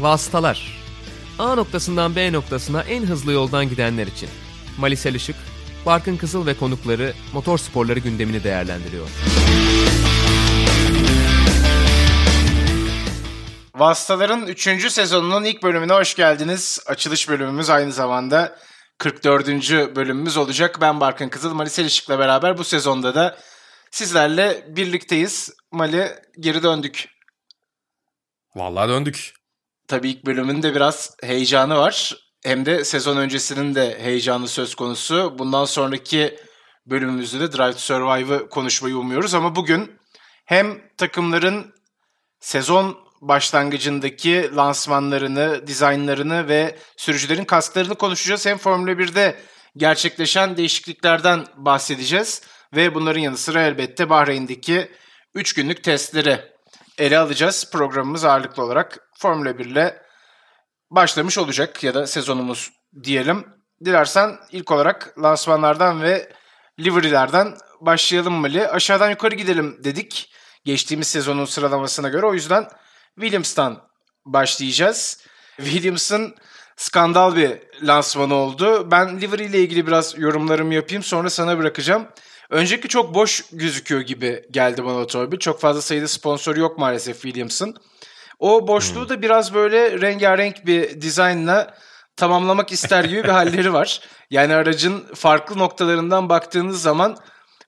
Vasıtalar 0.00 0.80
A 1.38 1.54
noktasından 1.54 2.16
B 2.16 2.32
noktasına 2.32 2.82
en 2.82 3.02
hızlı 3.02 3.32
yoldan 3.32 3.68
gidenler 3.68 4.06
için. 4.06 4.28
Malisel 4.78 5.14
Işık, 5.14 5.36
Barkın 5.86 6.16
Kızıl 6.16 6.46
ve 6.46 6.54
konukları 6.54 7.12
motor 7.32 7.58
sporları 7.58 7.98
gündemini 7.98 8.44
değerlendiriyor. 8.44 9.08
Vastaların 13.74 14.46
3. 14.46 14.92
sezonunun 14.92 15.44
ilk 15.44 15.62
bölümüne 15.62 15.92
hoş 15.92 16.14
geldiniz. 16.14 16.80
Açılış 16.86 17.28
bölümümüz 17.28 17.70
aynı 17.70 17.92
zamanda 17.92 18.58
44. 18.98 19.48
bölümümüz 19.96 20.36
olacak. 20.36 20.78
Ben 20.80 21.00
Barkın 21.00 21.28
Kızıl, 21.28 21.54
Malisel 21.54 21.84
Işık'la 21.84 22.18
beraber 22.18 22.58
bu 22.58 22.64
sezonda 22.64 23.14
da 23.14 23.38
sizlerle 23.90 24.64
birlikteyiz. 24.68 25.50
Mali 25.72 26.08
geri 26.40 26.62
döndük. 26.62 27.08
Vallahi 28.56 28.88
döndük. 28.88 29.39
Tabii 29.90 30.10
ilk 30.10 30.26
bölümün 30.26 30.62
de 30.62 30.74
biraz 30.74 31.16
heyecanı 31.22 31.76
var. 31.76 32.16
Hem 32.44 32.66
de 32.66 32.84
sezon 32.84 33.16
öncesinin 33.16 33.74
de 33.74 33.98
heyecanı 34.00 34.48
söz 34.48 34.74
konusu. 34.74 35.38
Bundan 35.38 35.64
sonraki 35.64 36.38
bölümümüzde 36.86 37.40
de 37.40 37.52
Drive 37.52 37.72
to 37.72 37.78
Survive'ı 37.78 38.48
konuşmayı 38.48 38.96
umuyoruz. 38.96 39.34
Ama 39.34 39.56
bugün 39.56 39.92
hem 40.44 40.80
takımların 40.96 41.74
sezon 42.40 42.98
başlangıcındaki 43.20 44.56
lansmanlarını, 44.56 45.66
dizaynlarını 45.66 46.48
ve 46.48 46.78
sürücülerin 46.96 47.44
kasklarını 47.44 47.94
konuşacağız. 47.94 48.46
Hem 48.46 48.58
Formula 48.58 48.92
1'de 48.92 49.36
gerçekleşen 49.76 50.56
değişikliklerden 50.56 51.46
bahsedeceğiz. 51.56 52.42
Ve 52.76 52.94
bunların 52.94 53.20
yanı 53.20 53.36
sıra 53.36 53.62
elbette 53.62 54.10
Bahreyn'deki 54.10 54.90
3 55.34 55.52
günlük 55.52 55.84
testleri 55.84 56.49
ele 57.00 57.18
alacağız. 57.18 57.70
Programımız 57.72 58.24
ağırlıklı 58.24 58.62
olarak 58.62 58.98
Formula 59.18 59.58
1 59.58 59.64
ile 59.64 60.02
başlamış 60.90 61.38
olacak 61.38 61.84
ya 61.84 61.94
da 61.94 62.06
sezonumuz 62.06 62.70
diyelim. 63.02 63.46
Dilersen 63.84 64.38
ilk 64.52 64.70
olarak 64.70 65.14
lansmanlardan 65.18 66.02
ve 66.02 66.32
livery'lerden 66.80 67.56
başlayalım 67.80 68.32
Mali. 68.32 68.68
Aşağıdan 68.68 69.10
yukarı 69.10 69.34
gidelim 69.34 69.84
dedik 69.84 70.32
geçtiğimiz 70.64 71.06
sezonun 71.06 71.44
sıralamasına 71.44 72.08
göre. 72.08 72.26
O 72.26 72.34
yüzden 72.34 72.68
Williams'tan 73.14 73.82
başlayacağız. 74.26 75.24
Williams'ın 75.56 76.34
skandal 76.76 77.36
bir 77.36 77.58
lansmanı 77.82 78.34
oldu. 78.34 78.90
Ben 78.90 79.20
livery 79.20 79.44
ile 79.44 79.58
ilgili 79.58 79.86
biraz 79.86 80.18
yorumlarımı 80.18 80.74
yapayım 80.74 81.02
sonra 81.02 81.30
sana 81.30 81.58
bırakacağım. 81.58 82.08
Önceki 82.50 82.88
çok 82.88 83.14
boş 83.14 83.44
gözüküyor 83.52 84.00
gibi 84.00 84.44
geldi 84.50 84.84
bana 84.84 84.96
otomobil. 84.96 85.38
Çok 85.38 85.60
fazla 85.60 85.82
sayıda 85.82 86.08
sponsor 86.08 86.56
yok 86.56 86.78
maalesef 86.78 87.22
Williams'ın. 87.22 87.76
O 88.38 88.68
boşluğu 88.68 89.08
da 89.08 89.22
biraz 89.22 89.54
böyle 89.54 90.00
rengarenk 90.00 90.66
bir 90.66 91.00
dizaynla 91.00 91.74
tamamlamak 92.16 92.72
ister 92.72 93.04
gibi 93.04 93.24
bir 93.24 93.28
halleri 93.38 93.72
var. 93.72 94.00
Yani 94.30 94.54
aracın 94.54 95.04
farklı 95.14 95.58
noktalarından 95.58 96.28
baktığınız 96.28 96.82
zaman 96.82 97.16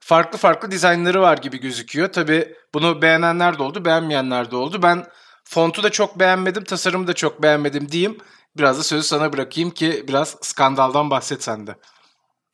farklı 0.01 0.39
farklı 0.39 0.71
dizaynları 0.71 1.23
var 1.23 1.39
gibi 1.39 1.61
gözüküyor. 1.61 2.13
Tabi 2.13 2.55
bunu 2.75 3.03
beğenenler 3.03 3.59
de 3.59 3.63
oldu, 3.63 3.85
beğenmeyenler 3.85 4.51
de 4.51 4.57
oldu. 4.57 4.83
Ben 4.83 5.07
fontu 5.45 5.83
da 5.83 5.91
çok 5.91 6.19
beğenmedim, 6.19 6.65
tasarımı 6.65 7.07
da 7.07 7.13
çok 7.13 7.43
beğenmedim 7.43 7.93
diyeyim. 7.93 8.19
Biraz 8.57 8.79
da 8.79 8.83
sözü 8.83 9.03
sana 9.03 9.33
bırakayım 9.33 9.71
ki 9.71 10.05
biraz 10.09 10.37
skandaldan 10.41 11.11
bahset 11.11 11.43
sen 11.43 11.67
de. 11.67 11.77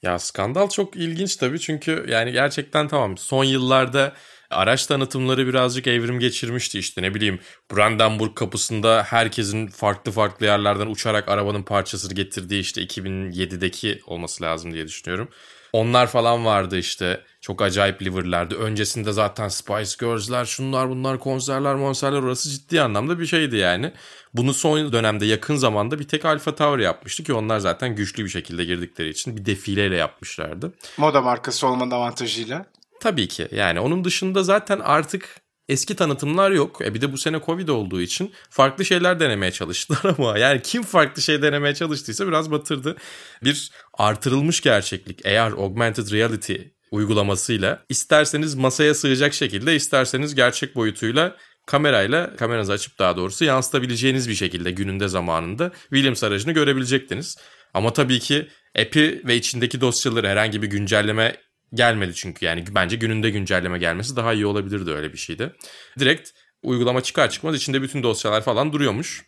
Ya 0.03 0.19
skandal 0.19 0.69
çok 0.69 0.97
ilginç 0.97 1.37
tabii 1.37 1.61
çünkü 1.61 2.07
yani 2.09 2.33
gerçekten 2.33 2.89
tamam 2.89 3.19
son 3.19 3.45
yıllarda 3.45 4.13
araç 4.51 4.87
tanıtımları 4.87 5.47
birazcık 5.47 5.87
evrim 5.87 6.19
geçirmişti 6.19 6.79
işte 6.79 7.03
ne 7.03 7.15
bileyim 7.15 7.41
Brandenburg 7.73 8.35
kapısında 8.35 9.03
herkesin 9.03 9.67
farklı 9.67 10.13
farklı 10.13 10.47
yerlerden 10.47 10.87
uçarak 10.87 11.29
arabanın 11.29 11.63
parçasını 11.63 12.15
getirdiği 12.15 12.61
işte 12.61 12.83
2007'deki 12.83 14.01
olması 14.07 14.45
lazım 14.45 14.75
diye 14.75 14.87
düşünüyorum. 14.87 15.29
Onlar 15.73 16.07
falan 16.07 16.45
vardı 16.45 16.79
işte. 16.79 17.25
Çok 17.49 17.63
acayip 17.63 18.03
liverlerdi. 18.03 18.55
Öncesinde 18.55 19.13
zaten 19.13 19.49
Spice 19.49 19.91
Girls'ler, 20.01 20.45
şunlar 20.45 20.91
bunlar, 20.91 21.19
konserler, 21.19 21.75
monserler 21.75 22.19
orası 22.19 22.51
ciddi 22.51 22.83
anlamda 22.83 23.19
bir 23.19 23.27
şeydi 23.27 23.57
yani. 23.57 23.93
Bunu 24.35 24.55
son 24.55 24.93
dönemde 24.93 25.27
yakın 25.27 25.57
zamanda 25.57 25.99
bir 25.99 26.09
tek 26.09 26.25
Alfa 26.25 26.55
Tauri 26.55 26.83
yapmıştı 26.83 27.23
ki 27.23 27.33
onlar 27.33 27.59
zaten 27.59 27.97
güçlü 27.97 28.25
bir 28.25 28.29
şekilde 28.29 28.65
girdikleri 28.65 29.09
için 29.09 29.37
bir 29.37 29.47
defileyle 29.47 29.97
yapmışlardı. 29.97 30.73
Moda 30.99 31.21
markası 31.21 31.67
olmanın 31.67 31.91
avantajıyla. 31.91 32.67
Tabii 33.01 33.29
ki 33.29 33.49
yani 33.53 33.81
onun 33.81 34.05
dışında 34.05 34.43
zaten 34.43 34.81
artık 34.81 35.41
eski 35.69 35.97
tanıtımlar 35.97 36.51
yok. 36.51 36.81
E 36.83 36.95
bir 36.95 37.01
de 37.01 37.13
bu 37.13 37.19
sene 37.19 37.41
Covid 37.47 37.69
olduğu 37.69 38.01
için 38.01 38.33
farklı 38.51 38.85
şeyler 38.85 39.21
denemeye 39.21 39.53
çalıştılar 39.53 40.15
ama 40.19 40.39
yani 40.39 40.63
kim 40.63 40.83
farklı 40.83 41.23
şey 41.23 41.43
denemeye 41.43 41.75
çalıştıysa 41.75 42.29
biraz 42.29 42.51
batırdı. 42.51 42.97
Bir 43.45 43.71
artırılmış 43.95 44.61
gerçeklik, 44.61 45.27
AR, 45.27 45.53
Augmented 45.53 46.13
Reality 46.13 46.55
uygulamasıyla 46.91 47.85
isterseniz 47.89 48.55
masaya 48.55 48.95
sığacak 48.95 49.35
şekilde 49.35 49.77
isterseniz 49.77 50.35
gerçek 50.35 50.77
boyutuyla 50.77 51.37
kamerayla 51.67 52.37
kameranızı 52.37 52.73
açıp 52.73 52.99
daha 52.99 53.17
doğrusu 53.17 53.45
yansıtabileceğiniz 53.45 54.29
bir 54.29 54.35
şekilde 54.35 54.71
gününde 54.71 55.09
zamanında 55.09 55.73
Williams 55.83 56.25
aracını 56.25 56.53
görebilecektiniz. 56.53 57.37
Ama 57.75 57.93
tabii 57.93 58.19
ki 58.21 58.49
app'i 58.79 59.23
ve 59.25 59.37
içindeki 59.37 59.81
dosyaları 59.81 60.29
herhangi 60.29 60.63
bir 60.63 60.67
güncelleme 60.67 61.37
gelmedi 61.75 62.15
çünkü 62.15 62.45
yani 62.45 62.65
bence 62.71 62.97
gününde 62.97 63.31
güncelleme 63.31 63.79
gelmesi 63.79 64.17
daha 64.17 64.33
iyi 64.35 64.47
olabilirdi 64.47 64.91
öyle 64.91 65.13
bir 65.13 65.19
şeydi. 65.19 65.53
Direkt 65.99 66.31
uygulama 66.63 67.03
çıkar 67.03 67.31
çıkmaz 67.31 67.57
içinde 67.57 67.83
bütün 67.83 68.03
dosyalar 68.03 68.43
falan 68.43 68.73
duruyormuş. 68.73 69.25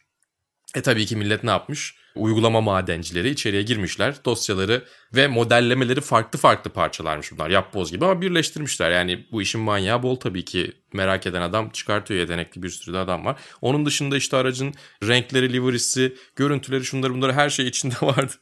E 0.75 0.81
tabii 0.83 1.07
ki 1.07 1.17
millet 1.17 1.45
ne 1.45 1.51
yapmış? 1.51 1.95
Uygulama 2.15 2.61
madencileri 2.61 3.31
içeriye 3.31 3.63
girmişler. 3.63 4.15
Dosyaları 4.25 4.85
ve 5.15 5.29
modellemeleri 5.29 6.01
farklı 6.01 6.39
farklı 6.39 6.71
parçalarmış 6.71 7.33
bunlar. 7.33 7.51
Yapboz 7.51 7.91
gibi 7.91 8.05
ama 8.05 8.21
birleştirmişler. 8.21 8.91
Yani 8.91 9.27
bu 9.33 9.43
işin 9.43 9.61
manyağı 9.61 10.03
bol 10.03 10.17
tabii 10.17 10.45
ki. 10.45 10.73
Merak 10.93 11.27
eden 11.27 11.43
adam 11.43 11.71
çıkartıyor 11.71 12.21
yetenekli 12.21 12.63
bir 12.63 12.69
sürü 12.69 12.95
de 12.95 12.99
adam 12.99 13.25
var. 13.25 13.41
Onun 13.61 13.87
dışında 13.87 14.17
işte 14.17 14.37
aracın 14.37 14.75
renkleri, 15.03 15.53
livery'si, 15.53 16.17
görüntüleri, 16.37 16.85
şunları 16.85 17.15
bunları 17.15 17.33
her 17.33 17.51
şey 17.51 17.67
içinde 17.67 17.95
vardı. 18.03 18.33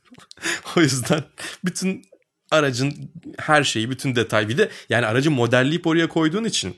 o 0.76 0.80
yüzden 0.80 1.24
bütün 1.64 2.02
aracın 2.50 3.10
her 3.38 3.64
şeyi, 3.64 3.90
bütün 3.90 4.16
detay 4.16 4.48
bir 4.48 4.58
de 4.58 4.68
yani 4.88 5.06
aracı 5.06 5.30
modelleyip 5.30 5.86
oraya 5.86 6.08
koyduğun 6.08 6.44
için 6.44 6.76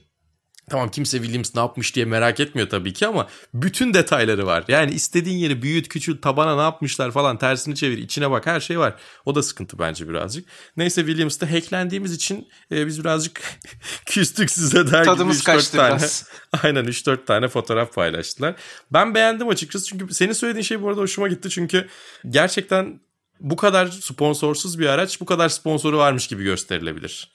Tamam 0.70 0.90
kimse 0.90 1.18
Williams 1.18 1.54
ne 1.54 1.60
yapmış 1.60 1.96
diye 1.96 2.04
merak 2.04 2.40
etmiyor 2.40 2.68
tabii 2.68 2.92
ki 2.92 3.06
ama 3.06 3.28
bütün 3.54 3.94
detayları 3.94 4.46
var. 4.46 4.64
Yani 4.68 4.92
istediğin 4.92 5.38
yeri 5.38 5.62
büyüt, 5.62 5.88
küçült, 5.88 6.22
tabana 6.22 6.56
ne 6.56 6.62
yapmışlar 6.62 7.10
falan 7.10 7.38
tersini 7.38 7.76
çevir, 7.76 7.98
içine 7.98 8.30
bak 8.30 8.46
her 8.46 8.60
şey 8.60 8.78
var. 8.78 8.94
O 9.24 9.34
da 9.34 9.42
sıkıntı 9.42 9.78
bence 9.78 10.08
birazcık. 10.08 10.48
Neyse 10.76 11.00
Williams'ta 11.00 11.52
hacklendiğimiz 11.52 12.14
için 12.14 12.48
e, 12.72 12.86
biz 12.86 13.00
birazcık 13.00 13.42
küstük 14.06 14.50
size 14.50 14.92
der 14.92 15.04
Tadımız 15.04 15.44
gibi 15.44 15.56
3-4 15.56 15.76
tane. 15.76 15.98
Biraz. 15.98 16.28
Aynen 16.62 16.84
3-4 16.84 17.24
tane 17.24 17.48
fotoğraf 17.48 17.94
paylaştılar. 17.94 18.54
Ben 18.92 19.14
beğendim 19.14 19.48
açıkçası 19.48 19.86
çünkü 19.86 20.14
senin 20.14 20.32
söylediğin 20.32 20.64
şey 20.64 20.82
bu 20.82 20.88
arada 20.88 21.00
hoşuma 21.00 21.28
gitti. 21.28 21.50
Çünkü 21.50 21.88
gerçekten 22.28 23.00
bu 23.40 23.56
kadar 23.56 23.86
sponsorsuz 23.86 24.78
bir 24.78 24.86
araç 24.86 25.20
bu 25.20 25.24
kadar 25.24 25.48
sponsoru 25.48 25.98
varmış 25.98 26.26
gibi 26.26 26.44
gösterilebilir. 26.44 27.30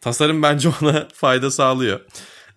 Tasarım 0.00 0.42
bence 0.42 0.68
ona 0.82 1.08
fayda 1.14 1.50
sağlıyor. 1.50 2.00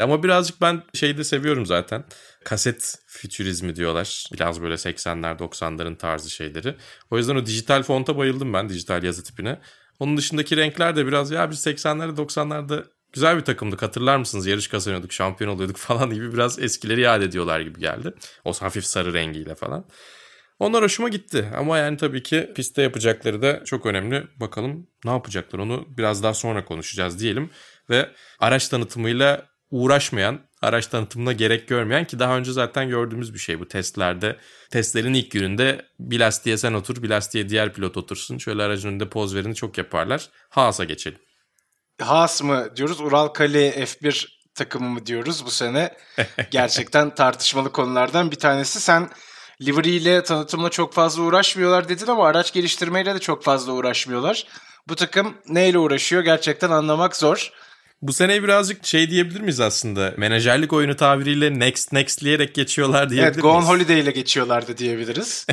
Ama 0.02 0.24
birazcık 0.24 0.62
ben 0.62 0.84
şeyi 0.94 1.18
de 1.18 1.24
seviyorum 1.24 1.66
zaten. 1.66 2.04
Kaset 2.44 3.00
fütürizmi 3.08 3.76
diyorlar. 3.76 4.26
Biraz 4.34 4.62
böyle 4.62 4.74
80'ler 4.74 5.38
90'ların 5.38 5.98
tarzı 5.98 6.30
şeyleri. 6.30 6.76
O 7.12 7.18
yüzden 7.18 7.36
o 7.36 7.46
dijital 7.46 7.84
fonta 7.84 8.18
bayıldım 8.18 8.54
ben 8.54 8.70
dijital 8.70 9.04
yazı 9.04 9.24
tipine. 9.24 9.60
Onun 10.00 10.18
dışındaki 10.18 10.58
renkler 10.58 10.96
de 10.96 11.08
biraz 11.08 11.32
ya 11.32 11.52
biz 11.52 11.68
80'lerde 11.68 12.16
90'larda 12.16 12.84
güzel 13.14 13.38
bir 13.38 13.42
takımdık 13.42 13.82
hatırlar 13.82 14.18
mısınız? 14.18 14.48
Yarış 14.48 14.68
kazanıyorduk, 14.68 15.14
şampiyon 15.14 15.52
oluyorduk 15.52 15.78
falan 15.78 16.10
gibi 16.10 16.34
biraz 16.34 16.60
eskileri 16.60 17.02
yad 17.02 17.22
ediyorlar 17.22 17.60
gibi 17.60 17.80
geldi. 17.80 18.14
O 18.46 18.54
hafif 18.54 18.86
sarı 18.86 19.14
rengiyle 19.14 19.56
falan. 19.56 19.86
Onlar 20.60 20.84
hoşuma 20.84 21.10
gitti 21.10 21.52
ama 21.58 21.78
yani 21.78 21.98
tabii 21.98 22.24
ki 22.24 22.52
pistte 22.56 22.82
yapacakları 22.82 23.42
da 23.42 23.64
çok 23.66 23.86
önemli. 23.86 24.28
Bakalım 24.40 24.88
ne 25.06 25.12
yapacaklar 25.12 25.60
onu 25.60 25.86
biraz 25.98 26.24
daha 26.24 26.34
sonra 26.34 26.66
konuşacağız 26.66 27.20
diyelim. 27.20 27.50
Ve 27.90 28.10
araç 28.40 28.68
tanıtımıyla 28.68 29.51
uğraşmayan, 29.72 30.40
araç 30.62 30.88
tanıtımına 30.88 31.34
gerek 31.34 31.68
görmeyen 31.68 32.06
ki 32.06 32.20
daha 32.20 32.38
önce 32.38 32.52
zaten 32.52 32.90
gördüğümüz 32.90 33.34
bir 33.34 33.40
şey 33.40 33.60
bu 33.60 33.68
testlerde. 33.68 34.38
Testlerin 34.72 35.14
ilk 35.14 35.32
gününde 35.32 35.86
bir 36.00 36.20
lastiğe 36.20 36.58
sen 36.58 36.74
otur, 36.74 37.04
bir 37.04 37.10
lastiğe 37.10 37.50
diğer 37.50 37.74
pilot 37.74 37.98
otursun. 37.98 38.38
Şöyle 38.38 38.64
aracın 38.64 38.90
önünde 38.90 39.10
poz 39.10 39.36
verini 39.36 39.56
çok 39.56 39.78
yaparlar. 39.78 40.30
Haas'a 40.50 40.84
geçelim. 40.84 41.20
Haas 42.02 42.44
mı 42.44 42.76
diyoruz, 42.76 43.02
Ural 43.02 43.28
Kali 43.28 43.70
F1 43.70 44.28
takımı 44.56 44.90
mı 44.90 45.06
diyoruz 45.06 45.46
bu 45.46 45.52
sene? 45.52 45.98
Gerçekten 46.52 47.16
tartışmalı 47.16 47.72
konulardan 47.72 48.32
bir 48.32 48.36
tanesi. 48.36 48.82
Sen 48.82 49.10
livery 49.62 49.98
ile 49.98 50.24
tanıtımla 50.24 50.70
çok 50.70 50.94
fazla 50.94 51.24
uğraşmıyorlar 51.24 51.90
dedin 51.90 52.08
ama 52.08 52.28
araç 52.28 52.54
geliştirmeyle 52.54 53.16
de 53.16 53.20
çok 53.20 53.44
fazla 53.44 53.72
uğraşmıyorlar. 53.72 54.48
Bu 54.88 54.96
takım 54.96 55.38
neyle 55.48 55.78
uğraşıyor 55.78 56.24
gerçekten 56.24 56.70
anlamak 56.70 57.16
zor. 57.16 57.52
Bu 58.02 58.14
sene 58.14 58.44
birazcık 58.44 58.86
şey 58.86 59.10
diyebilir 59.10 59.42
miyiz 59.42 59.60
aslında? 59.60 60.14
Menajerlik 60.18 60.74
oyunu 60.74 60.96
tabiriyle 60.96 61.60
next 61.60 61.92
next 61.92 62.22
diyerek 62.22 62.56
geçiyorlar 62.56 63.10
diyebilir 63.10 63.24
evet, 63.24 63.36
miyiz? 63.36 63.46
Evet, 63.46 63.54
Go 63.54 63.58
on 63.58 63.76
Holiday 63.76 64.00
ile 64.00 64.12
geçiyorlardı 64.12 64.78
diyebiliriz. 64.78 65.48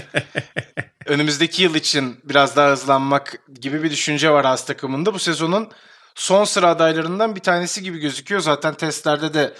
Önümüzdeki 1.07 1.63
yıl 1.63 1.75
için 1.75 2.21
biraz 2.25 2.57
daha 2.57 2.71
hızlanmak 2.71 3.41
gibi 3.61 3.83
bir 3.83 3.91
düşünce 3.91 4.31
var 4.31 4.47
Haas 4.47 4.67
takımında. 4.67 5.15
Bu 5.15 5.19
sezonun 5.19 5.69
son 6.15 6.45
sıra 6.45 6.69
adaylarından 6.69 7.37
bir 7.37 7.41
tanesi 7.41 7.83
gibi 7.83 7.99
gözüküyor. 7.99 8.41
Zaten 8.41 8.75
testlerde 8.75 9.35
de 9.35 9.53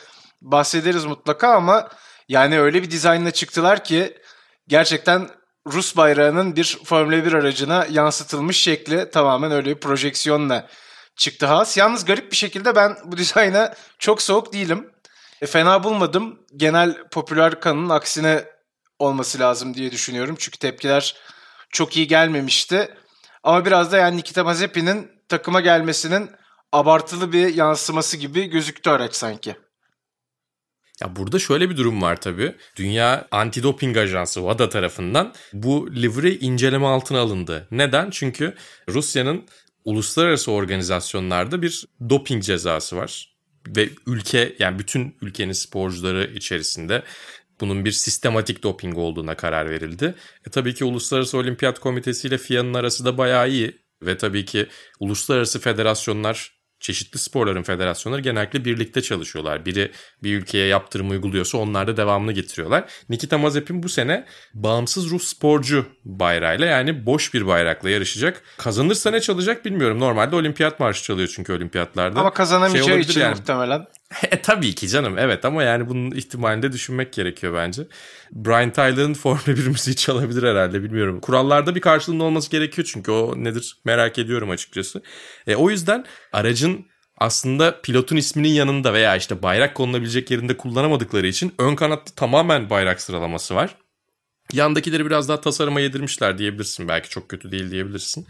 bahsederiz 0.43 1.05
mutlaka 1.05 1.49
ama 1.49 1.89
yani 2.29 2.61
öyle 2.61 2.83
bir 2.83 2.91
dizaynla 2.91 3.31
çıktılar 3.31 3.85
ki 3.85 4.17
gerçekten 4.69 5.29
Rus 5.67 5.97
bayrağının 5.97 6.57
bir 6.57 6.79
Formula 6.85 7.25
1 7.25 7.33
aracına 7.33 7.87
yansıtılmış 7.91 8.57
şekli 8.57 9.11
tamamen 9.11 9.53
öyle 9.53 9.71
bir 9.71 9.81
projeksiyonla 9.81 10.69
çıktı 11.19 11.47
Haas. 11.47 11.77
Yalnız 11.77 12.05
garip 12.05 12.31
bir 12.33 12.37
şekilde 12.37 12.77
ben 12.77 12.97
bu 13.05 13.17
dizayna 13.17 13.75
çok 13.99 14.23
soğuk 14.23 14.53
değilim. 14.53 14.91
E, 15.41 15.47
fena 15.47 15.85
bulmadım. 15.85 16.39
Genel 16.57 17.09
popüler 17.11 17.61
kanının 17.61 17.89
aksine 17.89 18.45
olması 18.99 19.39
lazım 19.39 19.75
diye 19.75 19.93
düşünüyorum. 19.93 20.37
Çünkü 20.39 20.59
tepkiler 20.59 21.17
çok 21.71 21.97
iyi 21.97 22.07
gelmemişti. 22.07 22.95
Ama 23.43 23.65
biraz 23.65 23.93
da 23.93 23.97
yani 23.99 24.17
Nikita 24.17 24.45
Mazepin'in 24.45 25.11
takıma 25.29 25.61
gelmesinin 25.61 26.31
abartılı 26.73 27.33
bir 27.33 27.55
yansıması 27.55 28.17
gibi 28.17 28.45
gözüktü 28.45 28.91
araç 28.91 29.15
sanki. 29.15 29.57
Ya 31.01 31.17
burada 31.17 31.39
şöyle 31.39 31.71
bir 31.71 31.77
durum 31.77 32.03
var 32.03 32.21
tabii. 32.21 32.57
Dünya 32.77 33.29
Antidoping 33.31 33.97
Ajansı 33.97 34.41
WADA 34.41 34.69
tarafından 34.69 35.35
bu 35.53 35.91
livre 35.93 36.35
inceleme 36.35 36.87
altına 36.87 37.21
alındı. 37.21 37.69
Neden? 37.71 38.11
Çünkü 38.11 38.55
Rusya'nın 38.89 39.45
uluslararası 39.85 40.53
organizasyonlarda 40.53 41.63
bir 41.63 41.85
doping 42.11 42.43
cezası 42.43 42.97
var. 42.97 43.35
Ve 43.77 43.89
ülke 44.07 44.57
yani 44.59 44.79
bütün 44.79 45.17
ülkenin 45.21 45.53
sporcuları 45.53 46.31
içerisinde 46.35 47.03
bunun 47.61 47.85
bir 47.85 47.93
sistematik 47.93 48.63
doping 48.63 48.99
olduğuna 48.99 49.37
karar 49.37 49.71
verildi. 49.71 50.15
E 50.47 50.51
tabii 50.51 50.75
ki 50.75 50.85
Uluslararası 50.85 51.39
Olimpiyat 51.39 51.79
Komitesi 51.79 52.29
ile 52.29 52.39
FIA'nın 52.39 52.75
arası 52.75 53.05
da 53.05 53.19
bayağı 53.19 53.51
iyi. 53.51 53.79
Ve 54.03 54.17
tabii 54.17 54.45
ki 54.45 54.67
uluslararası 55.01 55.61
federasyonlar 55.61 56.58
çeşitli 56.81 57.19
sporların 57.19 57.63
federasyonları 57.63 58.21
genellikle 58.21 58.65
birlikte 58.65 59.03
çalışıyorlar. 59.03 59.67
Biri 59.67 59.93
bir 60.23 60.39
ülkeye 60.39 60.67
yaptırım 60.67 61.11
uyguluyorsa 61.11 61.59
onlar 61.59 61.87
da 61.87 61.97
devamını 61.97 62.33
getiriyorlar. 62.33 62.85
Nikita 63.09 63.39
Mazepin 63.39 63.83
bu 63.83 63.89
sene 63.89 64.25
bağımsız 64.55 65.11
Rus 65.11 65.29
sporcu 65.29 65.87
bayrağıyla 66.05 66.67
yani 66.67 67.07
boş 67.07 67.35
bir 67.35 67.47
bayrakla 67.47 67.91
yarışacak. 67.91 68.43
Kazanırsa 68.59 69.11
ne 69.11 69.21
çalacak 69.21 69.65
bilmiyorum. 69.65 70.01
Normalde 70.01 70.37
olimpiyat 70.37 70.81
marşı 70.81 71.03
çalıyor 71.03 71.33
çünkü 71.35 71.53
olimpiyatlarda. 71.53 72.21
Ama 72.21 72.33
kazanamayacağı 72.33 72.89
şey 72.89 73.01
için 73.01 73.21
yani. 73.21 73.35
muhtemelen. 73.35 73.87
E, 74.31 74.43
tabii 74.43 74.75
ki 74.75 74.89
canım 74.89 75.19
evet 75.19 75.45
ama 75.45 75.63
yani 75.63 75.89
bunun 75.89 76.11
ihtimalini 76.11 76.63
de 76.63 76.73
düşünmek 76.73 77.13
gerekiyor 77.13 77.55
bence. 77.55 77.87
Brian 78.33 78.73
Tyler'ın 78.73 79.15
Formula 79.23 79.47
1 79.47 79.67
müziği 79.67 79.97
çalabilir 79.97 80.43
herhalde 80.43 80.83
bilmiyorum. 80.83 81.21
Kurallarda 81.21 81.75
bir 81.75 81.81
karşılığının 81.81 82.21
olması 82.21 82.51
gerekiyor 82.51 82.89
çünkü 82.93 83.11
o 83.11 83.45
nedir 83.45 83.79
merak 83.85 84.19
ediyorum 84.19 84.51
açıkçası. 84.51 85.03
E, 85.47 85.57
o 85.57 85.71
yüzden 85.71 86.05
aracın 86.33 86.87
aslında 87.19 87.81
pilotun 87.81 88.17
isminin 88.17 88.49
yanında 88.49 88.93
veya 88.93 89.17
işte 89.17 89.43
bayrak 89.43 89.75
konulabilecek 89.75 90.31
yerinde 90.31 90.57
kullanamadıkları 90.57 91.27
için 91.27 91.55
ön 91.59 91.75
kanatta 91.75 92.15
tamamen 92.15 92.71
bayrak 92.71 93.01
sıralaması 93.01 93.55
var. 93.55 93.77
Yandakileri 94.53 95.07
biraz 95.07 95.29
daha 95.29 95.41
tasarıma 95.41 95.81
yedirmişler 95.81 96.39
diyebilirsin. 96.39 96.89
Belki 96.89 97.09
çok 97.09 97.29
kötü 97.29 97.53
değil 97.53 97.71
diyebilirsin. 97.71 98.27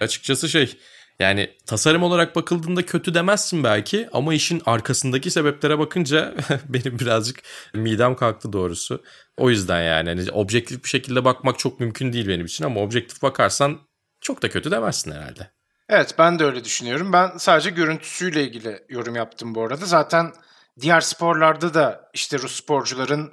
Açıkçası 0.00 0.48
şey 0.48 0.78
yani 1.18 1.50
tasarım 1.66 2.02
olarak 2.02 2.36
bakıldığında 2.36 2.86
kötü 2.86 3.14
demezsin 3.14 3.64
belki 3.64 4.08
ama 4.12 4.34
işin 4.34 4.62
arkasındaki 4.66 5.30
sebeplere 5.30 5.78
bakınca 5.78 6.34
benim 6.68 6.98
birazcık 6.98 7.42
midem 7.74 8.16
kalktı 8.16 8.52
doğrusu. 8.52 9.02
O 9.36 9.50
yüzden 9.50 9.82
yani 9.82 10.08
hani 10.08 10.30
objektif 10.30 10.84
bir 10.84 10.88
şekilde 10.88 11.24
bakmak 11.24 11.58
çok 11.58 11.80
mümkün 11.80 12.12
değil 12.12 12.28
benim 12.28 12.46
için 12.46 12.64
ama 12.64 12.80
objektif 12.80 13.22
bakarsan 13.22 13.78
çok 14.20 14.42
da 14.42 14.50
kötü 14.50 14.70
demezsin 14.70 15.12
herhalde. 15.12 15.50
Evet 15.88 16.14
ben 16.18 16.38
de 16.38 16.44
öyle 16.44 16.64
düşünüyorum. 16.64 17.12
Ben 17.12 17.36
sadece 17.36 17.70
görüntüsüyle 17.70 18.44
ilgili 18.44 18.84
yorum 18.88 19.16
yaptım 19.16 19.54
bu 19.54 19.62
arada. 19.62 19.86
Zaten 19.86 20.32
diğer 20.80 21.00
sporlarda 21.00 21.74
da 21.74 22.10
işte 22.14 22.38
Rus 22.38 22.56
sporcuların 22.56 23.32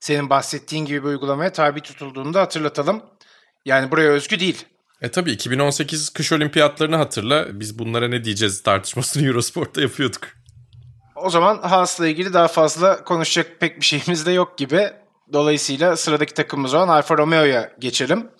senin 0.00 0.30
bahsettiğin 0.30 0.84
gibi 0.84 1.02
bir 1.02 1.08
uygulamaya 1.08 1.52
tabi 1.52 1.80
tutulduğunu 1.80 2.34
da 2.34 2.40
hatırlatalım. 2.40 3.02
Yani 3.64 3.90
buraya 3.90 4.10
özgü 4.10 4.40
değil. 4.40 4.66
E 5.02 5.10
tabii 5.10 5.30
2018 5.30 6.08
kış 6.10 6.32
olimpiyatlarını 6.32 6.96
hatırla. 6.96 7.60
Biz 7.60 7.78
bunlara 7.78 8.08
ne 8.08 8.24
diyeceğiz 8.24 8.62
tartışmasını 8.62 9.26
Eurosport'ta 9.26 9.80
yapıyorduk. 9.80 10.28
O 11.16 11.30
zaman 11.30 11.58
Haas'la 11.58 12.08
ilgili 12.08 12.32
daha 12.32 12.48
fazla 12.48 13.04
konuşacak 13.04 13.60
pek 13.60 13.80
bir 13.80 13.84
şeyimiz 13.84 14.26
de 14.26 14.32
yok 14.32 14.58
gibi. 14.58 14.90
Dolayısıyla 15.32 15.96
sıradaki 15.96 16.34
takımımız 16.34 16.74
olan 16.74 16.88
Alfa 16.88 17.18
Romeo'ya 17.18 17.72
geçelim. 17.78 18.30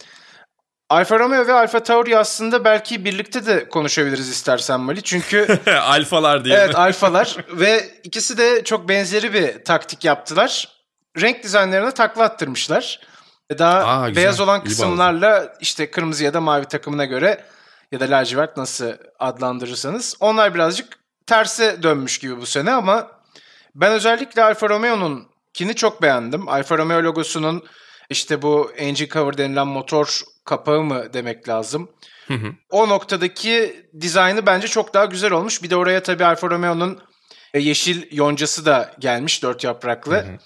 Alfa 0.90 1.18
Romeo 1.18 1.46
ve 1.46 1.52
Alfa 1.52 1.82
Tauri 1.82 2.18
aslında 2.18 2.64
belki 2.64 3.04
birlikte 3.04 3.46
de 3.46 3.68
konuşabiliriz 3.68 4.28
istersen 4.28 4.80
Mali. 4.80 5.02
Çünkü 5.02 5.58
alfalar 5.82 6.44
diye. 6.44 6.56
Evet, 6.56 6.74
alfalar 6.74 7.36
ve 7.52 7.90
ikisi 8.04 8.38
de 8.38 8.64
çok 8.64 8.88
benzeri 8.88 9.34
bir 9.34 9.64
taktik 9.64 10.04
yaptılar. 10.04 10.68
Renk 11.20 11.42
dizaynlarına 11.42 11.90
takla 11.90 12.24
attırmışlar. 12.24 13.00
Daha 13.58 13.84
Aa, 13.84 14.08
güzel. 14.08 14.22
beyaz 14.22 14.40
olan 14.40 14.64
kısımlarla 14.64 15.56
işte 15.60 15.90
kırmızı 15.90 16.24
ya 16.24 16.34
da 16.34 16.40
mavi 16.40 16.64
takımına 16.64 17.04
göre 17.04 17.44
ya 17.92 18.00
da 18.00 18.04
lacivert 18.04 18.56
nasıl 18.56 18.92
adlandırırsanız 19.18 20.16
onlar 20.20 20.54
birazcık 20.54 20.98
terse 21.26 21.82
dönmüş 21.82 22.18
gibi 22.18 22.40
bu 22.40 22.46
sene 22.46 22.72
ama 22.72 23.10
ben 23.74 23.92
özellikle 23.92 24.44
Alfa 24.44 24.68
Romeo'nun 24.68 25.28
kini 25.52 25.74
çok 25.74 26.02
beğendim. 26.02 26.48
Alfa 26.48 26.78
Romeo 26.78 27.02
logosunun 27.02 27.64
işte 28.10 28.42
bu 28.42 28.72
engine 28.76 29.08
cover 29.08 29.38
denilen 29.38 29.66
motor 29.66 30.20
kapağı 30.44 30.82
mı 30.82 31.12
demek 31.12 31.48
lazım. 31.48 31.90
Hı 32.28 32.34
hı. 32.34 32.52
O 32.70 32.88
noktadaki 32.88 33.86
dizaynı 34.00 34.46
bence 34.46 34.68
çok 34.68 34.94
daha 34.94 35.04
güzel 35.04 35.32
olmuş. 35.32 35.62
Bir 35.62 35.70
de 35.70 35.76
oraya 35.76 36.02
tabii 36.02 36.24
Alfa 36.24 36.50
Romeo'nun 36.50 36.98
e, 37.54 37.60
yeşil 37.60 38.16
yoncası 38.16 38.66
da 38.66 38.94
gelmiş 38.98 39.42
dört 39.42 39.64
yapraklı. 39.64 40.14
Hı 40.14 40.20
hı. 40.20 40.38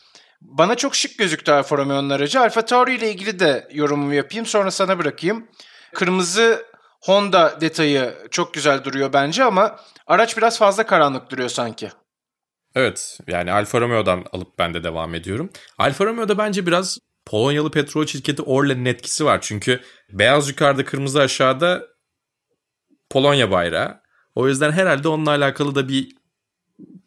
Bana 0.44 0.74
çok 0.74 0.96
şık 0.96 1.18
gözüktü 1.18 1.52
Alfa 1.52 1.76
Romeo'nun 1.78 2.10
aracı. 2.10 2.40
Alfa 2.40 2.64
Tauri 2.64 2.94
ile 2.94 3.10
ilgili 3.10 3.38
de 3.38 3.68
yorumumu 3.72 4.14
yapayım 4.14 4.46
sonra 4.46 4.70
sana 4.70 4.98
bırakayım. 4.98 5.48
Kırmızı 5.94 6.66
Honda 7.02 7.60
detayı 7.60 8.14
çok 8.30 8.54
güzel 8.54 8.84
duruyor 8.84 9.12
bence 9.12 9.44
ama 9.44 9.76
araç 10.06 10.36
biraz 10.36 10.58
fazla 10.58 10.86
karanlık 10.86 11.30
duruyor 11.30 11.48
sanki. 11.48 11.90
Evet 12.74 13.18
yani 13.26 13.52
Alfa 13.52 13.80
Romeo'dan 13.80 14.24
alıp 14.32 14.58
ben 14.58 14.74
de 14.74 14.84
devam 14.84 15.14
ediyorum. 15.14 15.50
Alfa 15.78 16.04
Romeo'da 16.04 16.38
bence 16.38 16.66
biraz 16.66 16.98
Polonyalı 17.26 17.70
petrol 17.70 18.06
şirketi 18.06 18.42
Orlen'in 18.42 18.84
etkisi 18.84 19.24
var. 19.24 19.38
Çünkü 19.40 19.80
beyaz 20.12 20.48
yukarıda 20.48 20.84
kırmızı 20.84 21.20
aşağıda 21.20 21.82
Polonya 23.10 23.50
bayrağı. 23.50 24.00
O 24.34 24.48
yüzden 24.48 24.72
herhalde 24.72 25.08
onunla 25.08 25.30
alakalı 25.30 25.74
da 25.74 25.88
bir 25.88 26.08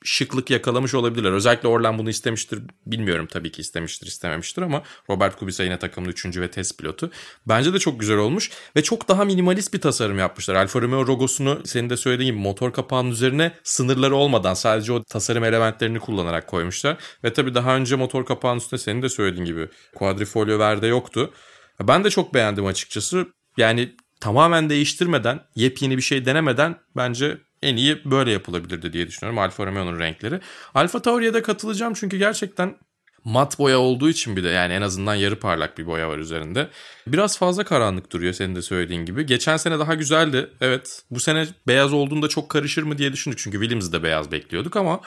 şıklık 0.04 0.50
yakalamış 0.50 0.94
olabilirler. 0.94 1.32
Özellikle 1.32 1.68
Orlan 1.68 1.98
bunu 1.98 2.10
istemiştir. 2.10 2.60
Bilmiyorum 2.86 3.28
tabii 3.32 3.52
ki 3.52 3.62
istemiştir 3.62 4.08
istememiştir 4.08 4.62
ama 4.62 4.84
Robert 5.10 5.36
Kubica 5.40 5.64
yine 5.64 5.80
takımın 5.80 6.10
3. 6.10 6.26
ve 6.38 6.52
test 6.52 6.78
pilotu. 6.78 7.12
Bence 7.48 7.74
de 7.74 7.80
çok 7.80 8.00
güzel 8.00 8.18
olmuş 8.18 8.52
ve 8.76 8.84
çok 8.84 9.08
daha 9.08 9.26
minimalist 9.26 9.74
bir 9.74 9.82
tasarım 9.82 10.20
yapmışlar. 10.20 10.56
Alfa 10.56 10.82
Romeo 10.82 11.08
logosunu 11.08 11.62
senin 11.66 11.90
de 11.90 11.98
söylediğin 11.98 12.32
gibi 12.32 12.42
motor 12.42 12.74
kapağının 12.74 13.12
üzerine 13.12 13.52
sınırları 13.64 14.16
olmadan 14.16 14.54
sadece 14.54 14.94
o 14.94 15.04
tasarım 15.04 15.44
elementlerini 15.44 16.00
kullanarak 16.00 16.48
koymuşlar. 16.48 16.98
Ve 17.24 17.34
tabii 17.34 17.56
daha 17.56 17.76
önce 17.76 17.96
motor 17.96 18.26
kapağının 18.26 18.60
üstünde 18.60 18.82
senin 18.82 19.02
de 19.02 19.10
söylediğin 19.10 19.46
gibi 19.46 19.70
quadrifolio 19.96 20.60
verde 20.60 20.88
yoktu. 20.88 21.34
Ben 21.82 22.04
de 22.04 22.10
çok 22.10 22.34
beğendim 22.34 22.66
açıkçası. 22.66 23.28
Yani 23.58 23.96
tamamen 24.22 24.70
değiştirmeden, 24.70 25.40
yepyeni 25.56 25.98
bir 25.98 26.02
şey 26.02 26.26
denemeden 26.26 26.76
bence 26.96 27.38
en 27.62 27.76
iyi 27.76 28.02
böyle 28.06 28.32
yapılabilirdi 28.32 28.94
diye 28.94 29.08
düşünüyorum 29.08 29.40
Alfa 29.40 29.66
Romeo'nun 29.66 30.00
renkleri. 30.00 30.40
Alfa 30.74 31.02
Tauri'ye 31.02 31.34
de 31.34 31.42
katılacağım 31.42 31.94
çünkü 31.94 32.18
gerçekten 32.18 32.78
mat 33.24 33.60
boya 33.60 33.80
olduğu 33.80 34.10
için 34.10 34.36
bir 34.36 34.44
de 34.44 34.50
yani 34.50 34.74
en 34.74 34.82
azından 34.82 35.16
yarı 35.16 35.40
parlak 35.40 35.78
bir 35.78 35.86
boya 35.86 36.10
var 36.10 36.18
üzerinde. 36.18 36.70
Biraz 37.08 37.38
fazla 37.38 37.64
karanlık 37.64 38.12
duruyor 38.12 38.34
senin 38.34 38.56
de 38.56 38.62
söylediğin 38.62 39.06
gibi. 39.06 39.26
Geçen 39.26 39.58
sene 39.58 39.80
daha 39.80 39.94
güzeldi. 39.94 40.50
Evet 40.62 41.02
bu 41.12 41.20
sene 41.20 41.48
beyaz 41.68 41.94
olduğunda 41.94 42.28
çok 42.28 42.50
karışır 42.50 42.84
mı 42.84 42.98
diye 42.98 43.14
düşündük. 43.14 43.40
Çünkü 43.40 43.60
Williams'ı 43.60 43.92
da 43.92 44.04
beyaz 44.04 44.32
bekliyorduk 44.32 44.76
ama 44.76 45.02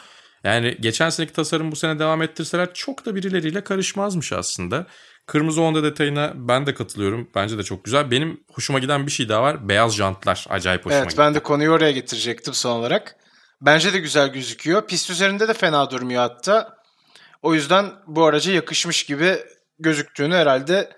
yani 0.45 0.77
geçen 0.81 1.11
seneki 1.11 1.33
tasarım 1.33 1.73
bu 1.73 1.77
sene 1.77 1.99
devam 1.99 2.23
ettirseler 2.23 2.75
çok 2.75 3.07
da 3.07 3.15
birileriyle 3.15 3.65
karışmazmış 3.65 4.33
aslında. 4.33 4.87
Kırmızı 5.27 5.61
Honda 5.61 5.83
detayına 5.83 6.33
ben 6.35 6.67
de 6.67 6.75
katılıyorum. 6.75 7.31
Bence 7.35 7.59
de 7.59 7.63
çok 7.63 7.85
güzel. 7.85 8.11
Benim 8.11 8.45
hoşuma 8.53 8.79
giden 8.79 9.07
bir 9.07 9.13
şey 9.13 9.29
daha 9.29 9.43
var. 9.43 9.69
Beyaz 9.69 9.95
jantlar. 9.97 10.47
Acayip 10.49 10.81
hoşuma 10.81 10.95
evet, 10.95 11.11
gitti. 11.11 11.21
Evet 11.21 11.27
ben 11.29 11.35
de 11.35 11.41
konuyu 11.41 11.71
oraya 11.71 11.93
getirecektim 11.93 12.55
son 12.55 12.71
olarak. 12.71 13.17
Bence 13.61 13.93
de 13.93 13.99
güzel 13.99 14.29
gözüküyor. 14.29 14.87
Pist 14.87 15.11
üzerinde 15.11 15.49
de 15.49 15.55
fena 15.55 15.91
durmuyor 15.91 16.23
hatta. 16.23 16.77
O 17.43 17.55
yüzden 17.55 17.93
bu 18.07 18.25
araca 18.25 18.53
yakışmış 18.53 19.05
gibi 19.05 19.39
gözüktüğünü 19.79 20.35
herhalde 20.35 20.91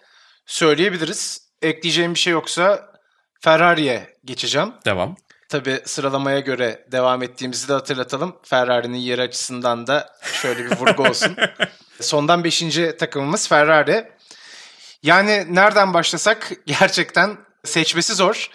söyleyebiliriz. 0.47 1.49
Ekleyeceğim 1.63 2.15
bir 2.15 2.19
şey 2.19 2.33
yoksa 2.33 2.93
Ferrari'ye 3.41 4.17
geçeceğim. 4.25 4.73
Devam. 4.85 5.17
Tabi 5.49 5.81
sıralamaya 5.85 6.41
göre 6.41 6.87
devam 6.93 7.23
ettiğimizi 7.23 7.69
de 7.69 7.73
hatırlatalım. 7.73 8.37
Ferrari'nin 8.43 8.99
yeri 8.99 9.23
açısından 9.23 9.87
da 9.87 10.13
şöyle 10.43 10.65
bir 10.65 10.77
vurgu 10.77 11.03
olsun. 11.03 11.37
Sondan 12.03 12.45
5. 12.45 12.65
takımımız 12.99 13.49
Ferrari. 13.49 14.13
Yani 15.03 15.47
nereden 15.51 15.95
başlasak 15.95 16.53
gerçekten 16.67 17.37
seçmesi 17.65 18.15
zor. 18.15 18.51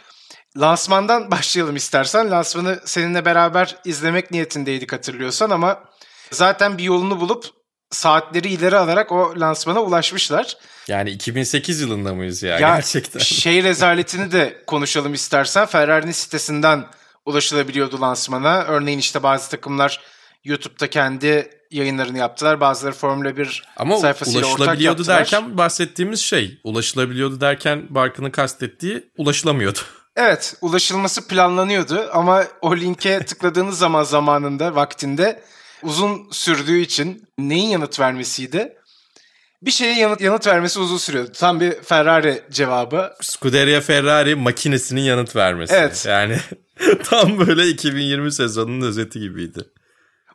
Lansmandan 0.57 1.31
başlayalım 1.31 1.75
istersen. 1.75 2.31
Lansmanı 2.31 2.79
seninle 2.85 3.25
beraber 3.25 3.75
izlemek 3.85 4.31
niyetindeydik 4.31 4.93
hatırlıyorsan 4.93 5.49
ama 5.49 5.83
zaten 6.31 6.77
bir 6.77 6.83
yolunu 6.83 7.19
bulup 7.19 7.45
saatleri 7.91 8.47
ileri 8.47 8.77
alarak 8.77 9.11
o 9.11 9.33
lansmana 9.39 9.81
ulaşmışlar. 9.81 10.57
Yani 10.87 11.09
2008 11.09 11.81
yılında 11.81 12.13
mıyız 12.13 12.43
ya, 12.43 12.59
ya 12.59 12.75
gerçekten? 12.75 13.19
Şey 13.23 13.63
rezaletini 13.63 14.31
de 14.31 14.63
konuşalım 14.67 15.13
istersen. 15.13 15.65
Ferrari'nin 15.65 16.11
sitesinden 16.11 16.85
ulaşılabiliyordu 17.25 18.01
lansmana. 18.01 18.63
Örneğin 18.63 18.99
işte 18.99 19.23
bazı 19.23 19.49
takımlar 19.49 20.01
YouTube'da 20.47 20.89
kendi 20.89 21.49
yayınlarını 21.71 22.17
yaptılar. 22.17 22.59
Bazıları 22.59 22.93
Formula 22.95 23.37
1 23.37 23.63
Ama 23.77 23.97
sayfasıyla 23.97 24.39
ortak 24.39 24.49
yaptılar. 24.49 24.67
ulaşılabiliyordu 24.67 25.07
derken 25.07 25.57
bahsettiğimiz 25.57 26.19
şey. 26.19 26.59
Ulaşılabiliyordu 26.63 27.41
derken 27.41 27.85
Barkın'ın 27.89 28.31
kastettiği 28.31 29.03
ulaşılamıyordu. 29.17 29.79
Evet 30.19 30.55
ulaşılması 30.61 31.27
planlanıyordu 31.27 32.09
ama 32.13 32.43
o 32.61 32.77
linke 32.77 33.19
tıkladığınız 33.25 33.77
zaman 33.77 34.03
zamanında 34.03 34.75
vaktinde 34.75 35.43
uzun 35.83 36.27
sürdüğü 36.31 36.77
için 36.79 37.27
neyin 37.39 37.69
yanıt 37.69 37.99
vermesiydi? 37.99 38.73
Bir 39.61 39.71
şeye 39.71 39.95
yanıt, 39.95 40.21
yanıt 40.21 40.47
vermesi 40.47 40.79
uzun 40.79 40.97
sürüyordu. 40.97 41.31
Tam 41.31 41.59
bir 41.59 41.73
Ferrari 41.81 42.43
cevabı. 42.51 43.13
Scuderia 43.21 43.81
Ferrari 43.81 44.35
makinesinin 44.35 45.01
yanıt 45.01 45.35
vermesi. 45.35 45.73
Evet. 45.73 46.05
Yani 46.09 46.37
tam 47.03 47.47
böyle 47.47 47.67
2020 47.67 48.31
sezonunun 48.31 48.85
özeti 48.87 49.19
gibiydi. 49.19 49.59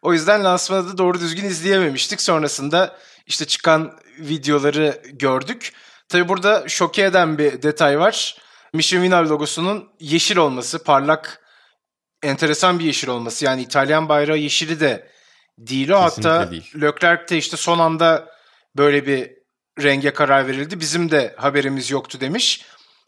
O 0.03 0.13
yüzden 0.13 0.45
lansmanı 0.45 0.93
da 0.93 0.99
doğru 0.99 1.21
düzgün 1.21 1.45
izleyememiştik. 1.45 2.23
Sonrasında 2.23 2.97
işte 3.27 3.45
çıkan 3.45 3.99
videoları 4.19 5.03
gördük. 5.13 5.73
Tabi 6.09 6.29
burada 6.29 6.69
şoke 6.69 7.03
eden 7.03 7.39
bir 7.39 7.63
detay 7.63 7.99
var. 7.99 8.37
Michelin 8.73 9.03
Vinal 9.03 9.29
logosunun 9.29 9.89
yeşil 10.01 10.37
olması, 10.37 10.85
parlak, 10.85 11.41
enteresan 12.23 12.79
bir 12.79 12.85
yeşil 12.85 13.09
olması. 13.09 13.45
Yani 13.45 13.63
İtalyan 13.63 14.09
bayrağı 14.09 14.39
yeşili 14.39 14.81
de 14.81 15.11
değil 15.59 15.91
o. 15.91 16.05
Kesinlikle 16.05 16.31
Hatta 16.31 16.51
değil. 16.51 16.73
Leclerc 16.81 17.29
de 17.29 17.39
işte 17.39 17.57
son 17.57 17.79
anda 17.79 18.29
böyle 18.77 19.07
bir 19.07 19.31
renge 19.83 20.13
karar 20.13 20.47
verildi. 20.47 20.81
Bizim 20.81 21.11
de 21.11 21.35
haberimiz 21.39 21.91
yoktu 21.91 22.21
demiş. 22.21 22.65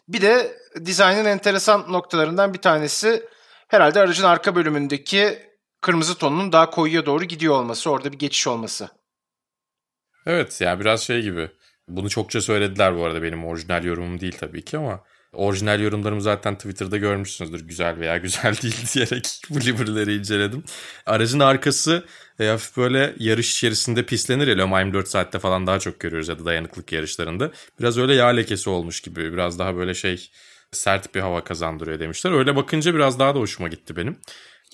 Bir 0.08 0.22
de 0.22 0.58
dizaynın 0.84 1.24
enteresan 1.24 1.92
noktalarından 1.92 2.54
bir 2.54 2.58
tanesi 2.58 3.22
herhalde 3.68 4.00
aracın 4.00 4.24
arka 4.24 4.54
bölümündeki 4.54 5.53
kırmızı 5.84 6.18
tonunun 6.18 6.52
daha 6.52 6.70
koyuya 6.70 7.06
doğru 7.06 7.24
gidiyor 7.24 7.54
olması. 7.54 7.90
Orada 7.90 8.12
bir 8.12 8.18
geçiş 8.18 8.46
olması. 8.46 8.88
Evet 10.26 10.60
ya 10.60 10.68
yani 10.68 10.80
biraz 10.80 11.02
şey 11.02 11.22
gibi. 11.22 11.50
Bunu 11.88 12.10
çokça 12.10 12.40
söylediler 12.40 12.96
bu 12.96 13.04
arada 13.04 13.22
benim 13.22 13.44
orijinal 13.44 13.84
yorumum 13.84 14.20
değil 14.20 14.36
tabii 14.40 14.64
ki 14.64 14.78
ama 14.78 15.04
Orijinal 15.32 15.80
yorumlarımı 15.80 16.22
zaten 16.22 16.54
Twitter'da 16.54 16.96
görmüşsünüzdür. 16.96 17.60
Güzel 17.60 17.98
veya 18.00 18.16
güzel 18.26 18.56
değil 18.62 18.76
diyerek 18.94 19.40
bu 19.50 19.60
librileri 19.60 20.14
inceledim. 20.14 20.64
Aracın 21.06 21.40
arkası 21.40 22.04
e, 22.40 22.46
hafif 22.46 22.76
böyle 22.76 23.14
yarış 23.18 23.52
içerisinde 23.52 24.06
pislenir 24.06 24.46
ya. 24.46 24.56
Le 24.56 24.64
Mans 24.64 24.84
24 24.84 25.08
saatte 25.08 25.38
falan 25.38 25.66
daha 25.66 25.78
çok 25.78 26.00
görüyoruz 26.00 26.28
ya 26.28 26.38
da 26.38 26.44
dayanıklık 26.44 26.92
yarışlarında. 26.92 27.50
Biraz 27.80 27.98
öyle 27.98 28.14
yağ 28.14 28.26
lekesi 28.26 28.70
olmuş 28.70 29.00
gibi. 29.00 29.32
Biraz 29.32 29.58
daha 29.58 29.76
böyle 29.76 29.94
şey 29.94 30.30
sert 30.72 31.14
bir 31.14 31.20
hava 31.20 31.44
kazandırıyor 31.44 32.00
demişler. 32.00 32.32
Öyle 32.32 32.56
bakınca 32.56 32.94
biraz 32.94 33.18
daha 33.18 33.34
da 33.34 33.38
hoşuma 33.38 33.68
gitti 33.68 33.96
benim. 33.96 34.16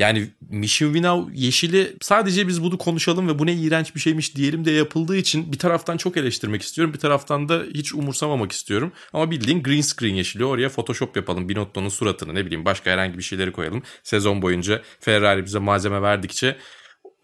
Yani 0.01 0.29
Mishivinav 0.51 1.25
yeşili 1.35 1.97
sadece 2.01 2.49
biz 2.49 2.63
bunu 2.63 2.79
konuşalım 2.79 3.29
ve 3.29 3.39
bu 3.39 3.47
ne 3.47 3.53
iğrenç 3.53 3.95
bir 3.95 4.01
şeymiş 4.01 4.37
diyelim 4.37 4.65
de 4.65 4.71
yapıldığı 4.71 5.17
için 5.17 5.53
bir 5.53 5.59
taraftan 5.59 5.97
çok 5.97 6.17
eleştirmek 6.17 6.63
istiyorum. 6.63 6.95
Bir 6.95 6.99
taraftan 6.99 7.49
da 7.49 7.63
hiç 7.75 7.95
umursamamak 7.95 8.53
istiyorum. 8.53 8.93
Ama 9.13 9.31
bildiğin 9.31 9.63
green 9.63 9.81
screen 9.81 10.15
yeşili 10.15 10.45
oraya 10.45 10.69
photoshop 10.69 11.17
yapalım. 11.17 11.49
Binotto'nun 11.49 11.89
suratını 11.89 12.35
ne 12.35 12.47
bileyim 12.47 12.65
başka 12.65 12.91
herhangi 12.91 13.19
bir 13.19 13.23
şeyleri 13.23 13.53
koyalım. 13.53 13.83
Sezon 14.03 14.43
boyunca 14.43 14.83
Ferrari 15.01 15.45
bize 15.45 15.59
malzeme 15.59 16.03
verdikçe 16.03 16.57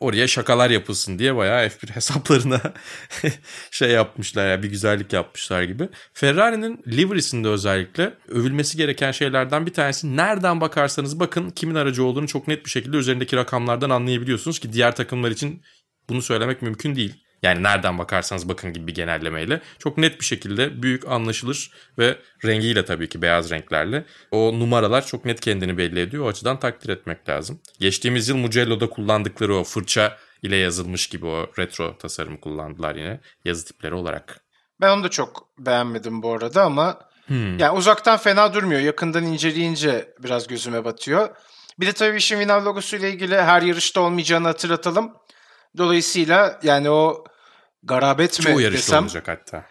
oraya 0.01 0.27
şakalar 0.27 0.71
yapılsın 0.71 1.19
diye 1.19 1.37
bayağı 1.37 1.67
F1 1.67 1.91
hesaplarına 1.91 2.61
şey 3.71 3.91
yapmışlar 3.91 4.51
ya 4.51 4.63
bir 4.63 4.69
güzellik 4.69 5.13
yapmışlar 5.13 5.63
gibi. 5.63 5.89
Ferrari'nin 6.13 6.81
livery'sinde 6.87 7.49
özellikle 7.49 8.15
övülmesi 8.29 8.77
gereken 8.77 9.13
şeylerden 9.13 9.67
bir 9.67 9.73
tanesi 9.73 10.17
nereden 10.17 10.61
bakarsanız 10.61 11.21
bakın 11.21 11.51
kimin 11.51 11.75
aracı 11.75 12.05
olduğunu 12.05 12.29
çok 12.29 12.49
net 12.49 12.65
bir 12.65 12.71
şekilde 12.71 12.97
üzerindeki 12.97 13.37
rakamlardan 13.37 13.91
anlayabiliyorsunuz 13.91 14.59
ki 14.59 14.73
diğer 14.73 14.97
takımlar 14.97 15.31
için 15.31 15.63
bunu 16.09 16.23
söylemek 16.23 16.63
mümkün 16.63 16.97
değil. 16.97 17.26
Yani 17.43 17.63
nereden 17.63 17.99
bakarsanız 17.99 18.49
bakın 18.49 18.73
gibi 18.73 18.87
bir 18.87 18.95
genellemeyle 18.95 19.61
çok 19.79 19.99
net 19.99 20.21
bir 20.21 20.25
şekilde 20.25 20.83
büyük 20.83 21.09
anlaşılır 21.09 21.71
ve 21.99 22.19
rengiyle 22.45 22.85
tabii 22.85 23.09
ki 23.09 23.23
beyaz 23.23 23.51
renklerle 23.51 24.05
o 24.31 24.61
numaralar 24.61 25.07
çok 25.07 25.25
net 25.25 25.41
kendini 25.41 25.79
belli 25.79 26.01
ediyor. 26.01 26.25
O 26.25 26.29
açıdan 26.29 26.59
takdir 26.59 26.89
etmek 26.89 27.29
lazım. 27.29 27.61
Geçtiğimiz 27.81 28.29
yıl 28.29 28.37
Mugello'da 28.37 28.91
kullandıkları 28.91 29.57
o 29.57 29.65
fırça 29.65 30.17
ile 30.43 30.57
yazılmış 30.57 31.07
gibi 31.07 31.27
o 31.27 31.51
retro 31.59 31.99
tasarımı 31.99 32.41
kullandılar 32.41 32.95
yine 32.95 33.21
yazı 33.45 33.67
tipleri 33.67 33.95
olarak. 33.95 34.41
Ben 34.81 34.91
onu 34.91 35.05
da 35.05 35.09
çok 35.09 35.49
beğenmedim 35.59 36.23
bu 36.23 36.33
arada 36.33 36.63
ama 36.63 36.99
hmm. 37.27 37.59
yani 37.59 37.79
uzaktan 37.79 38.19
fena 38.19 38.55
durmuyor. 38.55 38.81
Yakından 38.81 39.25
inceleyince 39.25 40.15
biraz 40.23 40.47
gözüme 40.47 40.85
batıyor. 40.85 41.29
Bir 41.81 41.87
de 41.87 41.93
tabii 41.93 42.17
işin 42.17 42.41
Vinal 42.41 42.65
logosu 42.65 42.97
ile 42.97 43.11
ilgili 43.11 43.37
her 43.37 43.63
yarışta 43.63 44.01
olmayacağını 44.01 44.47
hatırlatalım. 44.47 45.13
Dolayısıyla 45.79 46.61
yani 46.63 46.91
o 46.91 47.25
garabet 47.83 48.39
mi 48.39 48.45
Çoğu 48.45 48.61
yarışta 48.61 49.01
olacak 49.01 49.29
hatta. 49.29 49.65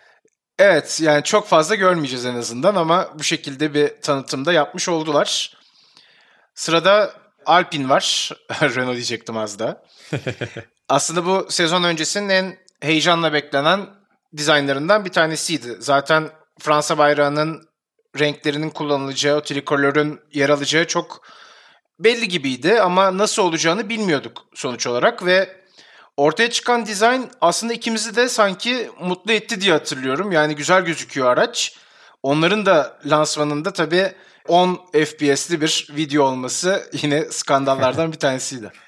Evet 0.60 1.00
yani 1.02 1.24
çok 1.24 1.48
fazla 1.48 1.76
görmeyeceğiz 1.76 2.26
en 2.26 2.36
azından 2.36 2.76
ama 2.76 3.10
bu 3.20 3.24
şekilde 3.24 3.74
bir 3.74 4.02
tanıtımda 4.02 4.54
yapmış 4.54 4.90
oldular. 4.90 5.58
Sırada 6.56 7.14
Alpine 7.46 7.90
var. 7.90 8.32
Renault 8.62 8.96
diyecektim 8.96 9.38
az 9.38 9.60
da. 9.60 9.84
Aslında 10.90 11.26
bu 11.26 11.48
sezon 11.50 11.84
öncesinin 11.84 12.30
en 12.30 12.58
heyecanla 12.82 13.34
beklenen 13.34 13.86
dizaynlarından 14.38 15.06
bir 15.06 15.12
tanesiydi. 15.12 15.76
Zaten 15.80 16.30
Fransa 16.60 16.98
bayrağının 16.98 17.70
renklerinin 18.20 18.70
kullanılacağı, 18.70 19.38
o 19.38 19.42
trikolörün 19.42 20.20
yer 20.34 20.50
alacağı 20.50 20.88
çok 20.88 21.22
belli 22.00 22.28
gibiydi 22.28 22.82
ama 22.82 23.18
nasıl 23.18 23.44
olacağını 23.44 23.90
bilmiyorduk 23.90 24.42
sonuç 24.54 24.88
olarak 24.88 25.26
ve 25.26 25.65
Ortaya 26.18 26.50
çıkan 26.50 26.86
dizayn 26.86 27.30
aslında 27.42 27.74
ikimizi 27.74 28.16
de 28.16 28.30
sanki 28.30 28.90
mutlu 29.00 29.32
etti 29.32 29.62
diye 29.62 29.72
hatırlıyorum. 29.72 30.32
Yani 30.32 30.56
güzel 30.56 30.86
gözüküyor 30.86 31.28
araç. 31.28 31.76
Onların 32.24 32.66
da 32.66 33.00
lansmanında 33.06 33.74
tabii 33.74 34.12
10 34.48 34.80
FPS'li 34.94 35.62
bir 35.62 35.88
video 35.96 36.24
olması 36.24 36.90
yine 37.02 37.26
skandallardan 37.26 38.12
bir 38.12 38.18
tanesiydi. 38.20 38.72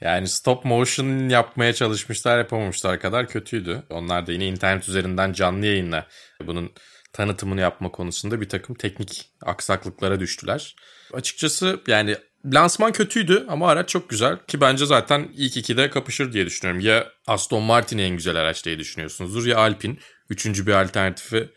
Yani 0.00 0.28
stop 0.28 0.64
motion 0.64 1.28
yapmaya 1.28 1.72
çalışmışlar 1.72 2.38
yapamamışlar 2.38 3.00
kadar 3.00 3.28
kötüydü. 3.28 3.82
Onlar 3.90 4.26
da 4.26 4.32
yine 4.32 4.46
internet 4.46 4.88
üzerinden 4.88 5.32
canlı 5.32 5.66
yayınla 5.66 6.06
bunun 6.46 6.72
tanıtımını 7.12 7.60
yapma 7.60 7.90
konusunda 7.90 8.40
bir 8.40 8.48
takım 8.48 8.74
teknik 8.74 9.30
aksaklıklara 9.42 10.20
düştüler. 10.20 10.76
Açıkçası 11.12 11.80
yani 11.86 12.16
Lansman 12.44 12.92
kötüydü 12.92 13.46
ama 13.48 13.68
araç 13.68 13.88
çok 13.88 14.10
güzel 14.10 14.38
ki 14.46 14.60
bence 14.60 14.86
zaten 14.86 15.28
ilk 15.34 15.56
ikide 15.56 15.90
kapışır 15.90 16.32
diye 16.32 16.46
düşünüyorum. 16.46 16.80
Ya 16.80 17.08
Aston 17.26 17.62
Martin 17.62 17.98
en 17.98 18.16
güzel 18.16 18.36
araç 18.36 18.64
diye 18.64 18.78
düşünüyorsunuzdur 18.78 19.46
ya 19.46 19.58
Alpine. 19.58 19.96
Üçüncü 20.30 20.66
bir 20.66 20.72
alternatifi 20.72 21.50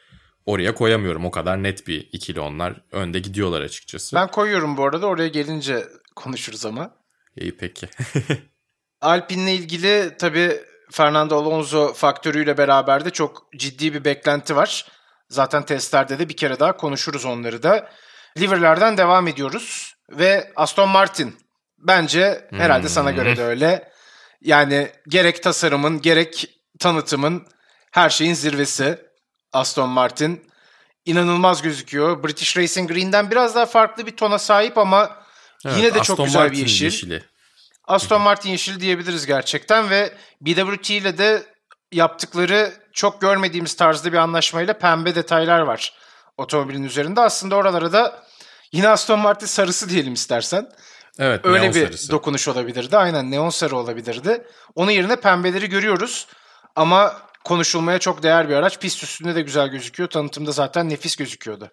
oraya 0.46 0.76
koyamıyorum. 0.76 1.26
O 1.26 1.32
kadar 1.32 1.64
net 1.64 1.88
bir 1.88 2.10
ikili 2.12 2.40
onlar. 2.40 2.74
Önde 2.92 3.20
gidiyorlar 3.20 3.62
açıkçası. 3.62 4.16
Ben 4.16 4.28
koyuyorum 4.28 4.78
bu 4.78 4.86
arada. 4.86 5.08
Oraya 5.08 5.28
gelince 5.28 5.88
konuşuruz 6.16 6.66
ama. 6.66 6.92
İyi 7.36 7.58
peki. 7.58 7.90
Alpine'le 9.02 9.56
ilgili 9.56 10.16
tabii 10.20 10.62
Fernando 10.92 11.36
Alonso 11.36 11.94
faktörüyle 11.94 12.58
beraber 12.58 13.06
de 13.06 13.10
çok 13.10 13.48
ciddi 13.58 13.94
bir 13.94 14.06
beklenti 14.06 14.56
var. 14.56 14.86
Zaten 15.30 15.66
testlerde 15.66 16.20
de 16.20 16.30
bir 16.30 16.38
kere 16.38 16.60
daha 16.60 16.78
konuşuruz 16.78 17.26
onları 17.26 17.64
da. 17.64 17.90
Liverlerden 18.38 18.98
devam 18.98 19.28
ediyoruz. 19.28 19.87
Ve 20.10 20.52
Aston 20.56 20.90
Martin. 20.90 21.38
Bence 21.78 22.48
herhalde 22.52 22.84
hmm. 22.84 22.90
sana 22.90 23.12
göre 23.12 23.38
de 23.38 23.44
öyle. 23.44 23.92
Yani 24.42 24.92
gerek 25.08 25.44
tasarımın 25.44 26.02
gerek 26.02 26.60
tanıtımın 26.80 27.48
her 27.92 28.10
şeyin 28.10 28.34
zirvesi 28.34 29.00
Aston 29.54 29.90
Martin. 29.90 30.48
İnanılmaz 31.06 31.62
gözüküyor. 31.62 32.24
British 32.24 32.58
Racing 32.58 32.92
Green'den 32.92 33.32
biraz 33.32 33.56
daha 33.56 33.66
farklı 33.66 34.06
bir 34.06 34.16
tona 34.18 34.40
sahip 34.40 34.78
ama 34.78 35.24
evet, 35.66 35.78
yine 35.78 35.94
de 35.94 36.00
Aston 36.00 36.16
çok 36.16 36.26
güzel 36.26 36.40
Martin 36.40 36.56
bir 36.58 36.62
yeşil. 36.62 36.86
Yeşili. 36.86 37.24
Aston 37.84 38.22
Martin 38.22 38.50
yeşili 38.50 38.80
diyebiliriz 38.80 39.26
gerçekten 39.26 39.90
ve 39.90 40.14
BWT 40.42 40.90
ile 40.90 41.18
de 41.18 41.44
yaptıkları 41.92 42.74
çok 42.94 43.22
görmediğimiz 43.22 43.76
tarzda 43.76 44.14
bir 44.14 44.18
anlaşmayla 44.18 44.74
pembe 44.74 45.16
detaylar 45.16 45.60
var 45.60 45.94
otomobilin 46.38 46.84
üzerinde. 46.84 47.22
Aslında 47.22 47.56
oralara 47.56 47.94
da 47.94 48.24
Yine 48.72 48.88
Aston 48.88 49.20
Martin 49.20 49.46
sarısı 49.46 49.90
diyelim 49.90 50.14
istersen. 50.14 50.70
Evet, 51.20 51.46
Öyle 51.46 51.70
bir 51.74 51.86
sarısı. 51.86 52.12
dokunuş 52.12 52.48
olabilirdi. 52.48 52.98
Aynen 52.98 53.32
neon 53.32 53.50
sarı 53.50 53.76
olabilirdi. 53.78 54.44
Onun 54.76 54.92
yerine 54.92 55.16
pembeleri 55.16 55.70
görüyoruz. 55.70 56.28
Ama 56.76 57.22
konuşulmaya 57.44 58.00
çok 58.00 58.24
değer 58.24 58.50
bir 58.50 58.54
araç. 58.54 58.80
Pist 58.80 59.04
üstünde 59.04 59.36
de 59.36 59.42
güzel 59.42 59.68
gözüküyor. 59.68 60.10
Tanıtımda 60.10 60.52
zaten 60.52 60.90
nefis 60.90 61.16
gözüküyordu. 61.16 61.72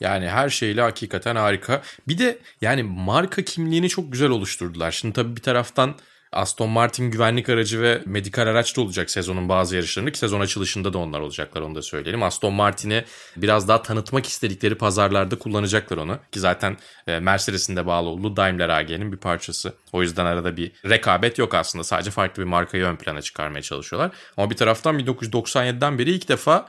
Yani 0.00 0.28
her 0.28 0.48
şeyle 0.50 0.82
hakikaten 0.82 1.36
harika. 1.36 1.82
Bir 2.08 2.18
de 2.18 2.38
yani 2.60 2.82
marka 2.82 3.42
kimliğini 3.42 3.88
çok 3.88 4.12
güzel 4.12 4.30
oluşturdular. 4.30 4.90
Şimdi 4.90 5.14
tabii 5.14 5.36
bir 5.36 5.42
taraftan 5.42 5.94
Aston 6.32 6.68
Martin 6.68 7.10
güvenlik 7.10 7.48
aracı 7.48 7.82
ve 7.82 8.02
medikal 8.06 8.46
araç 8.46 8.76
da 8.76 8.80
olacak 8.80 9.10
sezonun 9.10 9.48
bazı 9.48 9.76
yarışlarında 9.76 10.12
ki 10.12 10.18
sezon 10.18 10.40
açılışında 10.40 10.92
da 10.92 10.98
onlar 10.98 11.20
olacaklar 11.20 11.62
onu 11.62 11.74
da 11.74 11.82
söyleyelim. 11.82 12.22
Aston 12.22 12.52
Martin'i 12.52 13.04
biraz 13.36 13.68
daha 13.68 13.82
tanıtmak 13.82 14.26
istedikleri 14.26 14.74
pazarlarda 14.74 15.38
kullanacaklar 15.38 15.96
onu 15.96 16.18
ki 16.32 16.40
zaten 16.40 16.76
e, 17.06 17.18
Mercedes'in 17.18 17.76
de 17.76 17.86
bağlı 17.86 18.08
olduğu 18.08 18.36
Daimler 18.36 18.68
AG'nin 18.68 19.12
bir 19.12 19.16
parçası. 19.16 19.72
O 19.92 20.02
yüzden 20.02 20.26
arada 20.26 20.56
bir 20.56 20.72
rekabet 20.88 21.38
yok 21.38 21.54
aslında 21.54 21.84
sadece 21.84 22.10
farklı 22.10 22.42
bir 22.42 22.48
markayı 22.48 22.84
ön 22.84 22.96
plana 22.96 23.22
çıkarmaya 23.22 23.62
çalışıyorlar. 23.62 24.10
Ama 24.36 24.50
bir 24.50 24.56
taraftan 24.56 24.98
1997'den 24.98 25.98
beri 25.98 26.10
ilk 26.10 26.28
defa 26.28 26.68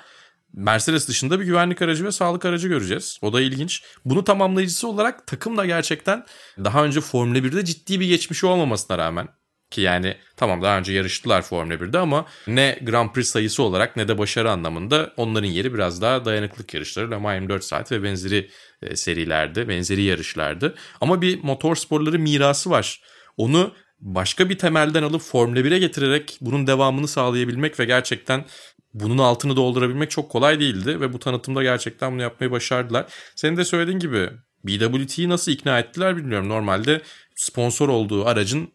Mercedes 0.54 1.08
dışında 1.08 1.40
bir 1.40 1.46
güvenlik 1.46 1.82
aracı 1.82 2.06
ve 2.06 2.12
sağlık 2.12 2.46
aracı 2.46 2.68
göreceğiz. 2.68 3.20
O 3.22 3.34
da 3.34 3.42
ilginç. 3.42 3.84
Bunu 4.06 4.24
tamamlayıcısı 4.24 4.88
olarak 4.88 5.28
takım 5.28 5.58
da 5.58 5.66
gerçekten 5.66 6.26
daha 6.58 6.84
önce 6.84 7.02
Formula 7.02 7.38
1'de 7.38 7.66
ciddi 7.66 8.00
bir 8.00 8.08
geçmişi 8.08 8.46
olmamasına 8.46 8.98
rağmen 8.98 9.28
ki 9.74 9.82
yani 9.82 10.16
tamam 10.38 10.62
daha 10.62 10.78
önce 10.78 10.94
yarıştılar 10.94 11.42
Formula 11.42 11.74
1'de 11.74 11.98
ama 11.98 12.26
ne 12.48 12.80
Grand 12.82 13.10
Prix 13.10 13.30
sayısı 13.30 13.64
olarak 13.64 13.98
ne 13.98 14.08
de 14.08 14.18
başarı 14.18 14.52
anlamında 14.52 15.14
onların 15.18 15.48
yeri 15.48 15.74
biraz 15.74 16.02
daha 16.02 16.26
dayanıklık 16.26 16.74
yarışları. 16.74 17.12
Le 17.12 17.18
Mans 17.18 17.36
24 17.36 17.64
saat 17.64 17.92
ve 17.92 18.04
benzeri 18.04 18.50
e, 18.82 18.96
serilerde, 18.96 19.68
benzeri 19.68 20.02
yarışlardı. 20.02 20.76
Ama 21.02 21.22
bir 21.22 21.44
motor 21.44 21.76
sporları 21.76 22.20
mirası 22.20 22.70
var. 22.70 23.02
Onu 23.38 23.74
başka 24.00 24.50
bir 24.50 24.58
temelden 24.58 25.04
alıp 25.04 25.22
Formula 25.22 25.60
1'e 25.60 25.80
getirerek 25.80 26.38
bunun 26.42 26.68
devamını 26.68 27.08
sağlayabilmek 27.08 27.80
ve 27.80 27.86
gerçekten 27.86 28.46
bunun 28.94 29.18
altını 29.18 29.56
doldurabilmek 29.56 30.12
çok 30.12 30.32
kolay 30.32 30.60
değildi 30.60 31.02
ve 31.02 31.14
bu 31.14 31.20
tanıtımda 31.20 31.64
gerçekten 31.64 32.12
bunu 32.14 32.22
yapmayı 32.22 32.52
başardılar. 32.52 33.06
Senin 33.36 33.58
de 33.58 33.66
söylediğin 33.66 34.00
gibi 34.00 34.30
BWT'yi 34.64 35.30
nasıl 35.30 35.52
ikna 35.52 35.80
ettiler 35.80 36.18
bilmiyorum. 36.18 36.50
Normalde 36.50 37.02
sponsor 37.36 37.90
olduğu 37.90 38.26
aracın 38.26 38.70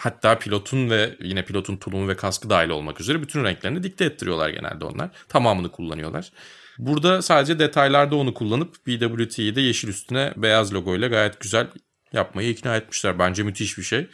hatta 0.00 0.38
pilotun 0.38 0.90
ve 0.90 1.16
yine 1.20 1.44
pilotun 1.44 1.76
tulumu 1.76 2.08
ve 2.08 2.16
kaskı 2.16 2.50
dahil 2.50 2.68
olmak 2.68 3.00
üzere 3.00 3.22
bütün 3.22 3.44
renklerini 3.44 3.82
dikte 3.82 4.04
ettiriyorlar 4.04 4.48
genelde 4.48 4.84
onlar. 4.84 5.10
Tamamını 5.28 5.70
kullanıyorlar. 5.70 6.32
Burada 6.78 7.22
sadece 7.22 7.58
detaylarda 7.58 8.16
onu 8.16 8.34
kullanıp 8.34 8.86
BWT'yi 8.86 9.56
de 9.56 9.60
yeşil 9.60 9.88
üstüne 9.88 10.32
beyaz 10.36 10.74
logoyla 10.74 11.08
gayet 11.08 11.40
güzel 11.40 11.66
yapmayı 12.12 12.50
ikna 12.50 12.76
etmişler. 12.76 13.18
Bence 13.18 13.42
müthiş 13.42 13.78
bir 13.78 13.82
şey. 13.82 14.06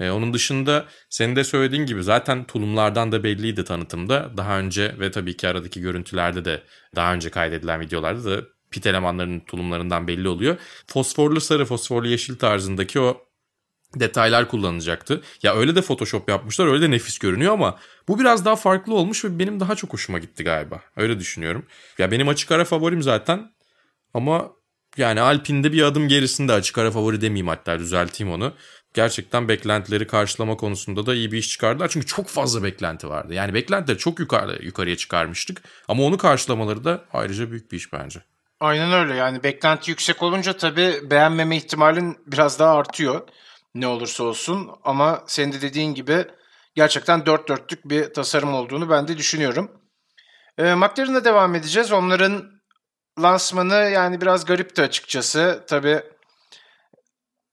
Ee, 0.00 0.10
onun 0.10 0.34
dışında 0.34 0.86
senin 1.10 1.36
de 1.36 1.44
söylediğin 1.44 1.86
gibi 1.86 2.02
zaten 2.02 2.44
tulumlardan 2.44 3.12
da 3.12 3.24
belliydi 3.24 3.64
tanıtımda. 3.64 4.30
Daha 4.36 4.58
önce 4.58 4.94
ve 4.98 5.10
tabii 5.10 5.36
ki 5.36 5.48
aradaki 5.48 5.80
görüntülerde 5.80 6.44
de 6.44 6.62
daha 6.96 7.14
önce 7.14 7.30
kaydedilen 7.30 7.80
videolarda 7.80 8.24
da 8.24 8.44
pit 8.70 8.86
elemanlarının 8.86 9.40
tulumlarından 9.40 10.08
belli 10.08 10.28
oluyor. 10.28 10.56
Fosforlu 10.86 11.40
sarı, 11.40 11.64
fosforlu 11.64 12.08
yeşil 12.08 12.36
tarzındaki 12.36 13.00
o 13.00 13.27
detaylar 13.96 14.48
kullanılacaktı. 14.48 15.22
Ya 15.42 15.54
öyle 15.54 15.76
de 15.76 15.82
Photoshop 15.82 16.28
yapmışlar 16.28 16.66
öyle 16.66 16.82
de 16.82 16.90
nefis 16.90 17.18
görünüyor 17.18 17.52
ama 17.52 17.78
bu 18.08 18.18
biraz 18.20 18.44
daha 18.44 18.56
farklı 18.56 18.94
olmuş 18.94 19.24
ve 19.24 19.38
benim 19.38 19.60
daha 19.60 19.74
çok 19.74 19.92
hoşuma 19.92 20.18
gitti 20.18 20.44
galiba. 20.44 20.80
Öyle 20.96 21.18
düşünüyorum. 21.18 21.66
Ya 21.98 22.10
benim 22.10 22.28
açık 22.28 22.52
ara 22.52 22.64
favorim 22.64 23.02
zaten 23.02 23.52
ama 24.14 24.50
yani 24.96 25.20
Alpine'de 25.20 25.72
bir 25.72 25.82
adım 25.82 26.08
gerisinde 26.08 26.52
açık 26.52 26.78
ara 26.78 26.90
favori 26.90 27.20
demeyeyim 27.20 27.48
hatta 27.48 27.78
düzelteyim 27.78 28.32
onu. 28.32 28.52
Gerçekten 28.94 29.48
beklentileri 29.48 30.06
karşılama 30.06 30.56
konusunda 30.56 31.06
da 31.06 31.14
iyi 31.14 31.32
bir 31.32 31.38
iş 31.38 31.48
çıkardılar. 31.48 31.88
Çünkü 31.88 32.06
çok 32.06 32.28
fazla 32.28 32.62
beklenti 32.62 33.08
vardı. 33.08 33.34
Yani 33.34 33.54
beklentileri 33.54 33.98
çok 33.98 34.20
yukarı, 34.20 34.64
yukarıya 34.64 34.96
çıkarmıştık. 34.96 35.62
Ama 35.88 36.02
onu 36.02 36.18
karşılamaları 36.18 36.84
da 36.84 37.04
ayrıca 37.12 37.50
büyük 37.50 37.72
bir 37.72 37.76
iş 37.76 37.92
bence. 37.92 38.20
Aynen 38.60 38.92
öyle 38.92 39.14
yani 39.14 39.42
beklenti 39.42 39.90
yüksek 39.90 40.22
olunca 40.22 40.52
tabii 40.52 41.10
beğenmeme 41.10 41.56
ihtimalin 41.56 42.16
biraz 42.26 42.58
daha 42.58 42.74
artıyor 42.74 43.20
ne 43.74 43.86
olursa 43.86 44.24
olsun. 44.24 44.70
Ama 44.84 45.24
senin 45.26 45.52
de 45.52 45.60
dediğin 45.60 45.94
gibi 45.94 46.26
gerçekten 46.74 47.26
dört 47.26 47.48
dörtlük 47.48 47.84
bir 47.84 48.14
tasarım 48.14 48.54
olduğunu 48.54 48.90
ben 48.90 49.08
de 49.08 49.18
düşünüyorum. 49.18 49.82
E, 50.58 50.74
McLaren'la 50.74 51.24
devam 51.24 51.54
edeceğiz. 51.54 51.92
Onların 51.92 52.50
lansmanı 53.22 53.74
yani 53.74 54.20
biraz 54.20 54.44
garipti 54.44 54.82
açıkçası. 54.82 55.64
Tabii 55.66 56.02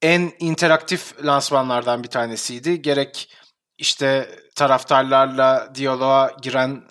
en 0.01 0.31
interaktif 0.39 1.25
lansmanlardan 1.25 2.03
bir 2.03 2.09
tanesiydi. 2.09 2.81
Gerek 2.81 3.33
işte 3.77 4.29
taraftarlarla 4.55 5.71
diyaloğa 5.75 6.31
giren 6.41 6.83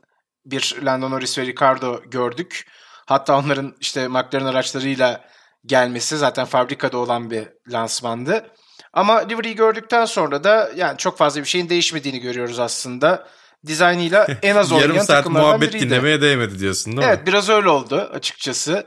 bir 0.47 0.77
Lando 0.83 1.11
Norris 1.11 1.39
ve 1.39 1.47
Ricardo 1.47 2.03
gördük. 2.07 2.67
Hatta 3.07 3.39
onların 3.39 3.77
işte 3.81 4.09
McLaren 4.09 4.47
araçlarıyla 4.47 5.25
gelmesi 5.67 6.17
zaten 6.17 6.45
fabrikada 6.45 6.99
olan 6.99 7.31
bir 7.31 7.49
lansmandı. 7.69 8.51
Ama 8.95 9.19
livery'i 9.19 9.55
gördükten 9.55 10.05
sonra 10.05 10.45
da 10.45 10.71
yani 10.77 10.99
çok 10.99 11.19
fazla 11.19 11.41
bir 11.41 11.47
şeyin 11.47 11.69
değişmediğini 11.69 12.21
görüyoruz 12.21 12.59
aslında. 12.59 13.29
Dizaynıyla 13.67 14.27
en 14.43 14.57
az 14.57 14.73
oynayan 14.73 14.89
Yarım 14.89 15.03
saat 15.03 15.27
muhabbet 15.27 15.69
biriydi. 15.69 15.87
dinlemeye 15.87 16.21
değmedi 16.21 16.59
diyorsun 16.59 16.93
değil 16.97 17.09
mi? 17.09 17.15
Evet 17.15 17.27
biraz 17.27 17.49
öyle 17.49 17.69
oldu 17.69 18.11
açıkçası. 18.13 18.87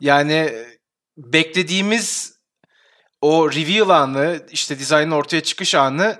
Yani 0.00 0.52
beklediğimiz 1.16 2.36
o 3.20 3.52
reveal 3.52 3.88
anı 3.88 4.40
işte 4.50 4.78
dizaynın 4.78 5.10
ortaya 5.10 5.42
çıkış 5.42 5.74
anı 5.74 6.16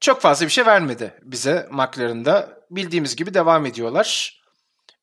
çok 0.00 0.20
fazla 0.20 0.46
bir 0.46 0.50
şey 0.50 0.66
vermedi 0.66 1.14
bize 1.22 1.68
McLaren'da. 1.70 2.56
Bildiğimiz 2.70 3.16
gibi 3.16 3.34
devam 3.34 3.66
ediyorlar. 3.66 4.40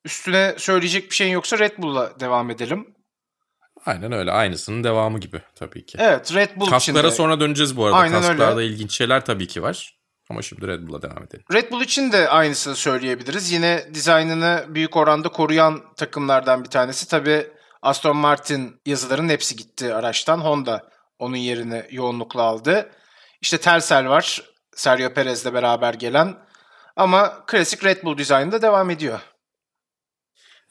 Üstüne 0.06 0.56
söyleyecek 0.58 1.10
bir 1.10 1.16
şeyin 1.16 1.32
yoksa 1.32 1.60
Red 1.60 1.78
Bull'la 1.78 2.20
devam 2.20 2.50
edelim. 2.50 2.93
Aynen 3.86 4.12
öyle. 4.12 4.32
Aynısının 4.32 4.84
devamı 4.84 5.20
gibi 5.20 5.42
tabii 5.56 5.86
ki. 5.86 5.98
Evet 6.02 6.34
Red 6.36 6.50
Bull 6.56 6.62
için 6.62 6.72
Kasklara 6.72 7.08
de, 7.08 7.12
sonra 7.12 7.40
döneceğiz 7.40 7.78
bu 7.78 7.86
arada. 7.86 7.98
Aynen 7.98 8.22
Kasklarda 8.22 8.60
öyle. 8.60 8.68
ilginç 8.74 8.98
şeyler 8.98 9.26
tabii 9.26 9.48
ki 9.48 9.64
var. 9.64 9.98
Ama 10.30 10.42
şimdi 10.42 10.68
Red 10.68 10.88
Bull'a 10.88 11.02
devam 11.02 11.24
edelim. 11.24 11.46
Red 11.54 11.72
Bull 11.72 11.82
için 11.82 12.12
de 12.12 12.30
aynısını 12.30 12.76
söyleyebiliriz. 12.76 13.52
Yine 13.52 13.88
dizaynını 13.94 14.66
büyük 14.68 14.98
oranda 14.98 15.30
koruyan 15.30 15.82
takımlardan 15.98 16.64
bir 16.64 16.70
tanesi. 16.70 17.08
Tabii 17.08 17.48
Aston 17.82 18.18
Martin 18.18 18.82
yazıların 18.86 19.30
hepsi 19.30 19.56
gitti 19.56 19.94
araçtan. 19.94 20.38
Honda 20.38 20.90
onun 21.20 21.36
yerini 21.36 21.86
yoğunlukla 21.92 22.42
aldı. 22.42 22.90
İşte 23.42 23.58
Tersel 23.58 24.10
var. 24.10 24.42
Sergio 24.76 25.14
Perez'le 25.14 25.54
beraber 25.54 25.94
gelen. 25.94 26.36
Ama 26.96 27.46
klasik 27.46 27.86
Red 27.86 28.04
Bull 28.04 28.18
dizaynında 28.18 28.62
devam 28.62 28.90
ediyor. 28.90 29.20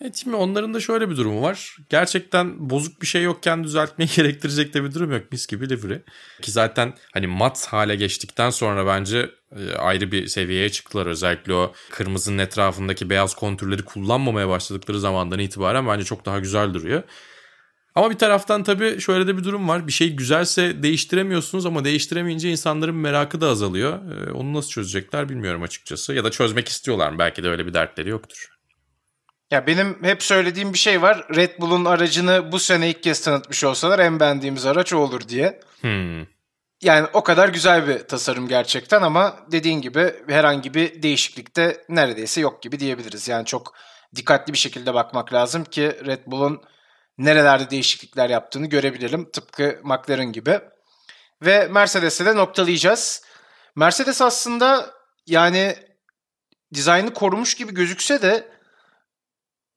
Evet 0.05 0.17
şimdi 0.17 0.37
onların 0.37 0.75
da 0.75 0.81
şöyle 0.81 1.11
bir 1.11 1.17
durumu 1.17 1.43
var. 1.43 1.77
Gerçekten 1.89 2.71
bozuk 2.71 3.03
bir 3.03 3.07
şey 3.07 3.23
yokken 3.23 3.65
düzeltmeyi 3.65 4.11
gerektirecek 4.17 4.75
de 4.75 4.85
bir 4.85 4.95
durum 4.95 5.13
yok. 5.13 5.33
Mis 5.33 5.47
gibi 5.47 5.71
livery. 5.71 5.99
Ki 6.43 6.51
zaten 6.51 6.95
hani 7.13 7.27
mat 7.27 7.67
hale 7.67 7.97
geçtikten 7.97 8.51
sonra 8.51 8.87
bence 8.87 9.31
e, 9.57 9.75
ayrı 9.75 10.13
bir 10.13 10.27
seviyeye 10.27 10.71
çıktılar. 10.71 11.07
Özellikle 11.07 11.55
o 11.55 11.73
kırmızının 11.91 12.39
etrafındaki 12.39 13.11
beyaz 13.11 13.35
kontürleri 13.35 13.83
kullanmamaya 13.83 14.49
başladıkları 14.49 15.01
zamandan 15.01 15.39
itibaren 15.39 15.89
bence 15.89 16.05
çok 16.05 16.27
daha 16.27 16.39
güzel 16.39 16.75
duruyor. 16.75 17.03
Ama 17.95 18.11
bir 18.11 18.19
taraftan 18.19 18.63
tabii 18.63 19.01
şöyle 19.01 19.27
de 19.27 19.37
bir 19.39 19.45
durum 19.45 19.69
var. 19.69 19.87
Bir 19.87 19.93
şey 19.93 20.11
güzelse 20.13 20.83
değiştiremiyorsunuz 20.83 21.67
ama 21.67 21.85
değiştiremeyince 21.85 22.51
insanların 22.51 22.95
merakı 22.95 23.41
da 23.41 23.49
azalıyor. 23.49 23.99
E, 24.29 24.33
Onu 24.33 24.55
nasıl 24.55 24.71
çözecekler 24.71 25.29
bilmiyorum 25.29 25.63
açıkçası. 25.63 26.15
Ya 26.15 26.25
da 26.25 26.31
çözmek 26.31 26.69
istiyorlar 26.69 27.11
mı? 27.11 27.19
Belki 27.19 27.43
de 27.43 27.49
öyle 27.49 27.67
bir 27.67 27.75
dertleri 27.75 28.09
yoktur. 28.09 28.52
Ya 29.53 29.67
benim 29.67 30.05
hep 30.05 30.23
söylediğim 30.23 30.73
bir 30.73 30.79
şey 30.79 31.03
var. 31.03 31.27
Red 31.37 31.61
Bull'un 31.61 31.85
aracını 31.85 32.53
bu 32.53 32.59
sene 32.59 32.91
ilk 32.91 33.03
kez 33.03 33.21
tanıtmış 33.21 33.65
olsalar 33.65 33.99
en 33.99 34.21
beğendiğimiz 34.21 34.67
araç 34.67 34.93
o 34.93 34.99
olur 34.99 35.29
diye. 35.29 35.61
Hmm. 35.81 36.21
Yani 36.83 37.07
o 37.13 37.23
kadar 37.23 37.49
güzel 37.49 37.89
bir 37.89 37.99
tasarım 37.99 38.49
gerçekten 38.49 39.03
ama 39.03 39.37
dediğin 39.53 39.81
gibi 39.81 40.15
herhangi 40.29 40.75
bir 40.75 41.03
değişiklik 41.03 41.57
de 41.57 41.85
neredeyse 41.89 42.41
yok 42.41 42.63
gibi 42.63 42.81
diyebiliriz. 42.81 43.29
Yani 43.29 43.47
çok 43.47 43.75
dikkatli 44.17 44.53
bir 44.53 44.59
şekilde 44.59 44.95
bakmak 44.95 45.33
lazım 45.33 45.65
ki 45.65 45.97
Red 46.07 46.21
Bull'un 46.27 46.63
nerelerde 47.19 47.71
değişiklikler 47.71 48.31
yaptığını 48.31 48.67
görebilelim. 48.67 49.31
Tıpkı 49.31 49.81
McLaren 49.83 50.33
gibi. 50.33 50.61
Ve 51.43 51.69
Mercedes'e 51.69 52.27
de 52.27 52.37
noktalayacağız. 52.37 53.23
Mercedes 53.77 54.23
aslında 54.23 54.91
yani 55.27 55.77
dizaynı 56.75 57.15
korumuş 57.15 57.55
gibi 57.55 57.75
gözükse 57.75 58.23
de 58.23 58.52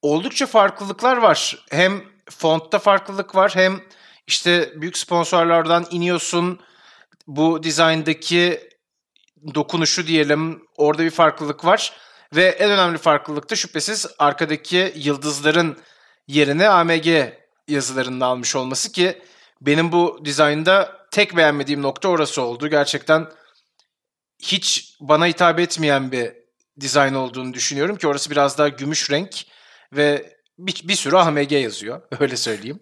oldukça 0.05 0.45
farklılıklar 0.45 1.17
var. 1.17 1.65
Hem 1.71 2.03
fontta 2.29 2.79
farklılık 2.79 3.35
var 3.35 3.55
hem 3.55 3.81
işte 4.27 4.73
büyük 4.75 4.97
sponsorlardan 4.97 5.87
iniyorsun. 5.91 6.59
Bu 7.27 7.63
dizayndaki 7.63 8.69
dokunuşu 9.55 10.07
diyelim 10.07 10.63
orada 10.77 11.03
bir 11.03 11.09
farklılık 11.11 11.65
var. 11.65 11.93
Ve 12.35 12.45
en 12.45 12.71
önemli 12.71 12.97
farklılık 12.97 13.49
da 13.49 13.55
şüphesiz 13.55 14.07
arkadaki 14.19 14.93
yıldızların 14.95 15.77
yerine 16.27 16.69
AMG 16.69 17.07
yazılarının 17.67 18.21
almış 18.21 18.55
olması 18.55 18.91
ki 18.91 19.21
benim 19.61 19.91
bu 19.91 20.21
dizaynda 20.25 21.07
tek 21.11 21.37
beğenmediğim 21.37 21.81
nokta 21.81 22.07
orası 22.07 22.41
oldu. 22.41 22.67
Gerçekten 22.67 23.27
hiç 24.43 24.95
bana 24.99 25.25
hitap 25.25 25.59
etmeyen 25.59 26.11
bir 26.11 26.33
dizayn 26.79 27.13
olduğunu 27.13 27.53
düşünüyorum 27.53 27.95
ki 27.95 28.07
orası 28.07 28.31
biraz 28.31 28.57
daha 28.57 28.67
gümüş 28.67 29.11
renk 29.11 29.45
ve 29.95 30.36
bir, 30.58 30.88
bir 30.88 30.95
sürü 30.95 31.15
AMG 31.15 31.51
yazıyor. 31.51 32.01
Öyle 32.19 32.38
söyleyeyim. 32.38 32.79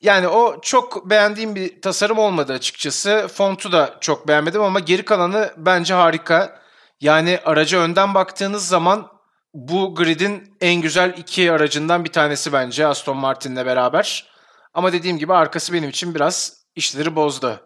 yani 0.00 0.28
o 0.28 0.60
çok 0.60 1.10
beğendiğim 1.10 1.54
bir 1.54 1.80
tasarım 1.80 2.18
olmadı 2.18 2.52
açıkçası. 2.52 3.28
Fontu 3.34 3.72
da 3.72 3.96
çok 4.00 4.28
beğenmedim 4.28 4.62
ama 4.62 4.80
geri 4.80 5.04
kalanı 5.04 5.52
bence 5.56 5.94
harika. 5.94 6.62
Yani 7.00 7.38
araca 7.44 7.78
önden 7.78 8.14
baktığınız 8.14 8.68
zaman 8.68 9.12
bu 9.54 9.94
gridin 9.94 10.56
en 10.60 10.80
güzel 10.80 11.14
iki 11.18 11.52
aracından 11.52 12.04
bir 12.04 12.12
tanesi 12.12 12.52
bence 12.52 12.86
Aston 12.86 13.16
Martin'le 13.16 13.66
beraber. 13.66 14.32
Ama 14.74 14.92
dediğim 14.92 15.18
gibi 15.18 15.34
arkası 15.34 15.72
benim 15.72 15.90
için 15.90 16.14
biraz 16.14 16.62
işleri 16.76 17.16
bozdu. 17.16 17.60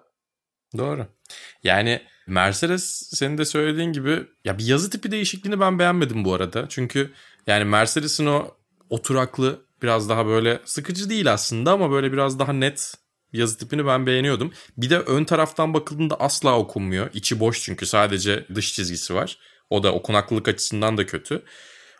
Doğru. 0.77 1.07
Yani 1.62 2.03
Mercedes 2.27 3.11
senin 3.12 3.39
de 3.39 3.45
söylediğin 3.45 3.93
gibi 3.93 4.27
ya 4.45 4.59
bir 4.59 4.67
yazı 4.67 4.91
tipi 4.91 5.11
değişikliğini 5.11 5.61
ben 5.61 5.79
beğenmedim 5.79 6.25
bu 6.25 6.35
arada. 6.35 6.67
Çünkü 6.69 7.12
yani 7.47 7.65
Mercedes'in 7.65 8.27
o 8.27 8.57
oturaklı 8.91 9.67
biraz 9.83 10.09
daha 10.09 10.27
böyle 10.27 10.61
sıkıcı 10.65 11.11
değil 11.11 11.33
aslında 11.33 11.73
ama 11.73 11.91
böyle 11.91 12.13
biraz 12.13 12.39
daha 12.39 12.53
net 12.53 12.95
yazı 13.33 13.59
tipini 13.59 13.87
ben 13.87 14.07
beğeniyordum. 14.07 14.53
Bir 14.77 14.91
de 14.91 14.99
ön 14.99 15.25
taraftan 15.25 15.75
bakıldığında 15.75 16.21
asla 16.21 16.59
okunmuyor. 16.59 17.11
İçi 17.15 17.41
boş 17.41 17.63
çünkü 17.63 17.87
sadece 17.87 18.47
dış 18.55 18.75
çizgisi 18.75 19.15
var. 19.15 19.39
O 19.71 19.83
da 19.83 19.93
okunaklılık 19.93 20.49
açısından 20.49 20.97
da 20.97 21.07
kötü. 21.07 21.43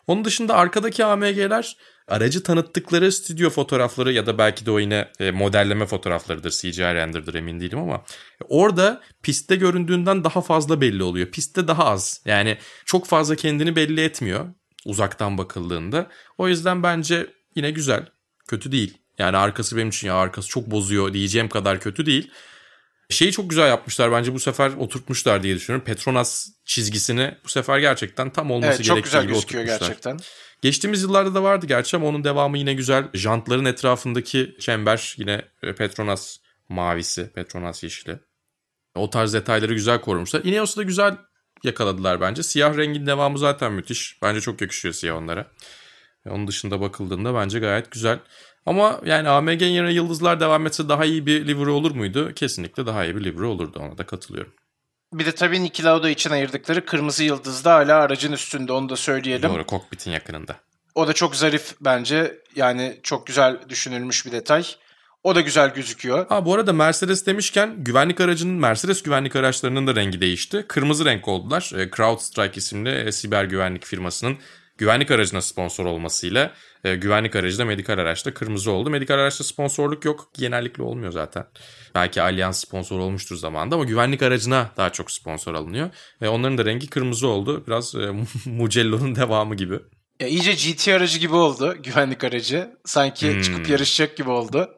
Onun 0.07 0.25
dışında 0.25 0.55
arkadaki 0.55 1.05
AMG'ler 1.05 1.77
aracı 2.09 2.43
tanıttıkları 2.43 3.13
stüdyo 3.13 3.51
fotoğrafları 3.51 4.13
ya 4.13 4.27
da 4.27 4.39
belki 4.39 4.67
de 4.67 4.71
o 4.71 4.79
yine 4.79 5.09
e, 5.21 5.31
modelleme 5.31 5.87
fotoğraflarıdır, 5.87 6.51
CGI 6.51 6.83
render'dır 6.83 7.35
emin 7.35 7.61
değilim 7.61 7.79
ama 7.79 8.05
orada 8.49 9.01
pistte 9.23 9.57
göründüğünden 9.57 10.25
daha 10.25 10.41
fazla 10.41 10.81
belli 10.81 11.03
oluyor. 11.03 11.27
Pistte 11.27 11.69
daha 11.69 11.85
az. 11.85 12.23
Yani 12.25 12.59
çok 12.85 13.07
fazla 13.07 13.37
kendini 13.37 13.77
belli 13.77 14.01
etmiyor 14.01 14.47
uzaktan 14.85 15.39
bakıldığında. 15.39 16.09
O 16.39 16.49
yüzden 16.49 16.83
bence 16.83 17.27
yine 17.55 17.71
güzel. 17.71 18.09
Kötü 18.49 18.73
değil. 18.73 18.99
Yani 19.19 19.37
arkası 19.37 19.77
benim 19.77 19.89
için 19.89 20.09
ya 20.09 20.15
arkası 20.15 20.49
çok 20.49 20.71
bozuyor 20.71 21.13
diyeceğim 21.13 21.49
kadar 21.49 21.81
kötü 21.81 22.07
değil. 22.07 22.31
Şeyi 23.11 23.33
çok 23.33 23.51
güzel 23.51 23.69
yapmışlar 23.69 24.13
bence 24.13 24.35
bu 24.35 24.41
sefer 24.41 24.73
oturtmuşlar 24.79 25.43
diye 25.43 25.57
düşünüyorum. 25.57 25.85
Petronas 25.85 26.49
çizgisini 26.65 27.35
bu 27.45 27.49
sefer 27.49 27.79
gerçekten 27.79 28.31
tam 28.31 28.51
olması 28.51 28.77
evet, 28.77 28.85
gerektiği 28.85 29.21
gibi 29.21 29.33
oturtmuşlar. 29.33 29.43
Çok 29.43 29.45
güzel 29.51 29.57
gözüküyor 29.59 29.65
gerçekten. 29.65 30.19
Geçtiğimiz 30.63 31.03
yıllarda 31.03 31.35
da 31.35 31.43
vardı 31.43 31.67
gerçi 31.67 31.97
ama 31.97 32.07
onun 32.07 32.25
devamı 32.25 32.59
yine 32.59 32.75
güzel. 32.75 33.09
Jantların 33.15 33.65
etrafındaki 33.65 34.57
çember 34.61 35.15
yine 35.19 35.43
e, 35.63 35.75
Petronas 35.75 36.37
mavisi, 36.69 37.33
Petronas 37.33 37.83
yeşili. 37.83 38.19
O 38.95 39.11
tarz 39.11 39.35
detayları 39.35 39.75
güzel 39.75 40.01
korumuşlar. 40.01 40.45
Ineos'u 40.45 40.77
da 40.77 40.83
güzel 40.83 41.17
yakaladılar 41.65 42.21
bence. 42.21 42.43
Siyah 42.43 42.77
rengin 42.77 43.07
devamı 43.07 43.39
zaten 43.39 43.73
müthiş. 43.73 44.19
Bence 44.23 44.41
çok 44.41 44.61
yakışıyor 44.61 44.95
siyah 44.95 45.17
onlara. 45.17 45.47
Onun 46.29 46.49
dışında 46.49 46.81
bakıldığında 46.81 47.35
bence 47.35 47.59
gayet 47.59 47.91
güzel. 47.91 48.19
Ama 48.67 49.01
yani 49.05 49.29
AMG'nin 49.29 49.69
yerine 49.69 49.93
yıldızlar 49.93 50.41
devam 50.41 50.67
etse 50.67 50.89
daha 50.89 51.05
iyi 51.05 51.27
bir 51.27 51.49
livery 51.49 51.71
olur 51.71 51.91
muydu? 51.91 52.33
Kesinlikle 52.35 52.87
daha 52.87 53.05
iyi 53.05 53.17
bir 53.17 53.25
livery 53.25 53.45
olurdu 53.45 53.79
ona 53.79 53.99
da 53.99 54.07
katılıyorum. 54.07 54.53
Bir 55.13 55.27
de 55.27 55.33
tabii 55.33 55.63
Niki 55.63 55.85
Lauda 55.85 56.11
için 56.11 56.31
ayırdıkları 56.31 56.85
kırmızı 56.85 57.25
yıldız 57.25 57.65
da 57.65 57.75
hala 57.75 57.97
aracın 57.97 58.33
üstünde 58.33 58.73
onu 58.73 58.89
da 58.89 58.97
söyleyelim. 58.97 59.51
Doğru 59.51 59.67
kokpitin 59.67 60.11
yakınında. 60.11 60.57
O 60.95 61.09
da 61.09 61.13
çok 61.13 61.37
zarif 61.37 61.75
bence. 61.81 62.39
Yani 62.57 63.01
çok 63.03 63.27
güzel 63.27 63.61
düşünülmüş 63.69 64.27
bir 64.27 64.33
detay. 64.33 64.65
O 65.27 65.35
da 65.35 65.41
güzel 65.41 65.75
gözüküyor. 65.75 66.27
Ha 66.29 66.45
bu 66.45 66.55
arada 66.55 66.73
Mercedes 66.73 67.27
demişken 67.27 67.75
güvenlik 67.85 68.21
aracının 68.21 68.55
Mercedes 68.55 69.03
güvenlik 69.03 69.37
araçlarının 69.37 69.87
da 69.87 69.95
rengi 69.95 70.21
değişti. 70.21 70.65
Kırmızı 70.69 71.05
renk 71.05 71.29
oldular. 71.29 71.71
E, 71.77 71.91
CrowdStrike 71.97 72.57
isimli 72.57 72.91
e, 72.91 73.13
siber 73.13 73.45
güvenlik 73.45 73.85
firmasının 73.85 74.39
güvenlik 74.79 75.11
aracına 75.11 75.41
sponsor 75.41 75.85
olmasıyla 75.85 76.53
e, 76.85 76.97
güvenlik 76.97 77.37
aracı 77.37 77.59
da 77.59 77.65
medikal 77.65 77.99
araçta 77.99 78.35
kırmızı 78.35 78.71
oldu. 78.71 78.91
Medikal 78.91 79.15
araçta 79.15 79.45
sponsorluk 79.45 80.05
yok. 80.05 80.31
Genellikle 80.35 80.83
olmuyor 80.83 81.13
zaten. 81.13 81.47
Belki 81.95 82.23
Allianz 82.23 82.57
sponsor 82.57 82.99
olmuştur 82.99 83.37
zamanında 83.37 83.75
ama 83.75 83.85
güvenlik 83.85 84.23
aracına 84.23 84.71
daha 84.77 84.91
çok 84.93 85.11
sponsor 85.11 85.55
alınıyor. 85.55 85.91
Ve 86.23 86.29
onların 86.29 86.59
da 86.59 86.65
rengi 86.65 86.87
kırmızı 86.87 87.29
oldu. 87.29 87.65
Biraz 87.67 87.95
e, 87.95 88.11
Mugello'nun 88.51 89.17
devamı 89.17 89.55
gibi. 89.55 89.79
Ya 90.21 90.29
iyice 90.29 90.53
GT 90.53 90.89
aracı 90.89 91.19
gibi 91.19 91.35
oldu 91.35 91.77
güvenlik 91.83 92.25
aracı. 92.25 92.71
Sanki 92.85 93.35
hmm. 93.35 93.43
çıkıp 93.43 93.69
yarışacak 93.69 94.17
gibi 94.17 94.31
oldu. 94.31 94.76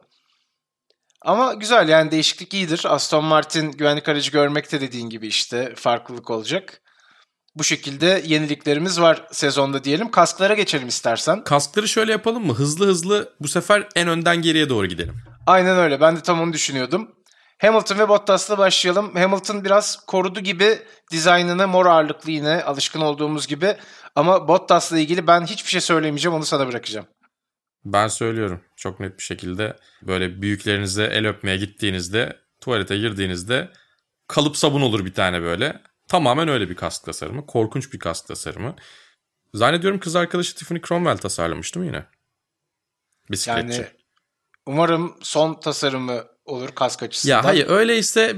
Ama 1.21 1.53
güzel 1.53 1.89
yani 1.89 2.11
değişiklik 2.11 2.53
iyidir. 2.53 2.81
Aston 2.85 3.25
Martin 3.25 3.71
güvenlik 3.71 4.09
aracı 4.09 4.31
görmekte 4.31 4.81
dediğin 4.81 5.09
gibi 5.09 5.27
işte 5.27 5.73
farklılık 5.75 6.29
olacak. 6.29 6.81
Bu 7.55 7.63
şekilde 7.63 8.21
yeniliklerimiz 8.25 9.01
var 9.01 9.27
sezonda 9.31 9.83
diyelim. 9.83 10.11
Kasklara 10.11 10.53
geçelim 10.53 10.87
istersen. 10.87 11.43
Kaskları 11.43 11.87
şöyle 11.87 12.11
yapalım 12.11 12.45
mı? 12.45 12.53
Hızlı 12.53 12.87
hızlı 12.87 13.33
bu 13.39 13.47
sefer 13.47 13.87
en 13.95 14.07
önden 14.07 14.41
geriye 14.41 14.69
doğru 14.69 14.85
gidelim. 14.85 15.15
Aynen 15.47 15.77
öyle. 15.77 16.01
Ben 16.01 16.15
de 16.15 16.21
tam 16.21 16.41
onu 16.41 16.53
düşünüyordum. 16.53 17.11
Hamilton 17.61 17.99
ve 17.99 18.09
Bottas'la 18.09 18.57
başlayalım. 18.57 19.15
Hamilton 19.15 19.65
biraz 19.65 20.05
korudu 20.05 20.39
gibi 20.39 20.79
dizaynını 21.11 21.67
mor 21.67 21.85
ağırlıklı 21.85 22.31
yine 22.31 22.63
alışkın 22.63 23.01
olduğumuz 23.01 23.47
gibi. 23.47 23.75
Ama 24.15 24.47
Bottas'la 24.47 24.99
ilgili 24.99 25.27
ben 25.27 25.45
hiçbir 25.45 25.69
şey 25.69 25.81
söylemeyeceğim 25.81 26.35
onu 26.37 26.45
sana 26.45 26.67
bırakacağım. 26.67 27.05
Ben 27.85 28.07
söylüyorum 28.07 28.61
çok 28.75 28.99
net 28.99 29.17
bir 29.17 29.23
şekilde 29.23 29.77
böyle 30.01 30.41
büyüklerinize 30.41 31.03
el 31.03 31.27
öpmeye 31.27 31.57
gittiğinizde 31.57 32.39
tuvalete 32.61 32.97
girdiğinizde 32.97 33.71
kalıp 34.27 34.57
sabun 34.57 34.81
olur 34.81 35.05
bir 35.05 35.13
tane 35.13 35.41
böyle. 35.41 35.81
Tamamen 36.07 36.47
öyle 36.47 36.69
bir 36.69 36.75
kask 36.75 37.03
tasarımı. 37.03 37.45
Korkunç 37.45 37.93
bir 37.93 37.99
kask 37.99 38.27
tasarımı. 38.27 38.75
Zannediyorum 39.53 39.99
kız 39.99 40.15
arkadaşı 40.15 40.55
Tiffany 40.55 40.81
Cromwell 40.81 41.17
tasarlamış 41.17 41.75
değil 41.75 41.85
mi 41.85 41.87
yine? 41.87 42.05
Bisikletçi. 43.31 43.81
Yani 43.81 43.87
umarım 44.65 45.17
son 45.21 45.59
tasarımı 45.59 46.23
olur 46.45 46.69
kask 46.75 47.03
açısından. 47.03 47.35
Ya 47.35 47.45
hayır 47.45 47.69
öyleyse 47.69 48.35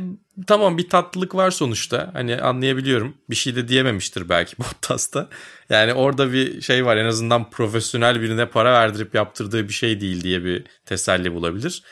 tamam 0.47 0.77
bir 0.77 0.89
tatlılık 0.89 1.35
var 1.35 1.51
sonuçta. 1.51 2.09
Hani 2.13 2.41
anlayabiliyorum. 2.41 3.17
Bir 3.29 3.35
şey 3.35 3.55
de 3.55 3.67
diyememiştir 3.67 4.29
belki 4.29 4.57
Bottas'ta. 4.59 5.29
Yani 5.69 5.93
orada 5.93 6.33
bir 6.33 6.61
şey 6.61 6.85
var 6.85 6.97
en 6.97 7.05
azından 7.05 7.49
profesyonel 7.49 8.21
birine 8.21 8.49
para 8.49 8.73
verdirip 8.73 9.15
yaptırdığı 9.15 9.67
bir 9.67 9.73
şey 9.73 10.01
değil 10.01 10.23
diye 10.23 10.43
bir 10.43 10.63
teselli 10.85 11.33
bulabilir. 11.33 11.83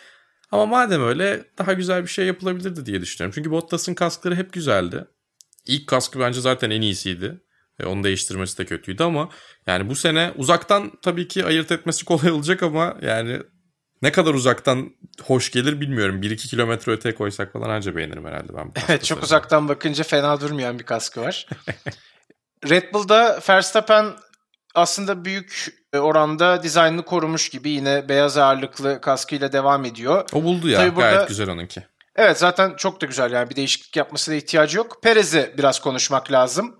Ama 0.51 0.65
madem 0.65 1.03
öyle 1.03 1.45
daha 1.57 1.73
güzel 1.73 2.03
bir 2.03 2.07
şey 2.07 2.25
yapılabilirdi 2.25 2.85
diye 2.85 3.01
düşünüyorum. 3.01 3.33
Çünkü 3.35 3.51
Bottas'ın 3.51 3.93
kaskları 3.93 4.35
hep 4.35 4.53
güzeldi. 4.53 5.05
İlk 5.65 5.87
kaskı 5.87 6.19
bence 6.19 6.41
zaten 6.41 6.69
en 6.69 6.81
iyisiydi. 6.81 7.41
E, 7.79 7.85
onu 7.85 8.03
değiştirmesi 8.03 8.57
de 8.57 8.65
kötüydü 8.65 9.03
ama 9.03 9.29
yani 9.67 9.89
bu 9.89 9.95
sene 9.95 10.33
uzaktan 10.35 10.91
tabii 11.01 11.27
ki 11.27 11.45
ayırt 11.45 11.71
etmesi 11.71 12.05
kolay 12.05 12.31
olacak 12.31 12.63
ama 12.63 12.97
yani 13.01 13.39
ne 14.01 14.11
kadar 14.11 14.33
uzaktan 14.33 14.89
hoş 15.23 15.51
gelir 15.51 15.81
bilmiyorum. 15.81 16.21
1-2 16.21 16.35
kilometre 16.35 16.91
öteye 16.91 17.15
koysak 17.15 17.53
falan 17.53 17.69
anca 17.69 17.95
beğenirim 17.95 18.25
herhalde 18.25 18.55
ben. 18.55 18.71
Evet 18.87 19.03
çok 19.03 19.23
uzaktan 19.23 19.69
bakınca 19.69 20.03
fena 20.03 20.41
durmayan 20.41 20.79
bir 20.79 20.83
kaskı 20.83 21.21
var. 21.21 21.47
Red 22.69 22.93
Bull'da 22.93 23.39
Verstappen 23.49 24.05
aslında 24.75 25.25
büyük 25.25 25.79
oranda 25.93 26.63
dizaynını 26.63 27.05
korumuş 27.05 27.49
gibi 27.49 27.69
yine 27.69 28.09
beyaz 28.09 28.37
ağırlıklı 28.37 29.01
kaskıyla 29.01 29.51
devam 29.51 29.85
ediyor. 29.85 30.29
O 30.33 30.43
buldu 30.43 30.69
ya 30.69 30.77
Tabii 30.77 30.95
burada, 30.95 31.11
gayet 31.11 31.27
güzel 31.27 31.49
onunki. 31.49 31.83
Evet 32.15 32.37
zaten 32.37 32.75
çok 32.75 33.01
da 33.01 33.05
güzel 33.05 33.31
yani 33.31 33.49
bir 33.49 33.55
değişiklik 33.55 33.95
yapmasına 33.95 34.35
ihtiyacı 34.35 34.77
yok. 34.77 35.03
Perez'e 35.03 35.53
biraz 35.57 35.79
konuşmak 35.79 36.31
lazım. 36.31 36.79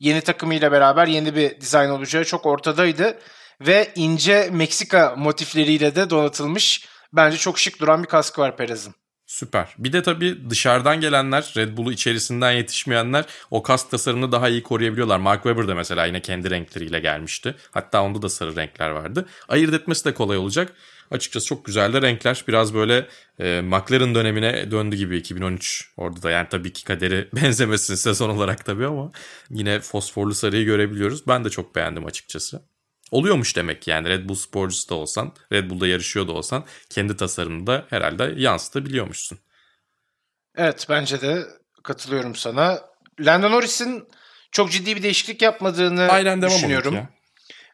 Yeni 0.00 0.20
takımıyla 0.20 0.72
beraber 0.72 1.06
yeni 1.06 1.36
bir 1.36 1.60
dizayn 1.60 1.90
olacağı 1.90 2.24
çok 2.24 2.46
ortadaydı. 2.46 3.18
Ve 3.60 3.92
ince 3.94 4.50
Meksika 4.52 5.14
motifleriyle 5.16 5.94
de 5.94 6.10
donatılmış. 6.10 6.88
Bence 7.12 7.36
çok 7.36 7.58
şık 7.58 7.80
duran 7.80 8.02
bir 8.02 8.08
kaskı 8.08 8.40
var 8.40 8.56
Perez'in. 8.56 8.94
Süper. 9.26 9.74
Bir 9.78 9.92
de 9.92 10.02
tabii 10.02 10.50
dışarıdan 10.50 11.00
gelenler, 11.00 11.52
Red 11.56 11.76
Bull'u 11.76 11.92
içerisinden 11.92 12.52
yetişmeyenler 12.52 13.24
o 13.50 13.62
kask 13.62 13.90
tasarımını 13.90 14.32
daha 14.32 14.48
iyi 14.48 14.62
koruyabiliyorlar. 14.62 15.18
Mark 15.18 15.42
Webber 15.42 15.68
de 15.68 15.74
mesela 15.74 16.06
yine 16.06 16.22
kendi 16.22 16.50
renkleriyle 16.50 17.00
gelmişti. 17.00 17.54
Hatta 17.70 18.02
onda 18.02 18.22
da 18.22 18.28
sarı 18.28 18.56
renkler 18.56 18.90
vardı. 18.90 19.26
Ayırt 19.48 19.74
etmesi 19.74 20.04
de 20.04 20.14
kolay 20.14 20.38
olacak. 20.38 20.72
Açıkçası 21.10 21.46
çok 21.46 21.64
güzel 21.64 21.92
de 21.92 22.02
renkler. 22.02 22.44
Biraz 22.48 22.74
böyle 22.74 23.06
e, 23.40 23.60
McLaren 23.60 24.14
dönemine 24.14 24.70
döndü 24.70 24.96
gibi 24.96 25.16
2013. 25.16 25.90
Orada 25.96 26.22
da 26.22 26.30
yani 26.30 26.48
tabii 26.50 26.72
ki 26.72 26.84
kaderi 26.84 27.28
benzemesin 27.34 27.94
sezon 27.94 28.28
olarak 28.28 28.64
tabii 28.64 28.86
ama 28.86 29.12
yine 29.50 29.80
fosforlu 29.80 30.34
sarıyı 30.34 30.64
görebiliyoruz. 30.64 31.26
Ben 31.26 31.44
de 31.44 31.50
çok 31.50 31.74
beğendim 31.74 32.06
açıkçası. 32.06 32.62
Oluyormuş 33.10 33.56
demek 33.56 33.88
yani 33.88 34.08
Red 34.08 34.28
Bull 34.28 34.34
sporcusu 34.34 34.88
da 34.88 34.94
olsan, 34.94 35.32
Red 35.52 35.70
Bull'da 35.70 35.86
yarışıyor 35.86 36.28
da 36.28 36.32
olsan 36.32 36.64
kendi 36.90 37.16
tasarımını 37.16 37.66
da 37.66 37.84
herhalde 37.90 38.34
yansıtabiliyormuşsun. 38.36 39.38
Evet 40.56 40.86
bence 40.88 41.20
de 41.20 41.46
katılıyorum 41.82 42.34
sana. 42.34 42.80
Lando 43.20 43.50
Norris'in 43.50 44.08
çok 44.52 44.70
ciddi 44.70 44.96
bir 44.96 45.02
değişiklik 45.02 45.42
yapmadığını 45.42 46.08
Aynen 46.08 46.42
devam 46.42 46.54
düşünüyorum. 46.54 46.94
Ya. 46.94 47.08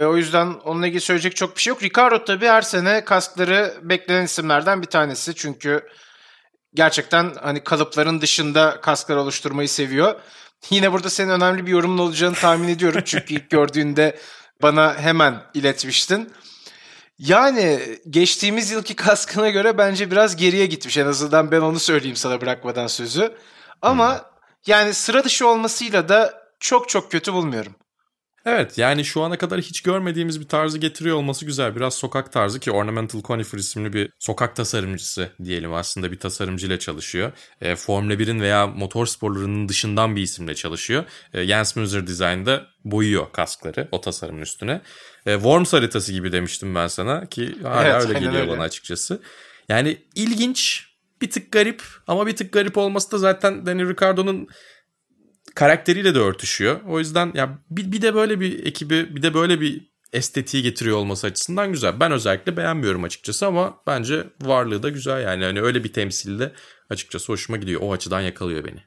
E, 0.00 0.04
o 0.04 0.16
yüzden 0.16 0.46
onunla 0.46 0.86
ilgili 0.86 1.00
söyleyecek 1.00 1.36
çok 1.36 1.56
bir 1.56 1.62
şey 1.62 1.70
yok. 1.70 1.82
Ricardo 1.82 2.24
tabii 2.24 2.46
her 2.46 2.62
sene 2.62 3.04
kaskları 3.04 3.74
beklenen 3.82 4.24
isimlerden 4.24 4.82
bir 4.82 4.86
tanesi. 4.86 5.34
Çünkü 5.34 5.88
gerçekten 6.74 7.34
hani 7.42 7.64
kalıpların 7.64 8.20
dışında 8.20 8.80
kasklar 8.80 9.16
oluşturmayı 9.16 9.68
seviyor. 9.68 10.20
Yine 10.70 10.92
burada 10.92 11.10
senin 11.10 11.30
önemli 11.30 11.66
bir 11.66 11.70
yorumun 11.70 11.98
olacağını 11.98 12.34
tahmin 12.34 12.68
ediyorum. 12.68 13.02
Çünkü 13.04 13.34
ilk 13.34 13.50
gördüğünde 13.50 14.18
bana 14.64 14.96
hemen 14.98 15.42
iletmiştin. 15.54 16.32
Yani 17.18 17.80
geçtiğimiz 18.10 18.70
yılki 18.70 18.96
kaskına 19.06 19.50
göre 19.50 19.78
bence 19.78 20.10
biraz 20.10 20.36
geriye 20.36 20.66
gitmiş. 20.66 20.98
En 20.98 21.06
azından 21.06 21.50
ben 21.50 21.60
onu 21.60 21.78
söyleyeyim 21.78 22.16
sana 22.16 22.40
bırakmadan 22.40 22.86
sözü. 22.86 23.34
Ama 23.82 24.14
hmm. 24.14 24.24
yani 24.66 24.94
sıra 24.94 25.24
dışı 25.24 25.48
olmasıyla 25.48 26.08
da 26.08 26.48
çok 26.60 26.88
çok 26.88 27.10
kötü 27.10 27.32
bulmuyorum. 27.32 27.74
Evet 28.46 28.78
yani 28.78 29.04
şu 29.04 29.22
ana 29.22 29.38
kadar 29.38 29.60
hiç 29.60 29.80
görmediğimiz 29.80 30.40
bir 30.40 30.48
tarzı 30.48 30.78
getiriyor 30.78 31.16
olması 31.16 31.44
güzel. 31.44 31.76
Biraz 31.76 31.94
sokak 31.94 32.32
tarzı 32.32 32.60
ki 32.60 32.70
Ornamental 32.70 33.22
Conifer 33.22 33.58
isimli 33.58 33.92
bir 33.92 34.10
sokak 34.18 34.56
tasarımcısı 34.56 35.28
diyelim 35.44 35.72
aslında 35.74 36.12
bir 36.12 36.18
tasarımcıyla 36.18 36.78
çalışıyor. 36.78 37.32
E, 37.60 37.76
Formula 37.76 38.14
1'in 38.14 38.40
veya 38.40 38.66
motor 38.66 39.06
sporlarının 39.06 39.68
dışından 39.68 40.16
bir 40.16 40.22
isimle 40.22 40.54
çalışıyor. 40.54 41.04
E, 41.34 41.44
Jens 41.44 41.76
Müller 41.76 42.06
Design'da 42.06 42.66
boyuyor 42.84 43.32
kaskları 43.32 43.88
o 43.92 44.00
tasarımın 44.00 44.42
üstüne. 44.42 44.80
E, 45.26 45.34
Worms 45.34 45.72
haritası 45.72 46.12
gibi 46.12 46.32
demiştim 46.32 46.74
ben 46.74 46.86
sana 46.86 47.26
ki 47.26 47.54
hala 47.62 47.88
evet, 47.88 48.08
öyle 48.08 48.18
geliyor 48.18 48.42
öyle. 48.42 48.50
bana 48.52 48.62
açıkçası. 48.62 49.22
Yani 49.68 49.98
ilginç 50.14 50.88
bir 51.22 51.30
tık 51.30 51.52
garip 51.52 51.82
ama 52.06 52.26
bir 52.26 52.36
tık 52.36 52.52
garip 52.52 52.78
olması 52.78 53.12
da 53.12 53.18
zaten 53.18 53.66
Danny 53.66 53.88
Ricciardo'nun 53.88 54.48
karakteriyle 55.54 56.14
de 56.14 56.18
örtüşüyor. 56.18 56.80
O 56.88 56.98
yüzden 56.98 57.32
ya 57.34 57.58
bir, 57.70 57.92
bir 57.92 58.02
de 58.02 58.14
böyle 58.14 58.40
bir 58.40 58.66
ekibi 58.66 59.16
bir 59.16 59.22
de 59.22 59.34
böyle 59.34 59.60
bir 59.60 59.94
estetiği 60.12 60.62
getiriyor 60.62 60.96
olması 60.96 61.26
açısından 61.26 61.72
güzel. 61.72 62.00
Ben 62.00 62.12
özellikle 62.12 62.56
beğenmiyorum 62.56 63.04
açıkçası 63.04 63.46
ama 63.46 63.80
bence 63.86 64.26
varlığı 64.42 64.82
da 64.82 64.88
güzel 64.88 65.22
yani. 65.22 65.44
Hani 65.44 65.62
öyle 65.62 65.84
bir 65.84 65.92
temsilde 65.92 66.52
açıkçası 66.90 67.32
hoşuma 67.32 67.58
gidiyor. 67.58 67.80
O 67.84 67.92
açıdan 67.92 68.20
yakalıyor 68.20 68.64
beni. 68.64 68.84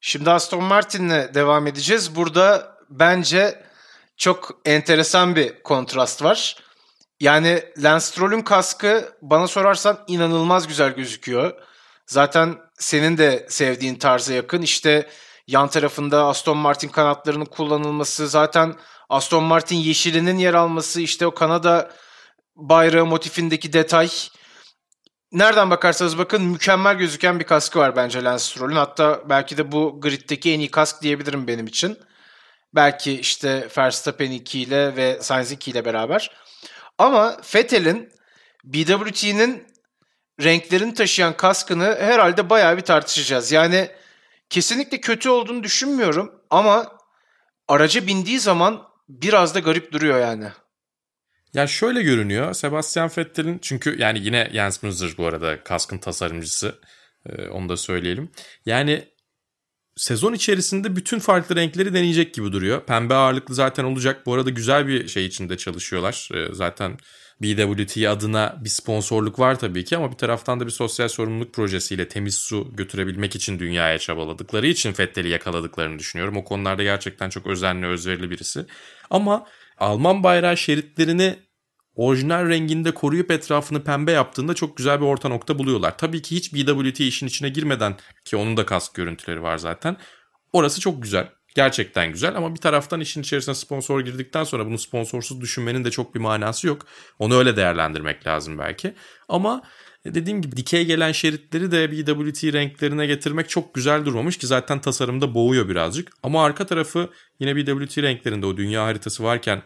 Şimdi 0.00 0.30
Aston 0.30 0.64
Martin'le 0.64 1.34
devam 1.34 1.66
edeceğiz. 1.66 2.16
Burada 2.16 2.76
bence 2.90 3.62
çok 4.16 4.60
enteresan 4.64 5.36
bir 5.36 5.62
kontrast 5.62 6.22
var. 6.22 6.56
Yani 7.20 7.62
Lance 7.78 8.04
Stroll'ün 8.04 8.42
kaskı 8.42 9.12
bana 9.22 9.46
sorarsan 9.46 10.04
inanılmaz 10.06 10.68
güzel 10.68 10.94
gözüküyor. 10.94 11.52
Zaten 12.06 12.56
senin 12.78 13.18
de 13.18 13.46
sevdiğin 13.48 13.94
tarza 13.94 14.34
yakın. 14.34 14.62
İşte 14.62 15.08
yan 15.46 15.68
tarafında 15.68 16.26
Aston 16.26 16.56
Martin 16.56 16.88
kanatlarının 16.88 17.44
kullanılması, 17.44 18.28
zaten 18.28 18.74
Aston 19.08 19.44
Martin 19.44 19.76
yeşilinin 19.76 20.38
yer 20.38 20.54
alması, 20.54 21.00
işte 21.00 21.26
o 21.26 21.34
Kanada 21.34 21.90
bayrağı 22.56 23.06
motifindeki 23.06 23.72
detay. 23.72 24.10
Nereden 25.32 25.70
bakarsanız 25.70 26.18
bakın 26.18 26.42
mükemmel 26.42 26.96
gözüken 26.96 27.38
bir 27.38 27.44
kaskı 27.44 27.78
var 27.78 27.96
bence 27.96 28.24
Lance 28.24 28.44
Stroll'ün. 28.44 28.76
Hatta 28.76 29.22
belki 29.28 29.56
de 29.56 29.72
bu 29.72 30.00
griddeki 30.00 30.52
en 30.52 30.58
iyi 30.58 30.70
kask 30.70 31.02
diyebilirim 31.02 31.46
benim 31.46 31.66
için. 31.66 31.98
Belki 32.74 33.20
işte 33.20 33.68
Verstappen 33.78 34.30
2 34.30 34.60
ile 34.60 34.96
ve 34.96 35.18
Sainz 35.22 35.52
2 35.52 35.70
ile 35.70 35.84
beraber. 35.84 36.30
Ama 36.98 37.36
Vettel'in 37.54 38.12
BWT'nin 38.64 39.66
renklerini 40.42 40.94
taşıyan 40.94 41.36
kaskını 41.36 41.96
herhalde 42.00 42.50
bayağı 42.50 42.76
bir 42.76 42.82
tartışacağız. 42.82 43.52
Yani 43.52 43.90
kesinlikle 44.50 45.00
kötü 45.00 45.28
olduğunu 45.28 45.62
düşünmüyorum 45.62 46.42
ama 46.50 46.98
araca 47.68 48.06
bindiği 48.06 48.40
zaman 48.40 48.82
biraz 49.08 49.54
da 49.54 49.60
garip 49.60 49.92
duruyor 49.92 50.20
yani. 50.20 50.48
Ya 51.54 51.66
şöyle 51.66 52.02
görünüyor. 52.02 52.54
Sebastian 52.54 53.10
Vettel'in 53.18 53.58
çünkü 53.62 53.96
yani 53.98 54.18
yine 54.22 54.50
Jens 54.52 54.82
Müller 54.82 55.10
bu 55.18 55.26
arada 55.26 55.64
kaskın 55.64 55.98
tasarımcısı. 55.98 56.80
Ee, 57.26 57.48
onu 57.48 57.68
da 57.68 57.76
söyleyelim. 57.76 58.30
Yani 58.66 59.08
sezon 59.96 60.32
içerisinde 60.32 60.96
bütün 60.96 61.18
farklı 61.18 61.56
renkleri 61.56 61.94
deneyecek 61.94 62.34
gibi 62.34 62.52
duruyor. 62.52 62.80
Pembe 62.80 63.14
ağırlıklı 63.14 63.54
zaten 63.54 63.84
olacak. 63.84 64.26
Bu 64.26 64.34
arada 64.34 64.50
güzel 64.50 64.86
bir 64.86 65.08
şey 65.08 65.26
içinde 65.26 65.56
çalışıyorlar. 65.56 66.28
Ee, 66.34 66.54
zaten 66.54 66.98
BWT 67.42 67.96
adına 67.96 68.56
bir 68.64 68.68
sponsorluk 68.68 69.38
var 69.38 69.58
tabii 69.58 69.84
ki 69.84 69.96
ama 69.96 70.10
bir 70.10 70.16
taraftan 70.16 70.60
da 70.60 70.66
bir 70.66 70.70
sosyal 70.70 71.08
sorumluluk 71.08 71.54
projesiyle 71.54 72.08
temiz 72.08 72.34
su 72.34 72.72
götürebilmek 72.76 73.36
için 73.36 73.58
dünyaya 73.58 73.98
çabaladıkları 73.98 74.66
için 74.66 74.92
Fettel'i 74.92 75.28
yakaladıklarını 75.28 75.98
düşünüyorum. 75.98 76.36
O 76.36 76.44
konularda 76.44 76.82
gerçekten 76.82 77.30
çok 77.30 77.46
özenli, 77.46 77.86
özverili 77.86 78.30
birisi. 78.30 78.66
Ama 79.10 79.46
Alman 79.78 80.22
bayrağı 80.22 80.56
şeritlerini 80.56 81.36
orijinal 81.96 82.48
renginde 82.48 82.94
koruyup 82.94 83.30
etrafını 83.30 83.84
pembe 83.84 84.12
yaptığında 84.12 84.54
çok 84.54 84.76
güzel 84.76 85.00
bir 85.00 85.06
orta 85.06 85.28
nokta 85.28 85.58
buluyorlar. 85.58 85.98
Tabii 85.98 86.22
ki 86.22 86.36
hiç 86.36 86.54
BWT 86.54 87.00
işin 87.00 87.26
içine 87.26 87.48
girmeden 87.48 87.96
ki 88.24 88.36
onun 88.36 88.56
da 88.56 88.66
kask 88.66 88.94
görüntüleri 88.94 89.42
var 89.42 89.58
zaten. 89.58 89.96
Orası 90.52 90.80
çok 90.80 91.02
güzel. 91.02 91.28
Gerçekten 91.54 92.12
güzel 92.12 92.36
ama 92.36 92.54
bir 92.54 92.60
taraftan 92.60 93.00
işin 93.00 93.22
içerisine 93.22 93.54
sponsor 93.54 94.00
girdikten 94.00 94.44
sonra 94.44 94.66
bunu 94.66 94.78
sponsorsuz 94.78 95.40
düşünmenin 95.40 95.84
de 95.84 95.90
çok 95.90 96.14
bir 96.14 96.20
manası 96.20 96.66
yok. 96.66 96.86
Onu 97.18 97.34
öyle 97.34 97.56
değerlendirmek 97.56 98.26
lazım 98.26 98.58
belki. 98.58 98.94
Ama 99.28 99.62
dediğim 100.04 100.42
gibi 100.42 100.56
dikey 100.56 100.84
gelen 100.84 101.12
şeritleri 101.12 101.70
de 101.70 101.92
BWT 101.92 102.44
renklerine 102.44 103.06
getirmek 103.06 103.48
çok 103.48 103.74
güzel 103.74 104.04
durmamış 104.04 104.38
ki 104.38 104.46
zaten 104.46 104.80
tasarımda 104.80 105.34
boğuyor 105.34 105.68
birazcık. 105.68 106.12
Ama 106.22 106.44
arka 106.44 106.66
tarafı 106.66 107.10
yine 107.40 107.56
BWT 107.56 107.98
renklerinde 107.98 108.46
o 108.46 108.56
dünya 108.56 108.84
haritası 108.84 109.24
varken 109.24 109.62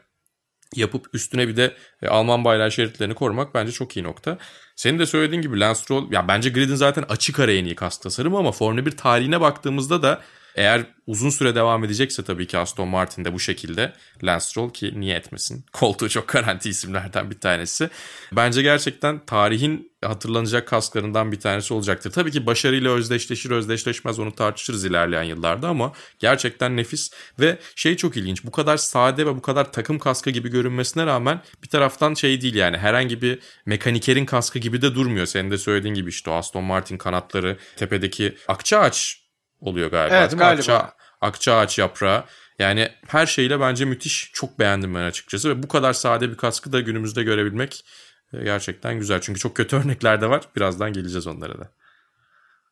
yapıp 0.76 1.06
üstüne 1.14 1.48
bir 1.48 1.56
de 1.56 1.76
e, 2.02 2.08
Alman 2.08 2.44
bayrağı 2.44 2.72
şeritlerini 2.72 3.14
korumak 3.14 3.54
bence 3.54 3.72
çok 3.72 3.96
iyi 3.96 4.02
nokta. 4.02 4.38
Senin 4.76 4.98
de 4.98 5.06
söylediğin 5.06 5.42
gibi 5.42 5.60
Lance 5.60 5.80
Stroll 5.80 6.12
ya 6.12 6.28
bence 6.28 6.50
Grid'in 6.50 6.74
zaten 6.74 7.04
açık 7.08 7.40
ara 7.40 7.52
en 7.52 7.64
iyi 7.64 7.74
kask 7.74 8.02
tasarımı 8.02 8.38
ama 8.38 8.52
Formula 8.52 8.86
1 8.86 8.90
tarihine 8.96 9.40
baktığımızda 9.40 10.02
da 10.02 10.20
eğer 10.54 10.86
uzun 11.06 11.30
süre 11.30 11.54
devam 11.54 11.84
edecekse 11.84 12.24
tabii 12.24 12.46
ki 12.46 12.58
Aston 12.58 12.88
Martin'de 12.88 13.32
bu 13.32 13.40
şekilde 13.40 13.92
Lance 14.22 14.44
Stroll 14.44 14.70
ki 14.70 15.00
niye 15.00 15.16
etmesin. 15.16 15.64
Koltuğu 15.72 16.08
çok 16.08 16.28
garanti 16.28 16.68
isimlerden 16.68 17.30
bir 17.30 17.40
tanesi. 17.40 17.90
Bence 18.32 18.62
gerçekten 18.62 19.18
tarihin 19.26 19.90
hatırlanacak 20.04 20.68
kasklarından 20.68 21.32
bir 21.32 21.40
tanesi 21.40 21.74
olacaktır. 21.74 22.10
Tabii 22.10 22.30
ki 22.30 22.46
başarıyla 22.46 22.90
özdeşleşir 22.90 23.50
özdeşleşmez 23.50 24.18
onu 24.18 24.34
tartışırız 24.34 24.84
ilerleyen 24.84 25.22
yıllarda 25.22 25.68
ama 25.68 25.92
gerçekten 26.18 26.76
nefis 26.76 27.10
ve 27.40 27.58
şey 27.74 27.96
çok 27.96 28.16
ilginç. 28.16 28.44
Bu 28.44 28.50
kadar 28.50 28.76
sade 28.76 29.26
ve 29.26 29.36
bu 29.36 29.42
kadar 29.42 29.72
takım 29.72 29.98
kaskı 29.98 30.30
gibi 30.30 30.48
görünmesine 30.48 31.06
rağmen 31.06 31.42
bir 31.62 31.68
taraftan 31.68 32.14
şey 32.14 32.40
değil 32.40 32.54
yani 32.54 32.78
herhangi 32.78 33.22
bir 33.22 33.38
mekanikerin 33.66 34.26
kaskı 34.26 34.58
gibi 34.58 34.82
de 34.82 34.94
durmuyor. 34.94 35.26
Senin 35.26 35.50
de 35.50 35.58
söylediğin 35.58 35.94
gibi 35.94 36.08
işte 36.08 36.30
Aston 36.30 36.64
Martin 36.64 36.98
kanatları 36.98 37.56
tepedeki 37.76 38.36
akça 38.48 38.78
ağaç 38.78 39.19
oluyor 39.60 39.90
galiba 39.90 40.16
evet? 40.16 40.38
Galiba. 40.38 40.60
Akça, 40.60 40.92
akça 41.20 41.56
ağaç 41.56 41.78
yaprağı. 41.78 42.24
Yani 42.58 42.88
her 43.06 43.26
şeyle 43.26 43.60
bence 43.60 43.84
müthiş. 43.84 44.30
Çok 44.32 44.58
beğendim 44.58 44.94
ben 44.94 45.02
açıkçası 45.02 45.48
ve 45.48 45.62
bu 45.62 45.68
kadar 45.68 45.92
sade 45.92 46.30
bir 46.30 46.36
kaskı 46.36 46.72
da 46.72 46.80
günümüzde 46.80 47.22
görebilmek 47.22 47.84
e, 48.32 48.44
gerçekten 48.44 48.98
güzel. 48.98 49.20
Çünkü 49.20 49.40
çok 49.40 49.56
kötü 49.56 49.76
örnekler 49.84 50.20
de 50.20 50.30
var. 50.30 50.42
Birazdan 50.56 50.92
geleceğiz 50.92 51.26
onlara 51.26 51.58
da. 51.58 51.70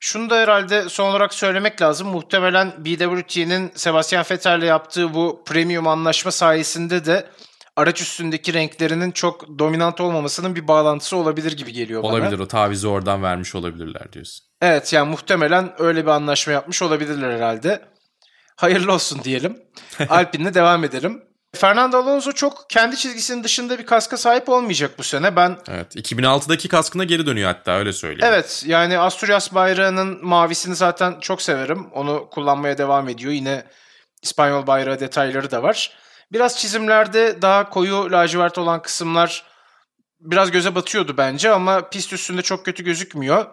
Şunu 0.00 0.30
da 0.30 0.36
herhalde 0.36 0.88
son 0.88 1.10
olarak 1.10 1.34
söylemek 1.34 1.82
lazım. 1.82 2.08
Muhtemelen 2.08 2.84
BWT'nin 2.84 3.72
Sebastian 3.74 4.24
Vettel'le 4.30 4.62
yaptığı 4.62 5.14
bu 5.14 5.42
premium 5.46 5.86
anlaşma 5.86 6.30
sayesinde 6.30 7.04
de 7.04 7.26
araç 7.76 8.00
üstündeki 8.00 8.54
renklerinin 8.54 9.10
çok 9.10 9.58
dominant 9.58 10.00
olmamasının 10.00 10.56
bir 10.56 10.68
bağlantısı 10.68 11.16
olabilir 11.16 11.52
gibi 11.52 11.72
geliyor 11.72 12.02
bana. 12.02 12.12
Olabilir 12.12 12.38
o 12.38 12.48
tavizi 12.48 12.88
oradan 12.88 13.22
vermiş 13.22 13.54
olabilirler 13.54 14.12
diyorsun. 14.12 14.47
Evet 14.62 14.92
yani 14.92 15.10
muhtemelen 15.10 15.72
öyle 15.78 16.02
bir 16.02 16.10
anlaşma 16.10 16.52
yapmış 16.52 16.82
olabilirler 16.82 17.30
herhalde. 17.30 17.82
Hayırlı 18.56 18.92
olsun 18.92 19.20
diyelim. 19.24 19.62
Alpine'le 20.08 20.54
devam 20.54 20.84
edelim. 20.84 21.22
Fernando 21.54 21.96
Alonso 21.98 22.32
çok 22.32 22.70
kendi 22.70 22.96
çizgisinin 22.96 23.44
dışında 23.44 23.78
bir 23.78 23.86
kaska 23.86 24.16
sahip 24.16 24.48
olmayacak 24.48 24.98
bu 24.98 25.02
sene. 25.02 25.36
Ben 25.36 25.58
Evet, 25.68 25.96
2006'daki 25.96 26.68
kaskına 26.68 27.04
geri 27.04 27.26
dönüyor 27.26 27.48
hatta 27.48 27.72
öyle 27.72 27.92
söyleyeyim. 27.92 28.32
Evet, 28.34 28.62
yani 28.66 28.98
Asturias 28.98 29.54
bayrağının 29.54 30.26
mavisini 30.26 30.74
zaten 30.76 31.20
çok 31.20 31.42
severim. 31.42 31.86
Onu 31.92 32.28
kullanmaya 32.30 32.78
devam 32.78 33.08
ediyor. 33.08 33.32
Yine 33.32 33.64
İspanyol 34.22 34.66
bayrağı 34.66 35.00
detayları 35.00 35.50
da 35.50 35.62
var. 35.62 35.92
Biraz 36.32 36.58
çizimlerde 36.58 37.42
daha 37.42 37.70
koyu 37.70 38.12
lacivert 38.12 38.58
olan 38.58 38.82
kısımlar 38.82 39.44
biraz 40.20 40.50
göze 40.50 40.74
batıyordu 40.74 41.14
bence 41.16 41.50
ama 41.50 41.88
pist 41.88 42.12
üstünde 42.12 42.42
çok 42.42 42.64
kötü 42.64 42.84
gözükmüyor. 42.84 43.46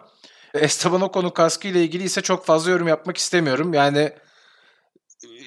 Esteban 0.58 1.00
Ocon'un 1.00 1.30
kaskı 1.30 1.68
ile 1.68 1.82
ilgili 1.82 2.02
ise 2.02 2.20
çok 2.20 2.46
fazla 2.46 2.70
yorum 2.70 2.88
yapmak 2.88 3.16
istemiyorum. 3.16 3.74
Yani 3.74 4.12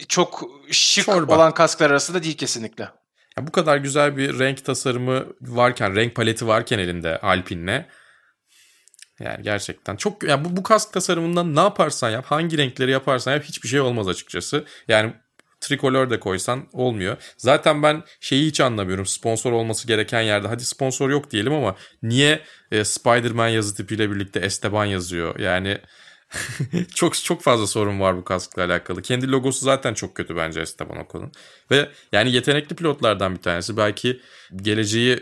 çok 0.08 0.50
şık 0.72 1.06
Çorba. 1.06 1.36
olan 1.36 1.54
kasklar 1.54 1.90
arasında 1.92 2.24
değil 2.24 2.38
kesinlikle. 2.38 2.84
Ya 3.38 3.48
bu 3.48 3.52
kadar 3.52 3.78
güzel 3.78 4.18
bir 4.18 4.40
renk 4.40 4.66
tasarımı 4.66 5.26
varken, 5.42 5.96
renk 5.96 6.16
paleti 6.16 6.48
varken 6.48 6.80
elinde 6.80 7.20
Alpine'le 7.20 7.86
yani 9.20 9.44
gerçekten 9.44 9.96
çok 9.96 10.24
ya 10.24 10.46
bu, 10.46 10.58
bu 10.58 10.64
kask 10.64 10.94
tasarımından 10.94 11.56
ne 11.56 11.60
yaparsan 11.60 12.10
yap, 12.10 12.26
hangi 12.26 12.58
renkleri 12.58 12.92
yaparsan 12.92 13.34
yap 13.34 13.44
hiçbir 13.44 13.68
şey 13.68 13.80
olmaz 13.82 14.08
açıkçası. 14.08 14.66
Yani 14.88 15.14
trikolör 15.62 16.10
de 16.10 16.20
koysan 16.20 16.68
olmuyor. 16.74 17.18
Zaten 17.38 17.84
ben 17.84 18.04
şeyi 18.20 18.48
hiç 18.48 18.62
anlamıyorum. 18.62 19.06
Sponsor 19.06 19.52
olması 19.52 19.88
gereken 19.88 20.22
yerde 20.22 20.48
hadi 20.48 20.66
sponsor 20.66 21.10
yok 21.10 21.32
diyelim 21.32 21.54
ama 21.54 21.76
niye 22.04 22.42
e, 22.72 22.84
Spider-Man 22.84 23.48
yazı 23.48 23.76
tipiyle 23.76 24.12
birlikte 24.12 24.40
Esteban 24.40 24.86
yazıyor? 24.86 25.40
Yani 25.40 25.78
çok 26.96 27.24
çok 27.24 27.42
fazla 27.42 27.68
sorun 27.68 28.00
var 28.00 28.18
bu 28.18 28.24
kaskla 28.24 28.64
alakalı. 28.64 29.02
Kendi 29.02 29.32
logosu 29.32 29.66
zaten 29.66 29.94
çok 29.94 30.16
kötü 30.16 30.36
bence 30.36 30.62
Esteban 30.62 30.98
Ocon'un. 30.98 31.32
Ve 31.72 31.90
yani 32.12 32.32
yetenekli 32.32 32.76
pilotlardan 32.76 33.36
bir 33.36 33.42
tanesi. 33.42 33.78
Belki 33.78 34.22
geleceği 34.56 35.20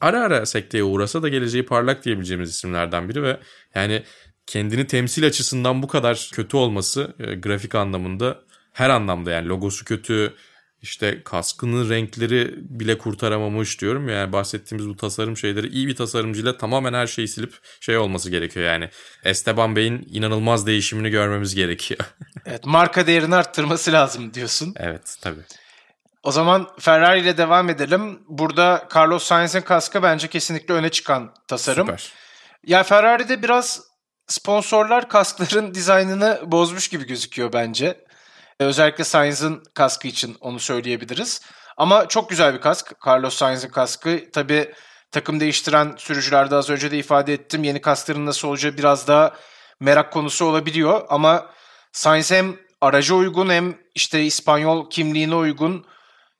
ara 0.00 0.20
ara 0.20 0.46
sekteye 0.46 0.84
uğrasa 0.84 1.22
da 1.22 1.28
geleceği 1.28 1.66
parlak 1.66 2.04
diyebileceğimiz 2.04 2.50
isimlerden 2.50 3.08
biri 3.08 3.22
ve 3.22 3.40
yani 3.74 4.02
kendini 4.46 4.86
temsil 4.86 5.26
açısından 5.26 5.82
bu 5.82 5.88
kadar 5.88 6.30
kötü 6.32 6.56
olması 6.56 7.14
e, 7.18 7.34
grafik 7.34 7.74
anlamında 7.74 8.47
her 8.78 8.90
anlamda 8.90 9.30
yani 9.30 9.48
logosu 9.48 9.84
kötü 9.84 10.34
işte 10.82 11.22
kaskının 11.24 11.90
renkleri 11.90 12.54
bile 12.56 12.98
kurtaramamış 12.98 13.80
diyorum 13.80 14.08
yani 14.08 14.32
bahsettiğimiz 14.32 14.88
bu 14.88 14.96
tasarım 14.96 15.36
şeyleri 15.36 15.68
iyi 15.68 15.88
bir 15.88 15.96
tasarımcıyla 15.96 16.56
tamamen 16.56 16.92
her 16.94 17.06
şeyi 17.06 17.28
silip 17.28 17.54
şey 17.80 17.96
olması 17.96 18.30
gerekiyor 18.30 18.66
yani 18.66 18.90
Esteban 19.24 19.76
Bey'in 19.76 20.08
inanılmaz 20.10 20.66
değişimini 20.66 21.10
görmemiz 21.10 21.54
gerekiyor. 21.54 22.00
evet 22.46 22.66
marka 22.66 23.06
değerini 23.06 23.34
arttırması 23.34 23.92
lazım 23.92 24.34
diyorsun. 24.34 24.74
Evet 24.76 25.16
tabii. 25.22 25.40
O 26.22 26.32
zaman 26.32 26.68
Ferrari 26.78 27.20
ile 27.20 27.38
devam 27.38 27.70
edelim. 27.70 28.18
Burada 28.28 28.88
Carlos 28.94 29.24
Sainz'in 29.24 29.60
kaskı 29.60 30.02
bence 30.02 30.28
kesinlikle 30.28 30.74
öne 30.74 30.88
çıkan 30.88 31.34
tasarım. 31.48 31.86
Süper. 31.86 32.12
Ya 32.66 32.82
Ferrari'de 32.82 33.42
biraz 33.42 33.82
sponsorlar 34.26 35.08
kaskların 35.08 35.74
dizaynını 35.74 36.40
bozmuş 36.46 36.88
gibi 36.88 37.06
gözüküyor 37.06 37.52
bence. 37.52 38.07
E, 38.60 38.64
özellikle 38.64 39.04
Sainz'ın 39.04 39.62
kaskı 39.74 40.08
için 40.08 40.36
onu 40.40 40.60
söyleyebiliriz. 40.60 41.40
Ama 41.76 42.08
çok 42.08 42.30
güzel 42.30 42.54
bir 42.54 42.60
kask. 42.60 42.92
Carlos 43.06 43.34
Sainz'ın 43.36 43.68
kaskı. 43.68 44.20
Tabii 44.32 44.74
takım 45.10 45.40
değiştiren 45.40 45.94
sürücülerde 45.98 46.54
az 46.54 46.70
önce 46.70 46.90
de 46.90 46.98
ifade 46.98 47.32
ettim. 47.32 47.64
Yeni 47.64 47.80
kaskların 47.80 48.26
nasıl 48.26 48.48
olacağı 48.48 48.76
biraz 48.76 49.08
daha 49.08 49.34
merak 49.80 50.12
konusu 50.12 50.44
olabiliyor. 50.44 51.06
Ama 51.08 51.50
Sainz 51.92 52.30
hem 52.30 52.56
araca 52.80 53.14
uygun 53.14 53.50
hem 53.50 53.74
işte 53.94 54.24
İspanyol 54.24 54.90
kimliğine 54.90 55.34
uygun 55.34 55.86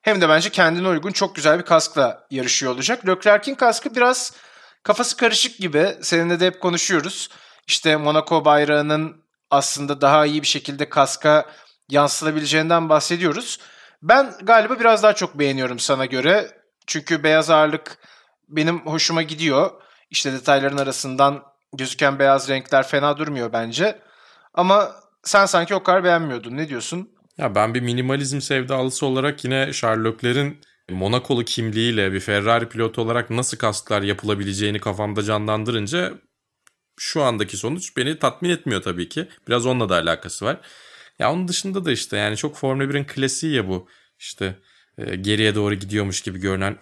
hem 0.02 0.20
de 0.20 0.28
bence 0.28 0.50
kendine 0.50 0.88
uygun 0.88 1.12
çok 1.12 1.36
güzel 1.36 1.58
bir 1.58 1.64
kaskla 1.64 2.26
yarışıyor 2.30 2.72
olacak. 2.72 3.08
Leclerc'in 3.08 3.54
kaskı 3.54 3.94
biraz 3.94 4.32
kafası 4.82 5.16
karışık 5.16 5.58
gibi. 5.58 5.96
Seninle 6.02 6.40
de 6.40 6.46
hep 6.46 6.60
konuşuyoruz. 6.60 7.28
İşte 7.66 7.96
Monaco 7.96 8.44
bayrağının 8.44 9.24
aslında 9.50 10.00
daha 10.00 10.26
iyi 10.26 10.42
bir 10.42 10.46
şekilde 10.46 10.88
kaska 10.88 11.46
yansıtabileceğinden 11.90 12.88
bahsediyoruz. 12.88 13.58
Ben 14.02 14.34
galiba 14.42 14.80
biraz 14.80 15.02
daha 15.02 15.12
çok 15.14 15.38
beğeniyorum 15.38 15.78
sana 15.78 16.06
göre. 16.06 16.50
Çünkü 16.86 17.22
beyaz 17.22 17.50
ağırlık 17.50 17.98
benim 18.48 18.86
hoşuma 18.86 19.22
gidiyor. 19.22 19.70
İşte 20.10 20.32
detayların 20.32 20.76
arasından 20.76 21.42
gözüken 21.76 22.18
beyaz 22.18 22.48
renkler 22.48 22.88
fena 22.88 23.18
durmuyor 23.18 23.52
bence. 23.52 23.98
Ama 24.54 24.92
sen 25.22 25.46
sanki 25.46 25.74
o 25.74 25.82
kadar 25.82 26.04
beğenmiyordun. 26.04 26.56
Ne 26.56 26.68
diyorsun? 26.68 27.10
Ya 27.38 27.54
ben 27.54 27.74
bir 27.74 27.80
minimalizm 27.80 28.40
sevdalısı 28.40 29.06
olarak 29.06 29.44
yine 29.44 29.72
Sherlock'lerin 29.72 30.60
Monakolu 30.90 31.44
kimliğiyle 31.44 32.12
bir 32.12 32.20
Ferrari 32.20 32.68
pilotu 32.68 33.02
olarak 33.02 33.30
nasıl 33.30 33.56
kasklar 33.56 34.02
yapılabileceğini 34.02 34.80
kafamda 34.80 35.22
canlandırınca 35.22 36.12
şu 36.98 37.22
andaki 37.22 37.56
sonuç 37.56 37.96
beni 37.96 38.18
tatmin 38.18 38.50
etmiyor 38.50 38.82
tabii 38.82 39.08
ki. 39.08 39.28
Biraz 39.48 39.66
onunla 39.66 39.88
da 39.88 39.94
alakası 39.94 40.44
var. 40.44 40.60
Ya 41.18 41.32
onun 41.32 41.48
dışında 41.48 41.84
da 41.84 41.92
işte 41.92 42.16
yani 42.16 42.36
çok 42.36 42.56
Formula 42.56 42.84
1'in 42.84 43.04
klasiği 43.04 43.54
ya 43.54 43.68
bu. 43.68 43.88
İşte 44.18 44.58
e, 44.98 45.16
geriye 45.16 45.54
doğru 45.54 45.74
gidiyormuş 45.74 46.20
gibi 46.20 46.38
görünen 46.38 46.78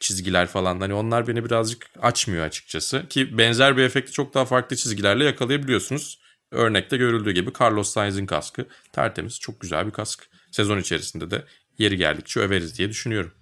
çizgiler 0.00 0.46
falan. 0.46 0.80
Hani 0.80 0.94
onlar 0.94 1.28
beni 1.28 1.44
birazcık 1.44 1.86
açmıyor 2.02 2.46
açıkçası. 2.46 3.08
Ki 3.08 3.38
benzer 3.38 3.76
bir 3.76 3.82
efekti 3.82 4.12
çok 4.12 4.34
daha 4.34 4.44
farklı 4.44 4.76
çizgilerle 4.76 5.24
yakalayabiliyorsunuz. 5.24 6.18
Örnekte 6.50 6.96
görüldüğü 6.96 7.32
gibi 7.32 7.50
Carlos 7.60 7.92
Sainz'in 7.92 8.26
kaskı 8.26 8.66
tertemiz 8.92 9.40
çok 9.40 9.60
güzel 9.60 9.86
bir 9.86 9.90
kask. 9.90 10.28
Sezon 10.50 10.78
içerisinde 10.78 11.30
de 11.30 11.44
yeri 11.78 11.96
geldikçe 11.96 12.40
överiz 12.40 12.78
diye 12.78 12.88
düşünüyorum. 12.88 13.32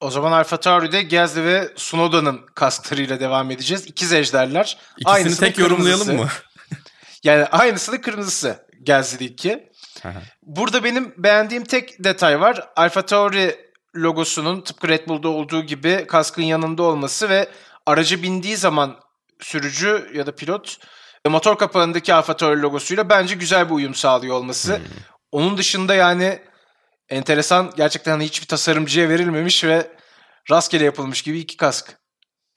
O 0.00 0.10
zaman 0.10 0.32
Alfa 0.32 0.60
Tauri'de 0.60 1.02
Gezli 1.02 1.44
ve 1.44 1.72
Sunoda'nın 1.76 2.40
kasklarıyla 2.54 3.20
devam 3.20 3.50
edeceğiz. 3.50 3.86
İkiz 3.86 4.12
ejderler. 4.12 4.78
İkisini 4.96 5.14
Aynısını 5.14 5.46
tek 5.46 5.58
yorumlayalım 5.58 6.16
mı? 6.16 6.28
yani 7.24 7.44
aynısını 7.44 8.00
kırmızısı 8.00 8.67
Gezli 8.82 9.24
2. 9.24 9.68
Burada 10.42 10.84
benim 10.84 11.14
beğendiğim 11.16 11.64
tek 11.64 12.04
detay 12.04 12.40
var. 12.40 12.68
Alfa 12.76 13.06
Tauri 13.06 13.56
logosunun 13.96 14.60
tıpkı 14.60 14.88
Red 14.88 15.08
Bull'da 15.08 15.28
olduğu 15.28 15.62
gibi 15.62 16.04
kaskın 16.08 16.42
yanında 16.42 16.82
olması 16.82 17.28
ve 17.28 17.48
aracı 17.86 18.22
bindiği 18.22 18.56
zaman 18.56 18.96
sürücü 19.40 20.10
ya 20.14 20.26
da 20.26 20.34
pilot 20.34 20.78
motor 21.28 21.58
kapağındaki 21.58 22.14
Alfa 22.14 22.36
Tauri 22.36 22.62
logosuyla 22.62 23.08
bence 23.08 23.34
güzel 23.34 23.68
bir 23.68 23.74
uyum 23.74 23.94
sağlıyor 23.94 24.36
olması. 24.36 24.76
Hmm. 24.76 24.84
Onun 25.32 25.58
dışında 25.58 25.94
yani 25.94 26.38
enteresan 27.08 27.72
gerçekten 27.76 28.12
hani 28.12 28.24
hiçbir 28.24 28.46
tasarımcıya 28.46 29.08
verilmemiş 29.08 29.64
ve 29.64 29.90
rastgele 30.50 30.84
yapılmış 30.84 31.22
gibi 31.22 31.38
iki 31.38 31.56
kask. 31.56 31.98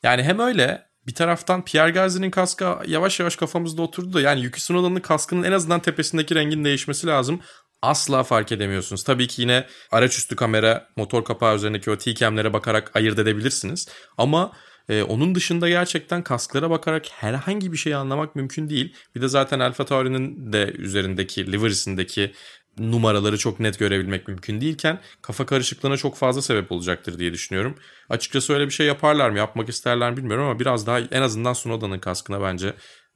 Yani 0.03 0.23
hem 0.23 0.39
öyle 0.39 0.90
bir 1.07 1.13
taraftan 1.13 1.65
Pierre 1.65 1.91
Gasly'nin 1.91 2.31
kaskı 2.31 2.77
yavaş 2.87 3.19
yavaş 3.19 3.35
kafamızda 3.35 3.81
oturdu 3.81 4.13
da 4.13 4.21
yani 4.21 4.41
Yuki 4.41 4.59
Tsunoda'nın 4.59 4.99
kaskının 4.99 5.43
en 5.43 5.51
azından 5.51 5.79
tepesindeki 5.79 6.35
rengin 6.35 6.65
değişmesi 6.65 7.07
lazım. 7.07 7.39
Asla 7.81 8.23
fark 8.23 8.51
edemiyorsunuz. 8.51 9.03
Tabii 9.03 9.27
ki 9.27 9.41
yine 9.41 9.67
araç 9.91 10.17
üstü 10.17 10.35
kamera, 10.35 10.87
motor 10.95 11.25
kapağı 11.25 11.55
üzerindeki 11.55 11.91
o 11.91 11.97
T-cam'lere 11.97 12.53
bakarak 12.53 12.95
ayırt 12.95 13.19
edebilirsiniz. 13.19 13.87
Ama 14.17 14.51
ee, 14.89 15.03
onun 15.03 15.35
dışında 15.35 15.69
gerçekten 15.69 16.23
kasklara 16.23 16.69
bakarak 16.69 17.05
herhangi 17.11 17.71
bir 17.71 17.77
şey 17.77 17.95
anlamak 17.95 18.35
mümkün 18.35 18.69
değil. 18.69 18.95
Bir 19.15 19.21
de 19.21 19.27
zaten 19.27 19.59
Alfa 19.59 19.85
Tauri'nin 19.85 20.53
de 20.53 20.71
üzerindeki, 20.77 21.51
livery'sindeki 21.51 22.33
numaraları 22.77 23.37
çok 23.37 23.59
net 23.59 23.79
görebilmek 23.79 24.27
mümkün 24.27 24.61
değilken 24.61 24.99
kafa 25.21 25.45
karışıklığına 25.45 25.97
çok 25.97 26.15
fazla 26.15 26.41
sebep 26.41 26.71
olacaktır 26.71 27.19
diye 27.19 27.33
düşünüyorum. 27.33 27.75
Açıkçası 28.09 28.53
öyle 28.53 28.65
bir 28.65 28.71
şey 28.71 28.87
yaparlar 28.87 29.29
mı, 29.29 29.37
yapmak 29.37 29.69
isterler 29.69 30.11
mi 30.11 30.17
bilmiyorum 30.17 30.45
ama 30.45 30.59
biraz 30.59 30.87
daha 30.87 30.99
en 30.99 31.21
azından 31.21 31.53
Sunoda'nın 31.53 31.99
kaskına 31.99 32.41
bence 32.41 32.67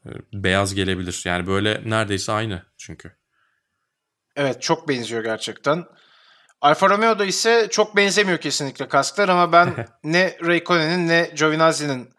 e, 0.05 0.09
beyaz 0.33 0.75
gelebilir. 0.75 1.21
Yani 1.25 1.47
böyle 1.47 1.81
neredeyse 1.85 2.31
aynı 2.31 2.63
çünkü. 2.77 3.11
Evet 4.35 4.61
çok 4.61 4.89
benziyor 4.89 5.23
gerçekten. 5.23 5.85
Alfa 6.61 6.89
Romeo'da 6.89 7.25
ise 7.25 7.67
çok 7.71 7.95
benzemiyor 7.95 8.37
kesinlikle 8.37 8.87
kasklar 8.87 9.29
ama 9.29 9.51
ben 9.51 9.87
ne 10.03 10.37
Raikkonen'in 10.41 11.07
ne 11.07 11.31
Giovinazzi'nin 11.35 12.09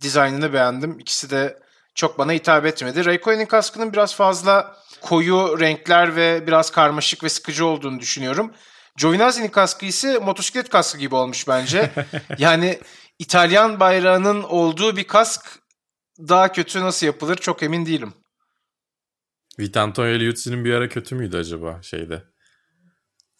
dizaynını 0.00 0.52
beğendim. 0.52 0.98
İkisi 0.98 1.30
de 1.30 1.61
çok 1.94 2.18
bana 2.18 2.32
hitap 2.32 2.66
etmedi. 2.66 3.04
Raikkonen'in 3.04 3.46
kaskının 3.46 3.92
biraz 3.92 4.14
fazla 4.14 4.76
koyu 5.00 5.60
renkler 5.60 6.16
ve 6.16 6.46
biraz 6.46 6.70
karmaşık 6.70 7.24
ve 7.24 7.28
sıkıcı 7.28 7.66
olduğunu 7.66 8.00
düşünüyorum. 8.00 8.52
Giovinazzi'nin 8.98 9.48
kaskı 9.48 9.86
ise 9.86 10.18
motosiklet 10.18 10.68
kaskı 10.68 10.98
gibi 10.98 11.14
olmuş 11.14 11.48
bence. 11.48 11.90
yani 12.38 12.78
İtalyan 13.18 13.80
bayrağının 13.80 14.42
olduğu 14.42 14.96
bir 14.96 15.04
kask 15.04 15.58
daha 16.18 16.52
kötü 16.52 16.80
nasıl 16.80 17.06
yapılır 17.06 17.36
çok 17.36 17.62
emin 17.62 17.86
değilim. 17.86 18.14
Vitantonio 19.58 20.18
Liuzzi'nin 20.18 20.64
bir 20.64 20.74
ara 20.74 20.88
kötü 20.88 21.14
müydü 21.14 21.36
acaba 21.36 21.82
şeyde? 21.82 22.22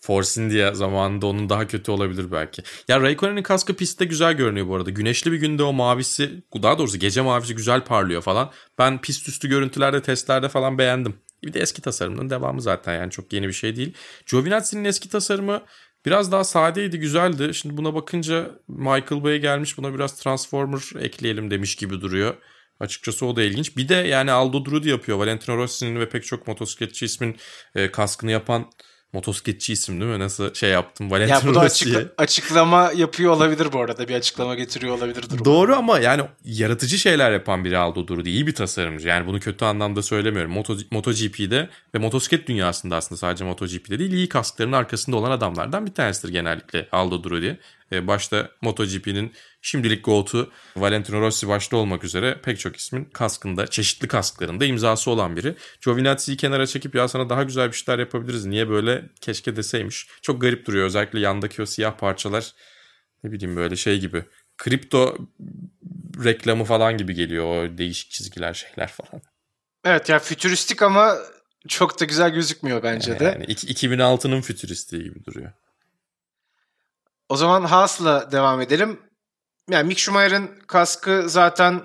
Force 0.02 0.42
India 0.42 0.74
zamanında 0.74 1.26
onun 1.26 1.48
daha 1.48 1.66
kötü 1.66 1.90
olabilir 1.90 2.32
belki. 2.32 2.62
Ya 2.88 3.00
Raikkonen'in 3.00 3.42
kaskı 3.42 3.76
pistte 3.76 4.04
güzel 4.04 4.32
görünüyor 4.32 4.68
bu 4.68 4.76
arada. 4.76 4.90
Güneşli 4.90 5.32
bir 5.32 5.36
günde 5.36 5.62
o 5.62 5.72
mavisi, 5.72 6.42
daha 6.62 6.78
doğrusu 6.78 6.98
gece 6.98 7.20
mavisi 7.20 7.54
güzel 7.54 7.84
parlıyor 7.84 8.22
falan. 8.22 8.50
Ben 8.78 9.00
pist 9.00 9.28
üstü 9.28 9.48
görüntülerde, 9.48 10.02
testlerde 10.02 10.48
falan 10.48 10.78
beğendim. 10.78 11.14
Bir 11.44 11.52
de 11.52 11.60
eski 11.60 11.82
tasarımının 11.82 12.30
devamı 12.30 12.62
zaten 12.62 12.94
yani 12.94 13.10
çok 13.10 13.32
yeni 13.32 13.48
bir 13.48 13.52
şey 13.52 13.76
değil. 13.76 13.94
Giovinazzi'nin 14.30 14.84
eski 14.84 15.08
tasarımı 15.08 15.62
biraz 16.06 16.32
daha 16.32 16.44
sadeydi, 16.44 16.98
güzeldi. 16.98 17.54
Şimdi 17.54 17.76
buna 17.76 17.94
bakınca 17.94 18.50
Michael 18.68 19.24
Bay 19.24 19.38
gelmiş 19.38 19.78
buna 19.78 19.94
biraz 19.94 20.20
Transformer 20.20 21.00
ekleyelim 21.00 21.50
demiş 21.50 21.76
gibi 21.76 22.00
duruyor. 22.00 22.34
Açıkçası 22.80 23.26
o 23.26 23.36
da 23.36 23.42
ilginç. 23.42 23.76
Bir 23.76 23.88
de 23.88 23.94
yani 23.94 24.32
Aldo 24.32 24.64
Drudi 24.64 24.88
yapıyor. 24.88 25.18
Valentino 25.18 25.56
Rossi'nin 25.56 26.00
ve 26.00 26.08
pek 26.08 26.24
çok 26.24 26.46
motosikletçi 26.46 27.04
ismin 27.04 27.36
e, 27.74 27.90
kaskını 27.90 28.30
yapan 28.30 28.70
motosikletçi 29.12 29.72
isim 29.72 30.00
değil 30.00 30.12
mi? 30.12 30.18
Nasıl 30.18 30.54
şey 30.54 30.70
yaptım 30.70 31.10
Valentino 31.10 31.36
Ya 31.36 31.44
bu 31.44 31.54
da 31.54 31.60
açıkla, 31.60 32.02
açıklama 32.18 32.92
yapıyor 32.96 33.32
olabilir 33.32 33.72
bu 33.72 33.80
arada. 33.80 34.08
Bir 34.08 34.14
açıklama 34.14 34.54
getiriyor 34.54 34.96
olabilir 34.96 35.30
durum. 35.30 35.44
Doğru 35.44 35.76
ama 35.76 35.98
yani 35.98 36.22
yaratıcı 36.44 36.98
şeyler 36.98 37.32
yapan 37.32 37.64
biri 37.64 37.78
Aldo 37.78 38.06
Durudi. 38.06 38.30
iyi 38.30 38.46
bir 38.46 38.54
tasarımcı. 38.54 39.08
Yani 39.08 39.26
bunu 39.26 39.40
kötü 39.40 39.64
anlamda 39.64 40.02
söylemiyorum. 40.02 40.52
Moto, 40.52 40.76
MotoGP'de 40.90 41.68
ve 41.94 41.98
motosiklet 41.98 42.48
dünyasında 42.48 42.96
aslında 42.96 43.18
sadece 43.18 43.44
MotoGP'de 43.44 43.98
değil 43.98 44.12
iyi 44.12 44.28
kaskların 44.28 44.72
arkasında 44.72 45.16
olan 45.16 45.30
adamlardan 45.30 45.86
bir 45.86 45.92
tanesidir 45.92 46.32
genellikle 46.32 46.88
Aldo 46.92 47.22
Durudi. 47.22 47.46
E, 47.46 47.58
başta 48.06 48.50
MotoGP'nin 48.60 49.32
şimdilik 49.62 50.04
GOAT'u 50.04 50.52
Valentino 50.76 51.20
Rossi 51.20 51.48
başta 51.48 51.76
olmak 51.76 52.04
üzere 52.04 52.40
pek 52.42 52.58
çok 52.58 52.76
ismin 52.76 53.04
kaskında, 53.04 53.66
çeşitli 53.66 54.08
kasklarında 54.08 54.64
imzası 54.64 55.10
olan 55.10 55.36
biri. 55.36 55.54
Giovinazzi'yi 55.84 56.36
kenara 56.36 56.66
çekip 56.66 56.94
ya 56.94 57.08
sana 57.08 57.28
daha 57.30 57.42
güzel 57.42 57.68
bir 57.68 57.76
şeyler 57.76 57.98
yapabiliriz. 57.98 58.46
Niye 58.46 58.68
böyle 58.68 59.04
keşke 59.20 59.56
deseymiş. 59.56 60.06
Çok 60.22 60.40
garip 60.40 60.66
duruyor 60.66 60.86
özellikle 60.86 61.20
yandaki 61.20 61.62
o 61.62 61.66
siyah 61.66 61.96
parçalar 61.98 62.52
ne 63.24 63.32
bileyim 63.32 63.56
böyle 63.56 63.76
şey 63.76 64.00
gibi. 64.00 64.24
Kripto 64.58 65.18
reklamı 66.24 66.64
falan 66.64 66.98
gibi 66.98 67.14
geliyor 67.14 67.44
o 67.44 67.78
değişik 67.78 68.10
çizgiler 68.10 68.54
şeyler 68.54 68.88
falan. 68.88 69.22
Evet 69.84 70.08
ya 70.08 70.18
fütüristik 70.18 70.82
ama 70.82 71.16
çok 71.68 72.00
da 72.00 72.04
güzel 72.04 72.30
gözükmüyor 72.30 72.82
bence 72.82 73.18
de. 73.20 73.24
Yani 73.24 73.44
2006'nın 73.44 74.40
fütüristiği 74.40 75.02
gibi 75.02 75.24
duruyor. 75.24 75.52
O 77.28 77.36
zaman 77.36 77.64
Haas'la 77.64 78.32
devam 78.32 78.60
edelim. 78.60 79.00
Yani 79.70 79.86
Mick 79.86 79.98
Schumacher'ın 80.00 80.50
kaskı 80.66 81.28
zaten 81.28 81.82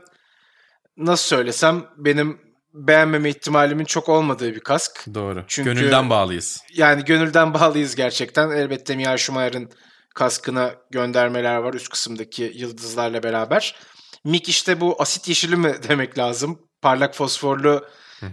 nasıl 0.98 1.28
söylesem 1.28 1.86
benim 1.98 2.42
beğenmeme 2.74 3.30
ihtimalimin 3.30 3.86
çok 3.86 4.10
olmadığı 4.10 4.56
bir 4.56 4.60
kask. 4.60 5.06
Doğru. 5.14 5.44
Çünkü, 5.48 5.74
Gönülden 5.74 6.10
bağlıyız. 6.10 6.62
Yani 6.74 7.06
gönülden 7.06 7.54
bağlıyız 7.54 7.96
gerçekten. 7.96 8.50
Elbette 8.50 8.96
Michael 8.96 9.18
Schumacher'ın 9.18 9.70
kaskına 10.16 10.76
göndermeler 10.92 11.56
var 11.56 11.74
üst 11.74 11.90
kısımdaki 11.90 12.52
yıldızlarla 12.56 13.24
beraber. 13.24 13.76
Mick 14.24 14.50
işte 14.50 14.82
bu 14.82 15.02
asit 15.02 15.28
yeşili 15.28 15.56
mi 15.56 15.76
demek 15.90 16.18
lazım? 16.18 16.60
Parlak 16.82 17.16
fosforlu 17.16 17.88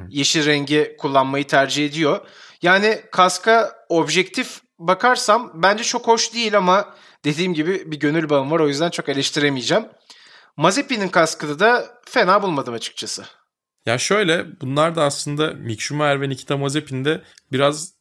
yeşil 0.09 0.47
rengi 0.47 0.97
kullanmayı 0.99 1.47
tercih 1.47 1.87
ediyor. 1.87 2.27
Yani 2.63 3.03
kaska 3.13 3.73
objektif 3.89 4.61
bakarsam 4.79 5.51
bence 5.55 5.85
çok 5.85 6.07
hoş 6.07 6.35
değil 6.35 6.57
ama 6.57 6.95
dediğim 7.25 7.55
gibi 7.55 7.91
bir 7.93 8.01
gönül 8.01 8.29
bağım 8.29 8.51
var 8.51 8.61
o 8.61 8.69
yüzden 8.69 8.91
çok 8.91 9.09
eleştiremeyeceğim. 9.09 9.87
Mazepin'in 10.57 11.09
kaskını 11.09 11.59
da 11.59 12.01
fena 12.07 12.43
bulmadım 12.43 12.75
açıkçası. 12.75 13.25
Ya 13.87 13.99
şöyle 13.99 14.61
bunlar 14.61 14.97
da 14.97 15.03
aslında 15.03 15.51
Mick 15.51 15.81
Schumacher 15.81 16.21
ve 16.21 16.29
Nikita 16.29 16.57
Mazepin 16.57 17.05
de 17.05 17.23
biraz 17.53 17.94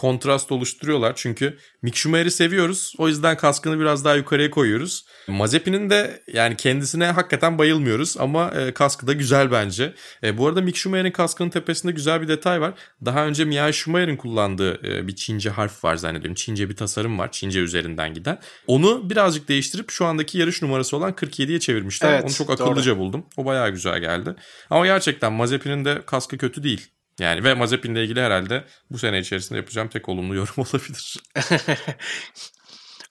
kontrast 0.00 0.52
oluşturuyorlar. 0.52 1.12
Çünkü 1.16 1.58
Mick 1.82 1.96
Schumacher'i 1.96 2.30
seviyoruz. 2.30 2.94
O 2.98 3.08
yüzden 3.08 3.36
kaskını 3.36 3.80
biraz 3.80 4.04
daha 4.04 4.14
yukarıya 4.14 4.50
koyuyoruz. 4.50 5.04
Mazepin'in 5.28 5.90
de 5.90 6.22
yani 6.32 6.56
kendisine 6.56 7.06
hakikaten 7.06 7.58
bayılmıyoruz 7.58 8.16
ama 8.18 8.50
e, 8.50 8.74
kaskı 8.74 9.06
da 9.06 9.12
güzel 9.12 9.52
bence. 9.52 9.94
E, 10.24 10.38
bu 10.38 10.48
arada 10.48 10.60
Mick 10.60 10.76
Schumacher'in 10.76 11.10
kaskının 11.10 11.50
tepesinde 11.50 11.92
güzel 11.92 12.22
bir 12.22 12.28
detay 12.28 12.60
var. 12.60 12.74
Daha 13.04 13.26
önce 13.26 13.44
Michael 13.44 13.72
Schumacher'in 13.72 14.16
kullandığı 14.16 14.86
e, 14.88 15.08
bir 15.08 15.16
Çince 15.16 15.50
harf 15.50 15.84
var 15.84 15.96
zannediyorum. 15.96 16.34
Çince 16.34 16.68
bir 16.68 16.76
tasarım 16.76 17.18
var. 17.18 17.32
Çince 17.32 17.60
üzerinden 17.60 18.14
giden. 18.14 18.38
Onu 18.66 19.10
birazcık 19.10 19.48
değiştirip 19.48 19.90
şu 19.90 20.04
andaki 20.06 20.38
yarış 20.38 20.62
numarası 20.62 20.96
olan 20.96 21.12
47'ye 21.12 21.60
çevirmişler. 21.60 22.12
Evet, 22.12 22.24
Onu 22.24 22.32
çok 22.32 22.50
akıllıca 22.50 22.92
doğru. 22.92 22.98
buldum. 22.98 23.26
O 23.36 23.44
bayağı 23.44 23.70
güzel 23.70 24.00
geldi. 24.00 24.34
Ama 24.70 24.86
gerçekten 24.86 25.32
Mazepin'in 25.32 25.84
de 25.84 26.02
kaskı 26.06 26.38
kötü 26.38 26.62
değil. 26.62 26.88
Yani 27.20 27.44
ve 27.44 27.54
Mazepin'le 27.54 27.96
ilgili 27.96 28.20
herhalde 28.20 28.64
bu 28.90 28.98
sene 28.98 29.18
içerisinde 29.18 29.58
yapacağım 29.58 29.88
tek 29.88 30.08
olumlu 30.08 30.34
yorum 30.34 30.54
olabilir. 30.56 31.16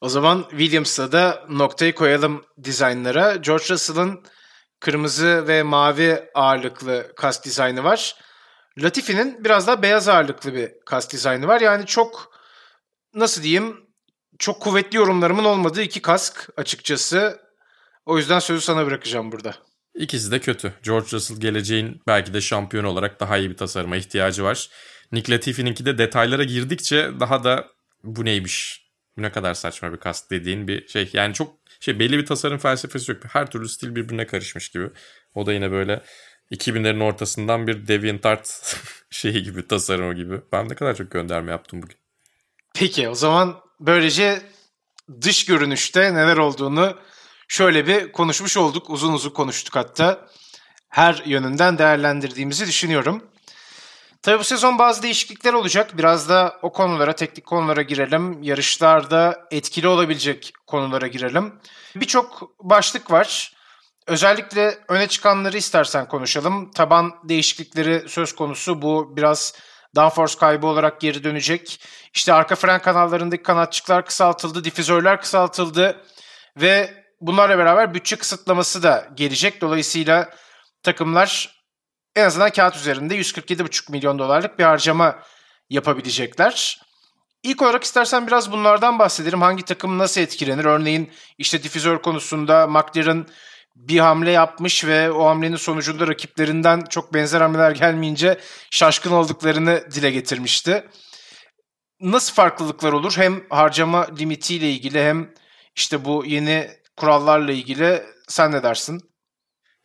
o 0.02 0.10
zaman 0.10 0.46
Williams'la 0.50 1.12
da 1.12 1.46
noktayı 1.50 1.96
koyalım 1.96 2.46
dizaynlara. 2.64 3.36
George 3.36 3.66
Russell'ın 3.70 4.24
kırmızı 4.80 5.48
ve 5.48 5.64
mavi 5.64 6.20
ağırlıklı 6.36 7.12
kask 7.16 7.46
dizaynı 7.46 7.84
var. 7.84 8.16
Latifi'nin 8.78 9.44
biraz 9.44 9.68
daha 9.68 9.82
beyaz 9.82 10.08
ağırlıklı 10.08 10.54
bir 10.54 10.72
kask 10.86 11.12
dizaynı 11.12 11.48
var. 11.48 11.62
Yani 11.62 11.86
çok 11.86 12.34
nasıl 13.14 13.44
diyeyim 13.44 13.78
çok 14.40 14.62
kuvvetli 14.62 14.98
yorumlarımın 14.98 15.44
olmadığı 15.44 15.82
iki 15.82 16.02
kask 16.02 16.50
açıkçası. 16.58 17.42
O 18.06 18.18
yüzden 18.18 18.40
sözü 18.40 18.62
sana 18.62 18.86
bırakacağım 18.86 19.32
burada. 19.32 19.56
İkisi 20.00 20.32
de 20.32 20.40
kötü. 20.40 20.74
George 20.84 21.08
Russell 21.12 21.40
geleceğin 21.40 22.02
belki 22.08 22.34
de 22.34 22.42
şampiyon 22.42 22.84
olarak 22.84 23.20
daha 23.20 23.38
iyi 23.38 23.50
bir 23.50 23.58
tasarıma 23.58 23.96
ihtiyacı 23.96 24.44
var. 24.44 24.70
Nick 25.12 25.34
Latifi'ninki 25.34 25.86
de 25.86 25.98
detaylara 25.98 26.44
girdikçe 26.44 27.12
daha 27.20 27.44
da 27.44 27.68
bu 28.04 28.26
neymiş, 28.26 28.86
bu 29.18 29.22
ne 29.22 29.32
kadar 29.32 29.54
saçma 29.54 29.94
bir 29.94 29.98
kast 29.98 30.32
dediğin 30.32 30.68
bir 30.68 30.88
şey. 30.88 31.10
Yani 31.14 31.34
çok 31.34 31.56
şey 31.80 32.00
belli 32.00 32.18
bir 32.18 32.26
tasarım 32.26 32.58
felsefesi 32.58 33.12
yok. 33.12 33.22
Her 33.28 33.52
türlü 33.52 33.70
stil 33.70 33.96
birbirine 33.96 34.28
karışmış 34.28 34.70
gibi. 34.70 34.90
O 35.36 35.46
da 35.46 35.54
yine 35.54 35.72
böyle 35.72 36.04
2000'lerin 36.52 37.04
ortasından 37.04 37.68
bir 37.68 37.88
DeviantArt 37.88 38.76
şeyi 39.10 39.44
gibi, 39.44 39.68
tasarımı 39.68 40.14
gibi. 40.14 40.42
Ben 40.52 40.70
ne 40.70 40.76
kadar 40.76 40.96
çok 40.96 41.12
gönderme 41.12 41.52
yaptım 41.52 41.82
bugün. 41.82 41.98
Peki 42.74 43.10
o 43.10 43.16
zaman 43.16 43.60
böylece 43.80 44.42
dış 45.22 45.46
görünüşte 45.46 46.14
neler 46.14 46.38
olduğunu 46.38 46.98
şöyle 47.50 47.88
bir 47.88 48.12
konuşmuş 48.12 48.58
olduk. 48.58 48.90
Uzun 48.90 49.14
uzun 49.14 49.30
konuştuk 49.30 49.76
hatta. 49.76 50.28
Her 50.90 51.24
yönünden 51.26 51.78
değerlendirdiğimizi 51.78 52.68
düşünüyorum. 52.68 53.24
Tabii 54.22 54.40
bu 54.40 54.44
sezon 54.44 54.80
bazı 54.80 55.04
değişiklikler 55.04 55.54
olacak. 55.54 55.98
Biraz 55.98 56.30
da 56.30 56.60
o 56.62 56.72
konulara, 56.72 57.14
teknik 57.14 57.46
konulara 57.46 57.82
girelim. 57.82 58.44
Yarışlarda 58.44 59.48
etkili 59.52 59.88
olabilecek 59.88 60.54
konulara 60.68 61.08
girelim. 61.08 61.54
Birçok 61.96 62.52
başlık 62.60 63.12
var. 63.12 63.54
Özellikle 64.08 64.80
öne 64.88 65.08
çıkanları 65.08 65.58
istersen 65.58 66.08
konuşalım. 66.08 66.72
Taban 66.72 67.14
değişiklikleri 67.24 68.10
söz 68.10 68.36
konusu. 68.36 68.82
Bu 68.82 69.18
biraz 69.18 69.54
downforce 69.96 70.38
kaybı 70.40 70.68
olarak 70.68 71.02
geri 71.02 71.24
dönecek. 71.24 71.82
İşte 72.14 72.34
arka 72.34 72.56
fren 72.56 72.82
kanallarındaki 72.82 73.44
kanatçıklar 73.44 74.06
kısaltıldı, 74.06 74.64
difüzörler 74.64 75.22
kısaltıldı 75.22 76.06
ve 76.58 76.99
bunlarla 77.22 77.58
beraber 77.58 77.94
bütçe 77.94 78.16
kısıtlaması 78.16 78.84
da 78.84 79.10
gelecek. 79.16 79.62
Dolayısıyla 79.62 80.30
takımlar 80.84 81.60
en 82.16 82.26
azından 82.26 82.50
kağıt 82.50 82.76
üzerinde 82.76 83.16
147,5 83.16 83.92
milyon 83.92 84.20
dolarlık 84.20 84.60
bir 84.60 84.64
harcama 84.64 85.20
yapabilecekler. 85.70 86.82
İlk 87.44 87.62
olarak 87.62 87.84
istersen 87.84 88.28
biraz 88.28 88.52
bunlardan 88.52 89.00
bahsedelim. 89.00 89.42
Hangi 89.42 89.64
takım 89.64 89.98
nasıl 89.98 90.22
etkilenir? 90.22 90.66
Örneğin 90.66 91.12
işte 91.38 91.64
difüzör 91.64 92.02
konusunda 92.02 92.68
McLaren 92.68 93.26
bir 93.76 94.00
hamle 94.00 94.32
yapmış 94.32 94.86
ve 94.86 95.12
o 95.12 95.26
hamlenin 95.26 95.56
sonucunda 95.56 96.08
rakiplerinden 96.08 96.82
çok 96.90 97.14
benzer 97.14 97.42
hamleler 97.42 97.72
gelmeyince 97.72 98.40
şaşkın 98.72 99.12
olduklarını 99.12 99.92
dile 99.92 100.12
getirmişti. 100.12 100.88
Nasıl 102.02 102.34
farklılıklar 102.34 102.92
olur? 102.94 103.14
Hem 103.18 103.44
harcama 103.50 104.08
limitiyle 104.20 104.70
ilgili 104.70 105.04
hem 105.04 105.34
işte 105.76 106.06
bu 106.06 106.26
yeni 106.26 106.79
kurallarla 107.00 107.52
ilgili 107.52 108.04
sen 108.28 108.52
ne 108.52 108.64
dersin? 108.64 109.02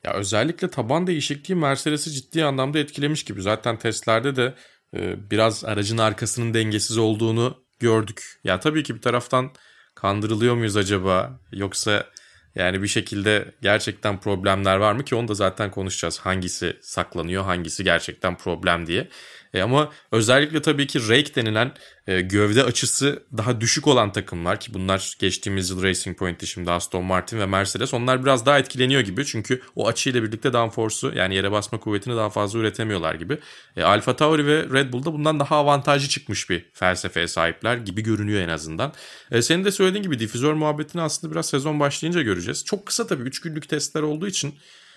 Ya 0.04 0.12
özellikle 0.12 0.70
taban 0.70 1.06
değişikliği 1.06 1.54
Mercedes'i 1.54 2.10
ciddi 2.12 2.44
anlamda 2.44 2.78
etkilemiş 2.78 3.24
gibi. 3.24 3.42
Zaten 3.42 3.78
testlerde 3.78 4.36
de 4.36 4.54
e, 4.96 5.30
biraz 5.30 5.64
aracın 5.64 5.98
arkasının 5.98 6.54
dengesiz 6.54 6.98
olduğunu 6.98 7.64
gördük. 7.80 8.40
Ya 8.44 8.60
tabii 8.60 8.82
ki 8.82 8.94
bir 8.94 9.00
taraftan 9.00 9.50
kandırılıyor 9.94 10.54
muyuz 10.54 10.76
acaba? 10.76 11.40
Yoksa 11.52 12.06
yani 12.54 12.82
bir 12.82 12.88
şekilde 12.88 13.54
gerçekten 13.62 14.20
problemler 14.20 14.76
var 14.76 14.92
mı 14.92 15.04
ki 15.04 15.14
onu 15.14 15.28
da 15.28 15.34
zaten 15.34 15.70
konuşacağız. 15.70 16.18
Hangisi 16.18 16.76
saklanıyor, 16.82 17.44
hangisi 17.44 17.84
gerçekten 17.84 18.36
problem 18.36 18.86
diye. 18.86 19.08
E 19.54 19.62
ama 19.62 19.92
özellikle 20.12 20.62
tabii 20.62 20.86
ki 20.86 21.08
rake 21.08 21.34
denilen 21.34 21.72
e, 22.06 22.20
gövde 22.20 22.64
açısı 22.64 23.22
daha 23.36 23.60
düşük 23.60 23.86
olan 23.86 24.12
takımlar 24.12 24.60
ki 24.60 24.74
bunlar 24.74 25.16
geçtiğimiz 25.18 25.70
yıl 25.70 25.82
Racing 25.82 26.18
Point'ti 26.18 26.46
şimdi 26.46 26.70
Aston 26.70 27.04
Martin 27.04 27.38
ve 27.38 27.46
Mercedes 27.46 27.94
onlar 27.94 28.22
biraz 28.22 28.46
daha 28.46 28.58
etkileniyor 28.58 29.00
gibi. 29.00 29.24
Çünkü 29.26 29.62
o 29.76 29.88
açıyla 29.88 30.22
birlikte 30.22 30.52
downforce'u 30.52 31.12
yani 31.14 31.34
yere 31.34 31.52
basma 31.52 31.80
kuvvetini 31.80 32.16
daha 32.16 32.30
fazla 32.30 32.58
üretemiyorlar 32.58 33.14
gibi. 33.14 33.38
E, 33.76 33.82
Alfa 33.82 34.16
Tauri 34.16 34.46
ve 34.46 34.64
Red 34.72 34.92
Bull'da 34.92 35.12
bundan 35.12 35.40
daha 35.40 35.56
avantajlı 35.56 36.08
çıkmış 36.08 36.50
bir 36.50 36.66
felsefeye 36.72 37.28
sahipler 37.28 37.76
gibi 37.76 38.02
görünüyor 38.02 38.40
en 38.40 38.48
azından. 38.48 38.92
E, 39.30 39.42
senin 39.42 39.64
de 39.64 39.70
söylediğin 39.70 40.02
gibi 40.02 40.18
difüzör 40.18 40.52
muhabbetini 40.52 41.02
aslında 41.02 41.32
biraz 41.32 41.48
sezon 41.48 41.80
başlayınca 41.80 42.22
göreceğiz. 42.22 42.64
Çok 42.64 42.86
kısa 42.86 43.06
tabii 43.06 43.22
3 43.22 43.40
günlük 43.40 43.68
testler 43.68 44.02
olduğu 44.02 44.26
için 44.26 44.54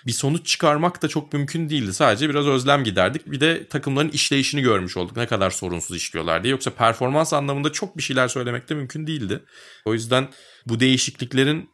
bir 0.08 0.12
sonuç 0.12 0.45
çıkarmak 0.45 1.01
da 1.01 1.08
çok 1.08 1.34
mümkün 1.34 1.70
değildi. 1.70 1.93
Sadece 1.93 2.30
biraz 2.30 2.47
özlem 2.47 2.84
giderdik. 2.84 3.32
Bir 3.32 3.39
de 3.39 3.68
takımların 3.68 4.10
işleyişini 4.10 4.62
görmüş 4.62 4.97
olduk. 4.97 5.18
Ne 5.18 5.28
kadar 5.28 5.49
sorunsuz 5.49 5.97
işliyorlar 5.97 6.43
diye. 6.43 6.51
Yoksa 6.51 6.72
performans 6.72 7.34
anlamında 7.34 7.72
çok 7.72 7.97
bir 7.97 8.03
şeyler 8.03 8.28
söylemek 8.28 8.70
de 8.70 8.76
mümkün 8.76 9.08
değildi. 9.08 9.43
O 9.86 9.93
yüzden 9.93 10.28
bu 10.66 10.80
değişikliklerin 10.80 11.70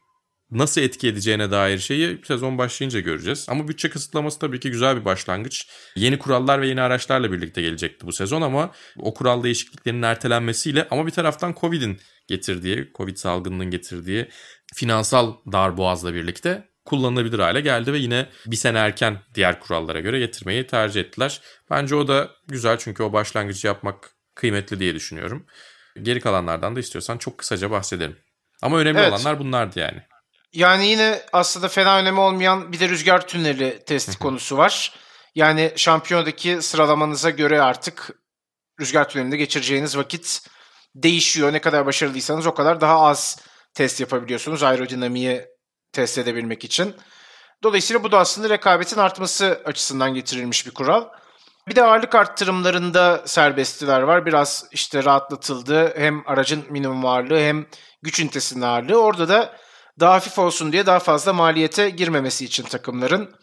nasıl 0.51 0.81
etki 0.81 1.07
edeceğine 1.07 1.51
dair 1.51 1.79
şeyi 1.79 2.21
sezon 2.27 2.57
başlayınca 2.57 2.99
göreceğiz. 2.99 3.45
Ama 3.49 3.67
bütçe 3.67 3.89
kısıtlaması 3.89 4.39
tabii 4.39 4.59
ki 4.59 4.71
güzel 4.71 4.99
bir 4.99 5.05
başlangıç. 5.05 5.67
Yeni 5.95 6.19
kurallar 6.19 6.61
ve 6.61 6.67
yeni 6.67 6.81
araçlarla 6.81 7.31
birlikte 7.31 7.61
gelecekti 7.61 8.07
bu 8.07 8.11
sezon 8.11 8.41
ama 8.41 8.71
o 8.97 9.13
kural 9.13 9.43
değişikliklerinin 9.43 10.01
ertelenmesiyle 10.01 10.87
ama 10.91 11.05
bir 11.05 11.11
taraftan 11.11 11.55
Covid'in 11.61 11.99
getirdiği, 12.27 12.91
Covid 12.95 13.15
salgınının 13.15 13.71
getirdiği 13.71 14.29
finansal 14.75 15.33
darboğazla 15.51 16.13
birlikte 16.13 16.72
kullanılabilir 16.85 17.39
hale 17.39 17.61
geldi 17.61 17.93
ve 17.93 17.97
yine 17.97 18.29
bir 18.45 18.55
sene 18.55 18.77
erken 18.77 19.19
diğer 19.35 19.59
kurallara 19.59 19.99
göre 19.99 20.19
getirmeyi 20.19 20.67
tercih 20.67 21.01
ettiler. 21.01 21.41
Bence 21.69 21.95
o 21.95 22.07
da 22.07 22.31
güzel 22.47 22.77
çünkü 22.77 23.03
o 23.03 23.13
başlangıcı 23.13 23.67
yapmak 23.67 24.11
kıymetli 24.35 24.79
diye 24.79 24.95
düşünüyorum. 24.95 25.45
Geri 26.01 26.19
kalanlardan 26.19 26.75
da 26.75 26.79
istiyorsan 26.79 27.17
çok 27.17 27.37
kısaca 27.37 27.71
bahsedelim. 27.71 28.17
Ama 28.61 28.77
önemli 28.77 28.99
evet. 28.99 29.13
olanlar 29.13 29.39
bunlardı 29.39 29.79
yani. 29.79 30.01
Yani 30.53 30.87
yine 30.87 31.21
aslında 31.33 31.67
fena 31.67 31.99
önemi 31.99 32.19
olmayan 32.19 32.71
bir 32.71 32.79
de 32.79 32.89
rüzgar 32.89 33.27
tüneli 33.27 33.83
testi 33.85 34.19
konusu 34.19 34.57
var. 34.57 34.93
Yani 35.35 35.73
şampiyonadaki 35.75 36.61
sıralamanıza 36.61 37.29
göre 37.29 37.61
artık 37.61 38.09
rüzgar 38.79 39.09
tünelinde 39.09 39.37
geçireceğiniz 39.37 39.97
vakit 39.97 40.41
değişiyor. 40.95 41.53
Ne 41.53 41.61
kadar 41.61 41.85
başarılıysanız 41.85 42.47
o 42.47 42.53
kadar 42.53 42.81
daha 42.81 42.99
az 42.99 43.39
test 43.73 43.99
yapabiliyorsunuz 43.99 44.63
aerodinamiği 44.63 45.45
test 45.93 46.17
edebilmek 46.17 46.63
için. 46.63 46.95
Dolayısıyla 47.63 48.03
bu 48.03 48.11
da 48.11 48.19
aslında 48.19 48.49
rekabetin 48.49 48.97
artması 48.97 49.61
açısından 49.65 50.13
getirilmiş 50.13 50.65
bir 50.67 50.71
kural. 50.71 51.05
Bir 51.67 51.75
de 51.75 51.83
ağırlık 51.83 52.15
arttırımlarında 52.15 53.21
serbestliler 53.25 54.01
var. 54.01 54.25
Biraz 54.25 54.65
işte 54.71 55.03
rahatlatıldı. 55.03 55.93
Hem 55.97 56.23
aracın 56.27 56.63
minimum 56.69 57.05
ağırlığı 57.05 57.39
hem 57.39 57.65
güç 58.01 58.19
ünitesinin 58.19 58.61
ağırlığı. 58.61 59.01
Orada 59.01 59.29
da 59.29 59.53
daha 59.99 60.13
hafif 60.13 60.39
olsun 60.39 60.71
diye 60.71 60.85
daha 60.85 60.99
fazla 60.99 61.33
maliyete 61.33 61.89
girmemesi 61.89 62.45
için 62.45 62.63
takımların 62.63 63.35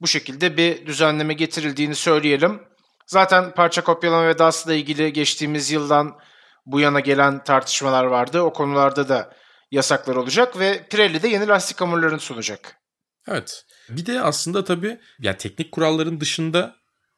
bu 0.00 0.06
şekilde 0.06 0.56
bir 0.56 0.86
düzenleme 0.86 1.34
getirildiğini 1.34 1.94
söyleyelim. 1.94 2.62
Zaten 3.06 3.54
parça 3.54 3.84
kopyalama 3.84 4.28
ve 4.28 4.38
DAS 4.38 4.66
ile 4.66 4.78
ilgili 4.78 5.12
geçtiğimiz 5.12 5.70
yıldan 5.70 6.18
bu 6.66 6.80
yana 6.80 7.00
gelen 7.00 7.44
tartışmalar 7.44 8.04
vardı. 8.04 8.40
O 8.42 8.52
konularda 8.52 9.08
da 9.08 9.32
yasaklar 9.70 10.16
olacak 10.16 10.58
ve 10.58 10.86
Pirelli 10.90 11.22
de 11.22 11.28
yeni 11.28 11.48
lastik 11.48 11.80
hamurlarını 11.80 12.20
sunacak. 12.20 12.76
Evet. 13.28 13.64
Bir 13.88 14.06
de 14.06 14.20
aslında 14.20 14.64
tabii 14.64 14.98
yani 15.18 15.36
teknik 15.36 15.72
kuralların 15.72 16.20
dışında 16.20 16.76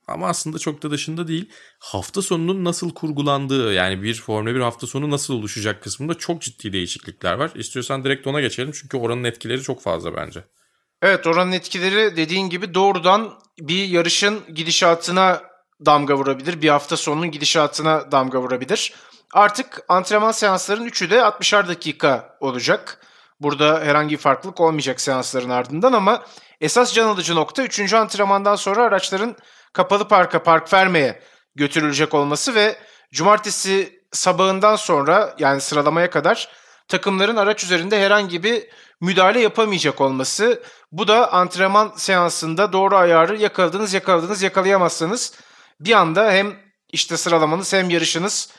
ama 0.08 0.28
aslında 0.28 0.58
çok 0.58 0.82
da 0.82 0.90
dışında 0.90 1.28
değil. 1.28 1.50
Hafta 1.78 2.22
sonunun 2.22 2.64
nasıl 2.64 2.94
kurgulandığı 2.94 3.72
yani 3.72 4.02
bir 4.02 4.14
Formula 4.14 4.54
1 4.54 4.60
hafta 4.60 4.86
sonu 4.86 5.10
nasıl 5.10 5.34
oluşacak 5.34 5.82
kısmında 5.82 6.14
çok 6.14 6.42
ciddi 6.42 6.72
değişiklikler 6.72 7.32
var. 7.32 7.50
İstiyorsan 7.54 8.04
direkt 8.04 8.26
ona 8.26 8.40
geçelim 8.40 8.72
çünkü 8.72 8.96
oranın 8.96 9.24
etkileri 9.24 9.62
çok 9.62 9.82
fazla 9.82 10.16
bence. 10.16 10.44
Evet 11.02 11.26
oranın 11.26 11.52
etkileri 11.52 12.16
dediğin 12.16 12.50
gibi 12.50 12.74
doğrudan 12.74 13.32
bir 13.60 13.84
yarışın 13.84 14.54
gidişatına 14.54 15.42
damga 15.86 16.16
vurabilir. 16.16 16.62
Bir 16.62 16.68
hafta 16.68 16.96
sonunun 16.96 17.30
gidişatına 17.30 18.12
damga 18.12 18.42
vurabilir. 18.42 18.92
Artık 19.34 19.82
antrenman 19.88 20.32
seanslarının 20.32 20.86
üçü 20.86 21.10
de 21.10 21.16
60'ar 21.16 21.68
dakika 21.68 22.36
olacak. 22.40 23.00
Burada 23.40 23.80
herhangi 23.84 24.10
bir 24.16 24.20
farklılık 24.20 24.60
olmayacak 24.60 25.00
seansların 25.00 25.50
ardından 25.50 25.92
ama 25.92 26.22
esas 26.60 26.94
can 26.94 27.08
alıcı 27.08 27.34
nokta 27.34 27.62
3. 27.62 27.92
antrenmandan 27.94 28.56
sonra 28.56 28.82
araçların 28.82 29.36
kapalı 29.72 30.08
parka 30.08 30.42
park 30.42 30.72
vermeye 30.72 31.22
götürülecek 31.54 32.14
olması 32.14 32.54
ve 32.54 32.76
cumartesi 33.12 34.02
sabahından 34.12 34.76
sonra 34.76 35.34
yani 35.38 35.60
sıralamaya 35.60 36.10
kadar 36.10 36.48
takımların 36.88 37.36
araç 37.36 37.64
üzerinde 37.64 38.04
herhangi 38.04 38.42
bir 38.42 38.68
müdahale 39.00 39.40
yapamayacak 39.40 40.00
olması. 40.00 40.62
Bu 40.92 41.08
da 41.08 41.32
antrenman 41.32 41.92
seansında 41.96 42.72
doğru 42.72 42.96
ayarı 42.96 43.36
yakaladınız 43.36 43.94
yakaladınız 43.94 44.42
yakalayamazsanız 44.42 45.32
bir 45.80 45.92
anda 45.92 46.32
hem 46.32 46.56
işte 46.92 47.16
sıralamanız 47.16 47.72
hem 47.72 47.90
yarışınız 47.90 48.52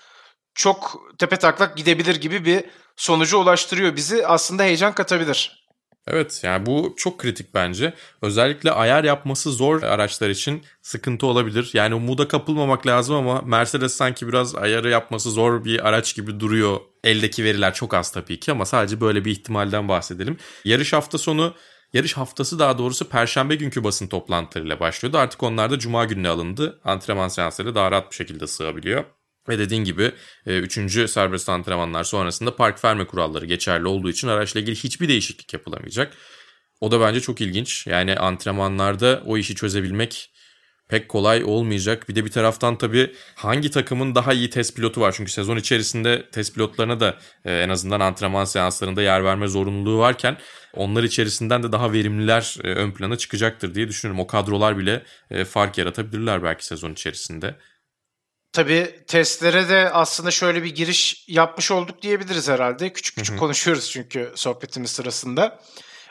çok 0.56 1.02
tepe 1.18 1.36
taklak 1.36 1.78
gidebilir 1.78 2.16
gibi 2.16 2.45
bir 2.45 2.64
sonucu 2.95 3.38
ulaştırıyor 3.38 3.95
bizi. 3.95 4.28
Aslında 4.28 4.64
heyecan 4.64 4.95
katabilir. 4.95 5.60
Evet 6.08 6.41
yani 6.43 6.66
bu 6.66 6.93
çok 6.97 7.20
kritik 7.20 7.54
bence. 7.54 7.93
Özellikle 8.22 8.72
ayar 8.72 9.04
yapması 9.04 9.52
zor 9.52 9.84
araçlar 9.84 10.30
için 10.30 10.64
sıkıntı 10.82 11.26
olabilir. 11.26 11.70
Yani 11.74 11.95
umuda 11.95 12.28
kapılmamak 12.28 12.88
lazım 12.88 13.16
ama 13.16 13.41
Mercedes 13.41 13.93
sanki 13.93 14.28
biraz 14.28 14.56
ayarı 14.56 14.89
yapması 14.89 15.32
zor 15.32 15.66
bir 15.66 15.88
araç 15.88 16.16
gibi 16.16 16.39
duruyor. 16.39 16.80
Eldeki 17.04 17.43
veriler 17.43 17.74
çok 17.74 17.93
az 17.93 18.12
tabii 18.12 18.39
ki 18.39 18.52
ama 18.52 18.66
sadece 18.66 19.02
böyle 19.02 19.26
bir 19.26 19.32
ihtimalden 19.32 19.88
bahsedelim. 19.88 20.38
Yarış 20.66 20.93
hafta 20.93 21.18
sonu 21.18 21.56
Yarış 21.93 22.18
haftası 22.18 22.60
daha 22.60 22.78
doğrusu 22.78 23.10
perşembe 23.10 23.56
günkü 23.56 23.84
basın 23.84 24.08
toplantılarıyla 24.08 24.80
başlıyordu. 24.80 25.18
Artık 25.18 25.43
onlar 25.43 25.72
da 25.72 25.80
cuma 25.80 26.06
gününe 26.06 26.30
alındı. 26.30 26.82
Antrenman 26.84 27.28
seansları 27.28 27.76
daha 27.76 27.91
rahat 27.91 28.12
bir 28.12 28.16
şekilde 28.16 28.47
sığabiliyor. 28.47 29.04
Ve 29.50 29.60
dediğin 29.60 29.84
gibi 29.84 30.12
3. 30.46 30.78
E, 30.78 31.08
serbest 31.08 31.50
antrenmanlar 31.50 32.04
sonrasında 32.04 32.56
park 32.56 32.86
verme 32.86 33.08
kuralları 33.08 33.46
geçerli 33.46 33.88
olduğu 33.88 34.10
için 34.10 34.28
araçla 34.28 34.60
ilgili 34.60 34.76
hiçbir 34.76 35.08
değişiklik 35.08 35.54
yapılamayacak. 35.54 36.14
O 36.82 36.92
da 36.92 37.02
bence 37.02 37.20
çok 37.22 37.42
ilginç. 37.42 37.88
Yani 37.88 38.16
antrenmanlarda 38.16 39.24
o 39.26 39.38
işi 39.38 39.56
çözebilmek 39.56 40.32
pek 40.90 41.10
kolay 41.10 41.44
olmayacak. 41.44 42.10
Bir 42.10 42.16
de 42.16 42.26
bir 42.26 42.32
taraftan 42.32 42.78
tabii 42.78 43.14
hangi 43.36 43.72
takımın 43.72 44.16
daha 44.16 44.34
iyi 44.34 44.50
test 44.50 44.76
pilotu 44.76 45.02
var? 45.02 45.14
Çünkü 45.18 45.32
sezon 45.32 45.58
içerisinde 45.58 46.30
test 46.32 46.56
pilotlarına 46.56 47.00
da 47.00 47.18
e, 47.46 47.54
en 47.54 47.70
azından 47.70 48.00
antrenman 48.00 48.46
seanslarında 48.46 49.02
yer 49.02 49.24
verme 49.24 49.48
zorunluluğu 49.48 49.98
varken 49.98 50.38
onlar 50.74 51.04
içerisinden 51.04 51.64
de 51.64 51.72
daha 51.72 51.94
verimliler 51.94 52.58
e, 52.64 52.68
ön 52.68 52.92
plana 52.92 53.18
çıkacaktır 53.18 53.76
diye 53.76 53.88
düşünüyorum. 53.88 54.20
O 54.20 54.28
kadrolar 54.28 54.78
bile 54.78 55.04
fark 55.46 55.78
yaratabilirler 55.78 56.44
belki 56.44 56.66
sezon 56.66 56.92
içerisinde. 56.94 57.56
Tabii 58.54 59.06
testlere 59.08 59.70
de 59.70 59.89
aslında 59.89 60.32
şöyle 60.32 60.64
bir 60.64 60.76
giriş 60.76 61.26
yapmış 61.28 61.72
olduk 61.72 62.02
diyebiliriz 62.02 62.50
herhalde. 62.50 62.93
Küçük 62.93 63.16
küçük 63.16 63.32
Hı-hı. 63.32 63.39
konuşuyoruz 63.39 63.91
çünkü 63.91 64.32
sohbetimiz 64.36 64.91
sırasında. 64.91 65.60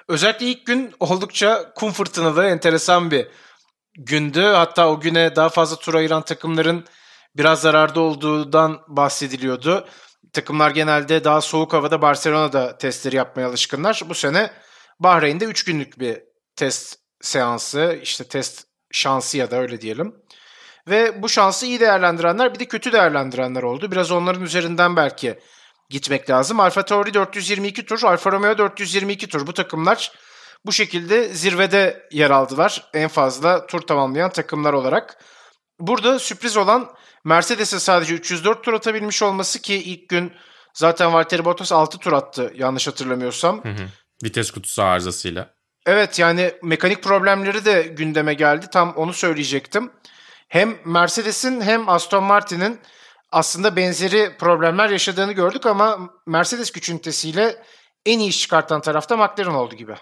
Özellikle 0.08 0.46
ilk 0.46 0.66
gün 0.66 0.94
oldukça 1.00 1.72
kum 1.74 1.92
fırtınalı, 1.92 2.46
enteresan 2.46 3.10
bir 3.10 3.28
gündü. 3.98 4.42
Hatta 4.42 4.88
o 4.88 5.00
güne 5.00 5.36
daha 5.36 5.48
fazla 5.48 5.76
tur 5.76 5.94
ayıran 5.94 6.22
takımların 6.22 6.84
biraz 7.36 7.60
zararda 7.60 8.00
olduğundan 8.00 8.80
bahsediliyordu. 8.88 9.88
Takımlar 10.32 10.70
genelde 10.70 11.24
daha 11.24 11.40
soğuk 11.40 11.72
havada 11.72 12.02
Barcelona'da 12.02 12.78
testleri 12.78 13.16
yapmaya 13.16 13.48
alışkınlar. 13.48 14.02
Bu 14.08 14.14
sene 14.14 14.50
Bahreyn'de 15.00 15.44
3 15.44 15.64
günlük 15.64 16.00
bir 16.00 16.18
test 16.56 16.96
seansı, 17.20 17.98
işte 18.02 18.24
test 18.24 18.64
şansı 18.92 19.38
ya 19.38 19.50
da 19.50 19.56
öyle 19.56 19.80
diyelim. 19.80 20.14
Ve 20.90 21.22
bu 21.22 21.28
şansı 21.28 21.66
iyi 21.66 21.80
değerlendirenler 21.80 22.54
bir 22.54 22.58
de 22.58 22.64
kötü 22.64 22.92
değerlendirenler 22.92 23.62
oldu. 23.62 23.90
Biraz 23.90 24.10
onların 24.10 24.42
üzerinden 24.42 24.96
belki 24.96 25.38
gitmek 25.90 26.30
lazım. 26.30 26.60
Alfa 26.60 26.84
Tauri 26.84 27.14
422 27.14 27.86
tur, 27.86 28.02
Alfa 28.02 28.32
Romeo 28.32 28.58
422 28.58 29.28
tur. 29.28 29.46
Bu 29.46 29.52
takımlar 29.52 30.12
bu 30.66 30.72
şekilde 30.72 31.28
zirvede 31.28 32.08
yer 32.12 32.30
aldılar. 32.30 32.90
En 32.94 33.08
fazla 33.08 33.66
tur 33.66 33.80
tamamlayan 33.80 34.30
takımlar 34.30 34.72
olarak. 34.72 35.24
Burada 35.80 36.18
sürpriz 36.18 36.56
olan 36.56 36.90
Mercedes'e 37.24 37.80
sadece 37.80 38.14
304 38.14 38.64
tur 38.64 38.72
atabilmiş 38.72 39.22
olması 39.22 39.62
ki 39.62 39.74
ilk 39.74 40.08
gün 40.08 40.32
zaten 40.74 41.12
Valtteri 41.12 41.44
Bottas 41.44 41.72
6 41.72 41.98
tur 41.98 42.12
attı 42.12 42.52
yanlış 42.54 42.86
hatırlamıyorsam. 42.86 43.64
Hı 43.64 43.68
hı. 43.68 43.88
Vites 44.24 44.50
kutusu 44.50 44.82
arızasıyla. 44.82 45.54
Evet 45.86 46.18
yani 46.18 46.52
mekanik 46.62 47.02
problemleri 47.02 47.64
de 47.64 47.82
gündeme 47.82 48.34
geldi. 48.34 48.66
Tam 48.72 48.92
onu 48.96 49.12
söyleyecektim 49.12 49.90
hem 50.48 50.76
Mercedes'in 50.84 51.60
hem 51.60 51.88
Aston 51.88 52.24
Martin'in 52.24 52.80
aslında 53.32 53.76
benzeri 53.76 54.36
problemler 54.38 54.90
yaşadığını 54.90 55.32
gördük 55.32 55.66
ama 55.66 56.10
Mercedes 56.26 56.72
güç 56.72 56.88
ünitesiyle 56.88 57.62
en 58.06 58.18
iyi 58.18 58.28
iş 58.28 58.40
çıkartan 58.40 58.80
tarafta 58.80 59.16
McLaren 59.16 59.54
oldu 59.54 59.74
gibi. 59.74 59.94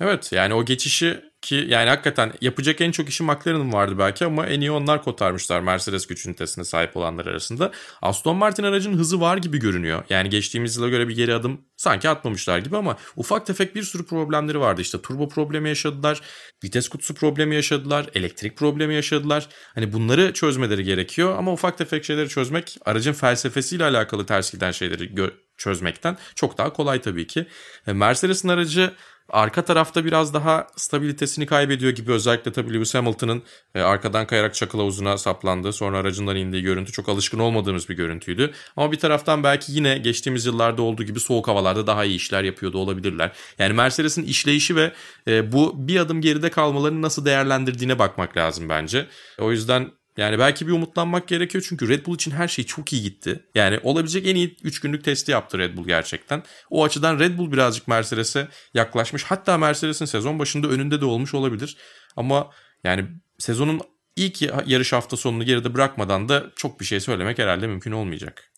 Evet 0.00 0.32
yani 0.32 0.54
o 0.54 0.64
geçişi 0.64 1.28
ki 1.42 1.66
yani 1.68 1.88
hakikaten 1.88 2.32
yapacak 2.40 2.80
en 2.80 2.90
çok 2.90 3.08
işi 3.08 3.22
McLaren'ın 3.22 3.72
vardı 3.72 3.98
belki 3.98 4.24
ama 4.24 4.46
en 4.46 4.60
iyi 4.60 4.70
onlar 4.70 5.02
kotarmışlar 5.02 5.60
Mercedes 5.60 6.06
güç 6.06 6.26
ünitesine 6.26 6.64
sahip 6.64 6.96
olanlar 6.96 7.26
arasında. 7.26 7.72
Aston 8.02 8.36
Martin 8.36 8.62
aracının 8.62 8.98
hızı 8.98 9.20
var 9.20 9.36
gibi 9.36 9.58
görünüyor. 9.58 10.04
Yani 10.10 10.30
geçtiğimiz 10.30 10.76
yıla 10.76 10.88
göre 10.88 11.08
bir 11.08 11.16
geri 11.16 11.34
adım 11.34 11.60
sanki 11.76 12.08
atmamışlar 12.08 12.58
gibi 12.58 12.76
ama 12.76 12.96
ufak 13.16 13.46
tefek 13.46 13.74
bir 13.74 13.82
sürü 13.82 14.06
problemleri 14.06 14.60
vardı. 14.60 14.80
İşte 14.80 15.02
turbo 15.02 15.28
problemi 15.28 15.68
yaşadılar, 15.68 16.20
vites 16.64 16.88
kutusu 16.88 17.14
problemi 17.14 17.54
yaşadılar, 17.54 18.06
elektrik 18.14 18.56
problemi 18.56 18.94
yaşadılar. 18.94 19.48
Hani 19.74 19.92
bunları 19.92 20.32
çözmeleri 20.32 20.84
gerekiyor 20.84 21.38
ama 21.38 21.52
ufak 21.52 21.78
tefek 21.78 22.04
şeyleri 22.04 22.28
çözmek 22.28 22.78
aracın 22.84 23.12
felsefesiyle 23.12 23.84
alakalı 23.84 24.26
ters 24.26 24.52
giden 24.52 24.70
şeyleri 24.70 25.14
çözmekten 25.56 26.16
çok 26.34 26.58
daha 26.58 26.72
kolay 26.72 27.00
tabii 27.00 27.26
ki. 27.26 27.46
E, 27.86 27.92
Mercedes'in 27.92 28.48
aracı 28.48 28.94
Arka 29.30 29.64
tarafta 29.64 30.04
biraz 30.04 30.34
daha 30.34 30.66
stabilitesini 30.76 31.46
kaybediyor 31.46 31.92
gibi 31.92 32.12
özellikle 32.12 32.52
tabii 32.52 32.74
Lewis 32.74 32.94
Hamilton'ın 32.94 33.42
e, 33.74 33.80
arkadan 33.80 34.26
kayarak 34.26 34.54
çakıl 34.54 34.78
havuzuna 34.78 35.18
saplandığı 35.18 35.72
sonra 35.72 35.98
aracından 35.98 36.36
indiği 36.36 36.62
görüntü 36.62 36.92
çok 36.92 37.08
alışkın 37.08 37.38
olmadığımız 37.38 37.88
bir 37.88 37.96
görüntüydü. 37.96 38.52
Ama 38.76 38.92
bir 38.92 38.98
taraftan 38.98 39.44
belki 39.44 39.72
yine 39.72 39.98
geçtiğimiz 39.98 40.46
yıllarda 40.46 40.82
olduğu 40.82 41.02
gibi 41.02 41.20
soğuk 41.20 41.48
havalarda 41.48 41.86
daha 41.86 42.04
iyi 42.04 42.16
işler 42.16 42.44
yapıyordu 42.44 42.78
olabilirler. 42.78 43.32
Yani 43.58 43.72
Mercedes'in 43.72 44.24
işleyişi 44.24 44.76
ve 44.76 44.92
e, 45.28 45.52
bu 45.52 45.88
bir 45.88 46.00
adım 46.00 46.20
geride 46.20 46.50
kalmalarını 46.50 47.02
nasıl 47.02 47.24
değerlendirdiğine 47.24 47.98
bakmak 47.98 48.36
lazım 48.36 48.68
bence. 48.68 49.06
O 49.38 49.50
yüzden 49.50 49.90
yani 50.18 50.38
belki 50.38 50.66
bir 50.66 50.72
umutlanmak 50.72 51.28
gerekiyor 51.28 51.64
çünkü 51.68 51.88
Red 51.88 52.06
Bull 52.06 52.14
için 52.14 52.30
her 52.30 52.48
şey 52.48 52.66
çok 52.66 52.92
iyi 52.92 53.02
gitti. 53.02 53.44
Yani 53.54 53.80
olabilecek 53.82 54.26
en 54.26 54.34
iyi 54.34 54.56
3 54.62 54.80
günlük 54.80 55.04
testi 55.04 55.32
yaptı 55.32 55.58
Red 55.58 55.76
Bull 55.76 55.86
gerçekten. 55.86 56.42
O 56.70 56.84
açıdan 56.84 57.18
Red 57.18 57.38
Bull 57.38 57.52
birazcık 57.52 57.88
Mercedes'e 57.88 58.48
yaklaşmış. 58.74 59.24
Hatta 59.24 59.58
Mercedes'in 59.58 60.04
sezon 60.04 60.38
başında 60.38 60.68
önünde 60.68 61.00
de 61.00 61.04
olmuş 61.04 61.34
olabilir. 61.34 61.76
Ama 62.16 62.50
yani 62.84 63.06
sezonun 63.38 63.80
ilk 64.16 64.42
yarış 64.66 64.92
hafta 64.92 65.16
sonunu 65.16 65.44
geride 65.44 65.74
bırakmadan 65.74 66.28
da 66.28 66.44
çok 66.56 66.80
bir 66.80 66.84
şey 66.84 67.00
söylemek 67.00 67.38
herhalde 67.38 67.66
mümkün 67.66 67.92
olmayacak. 67.92 68.52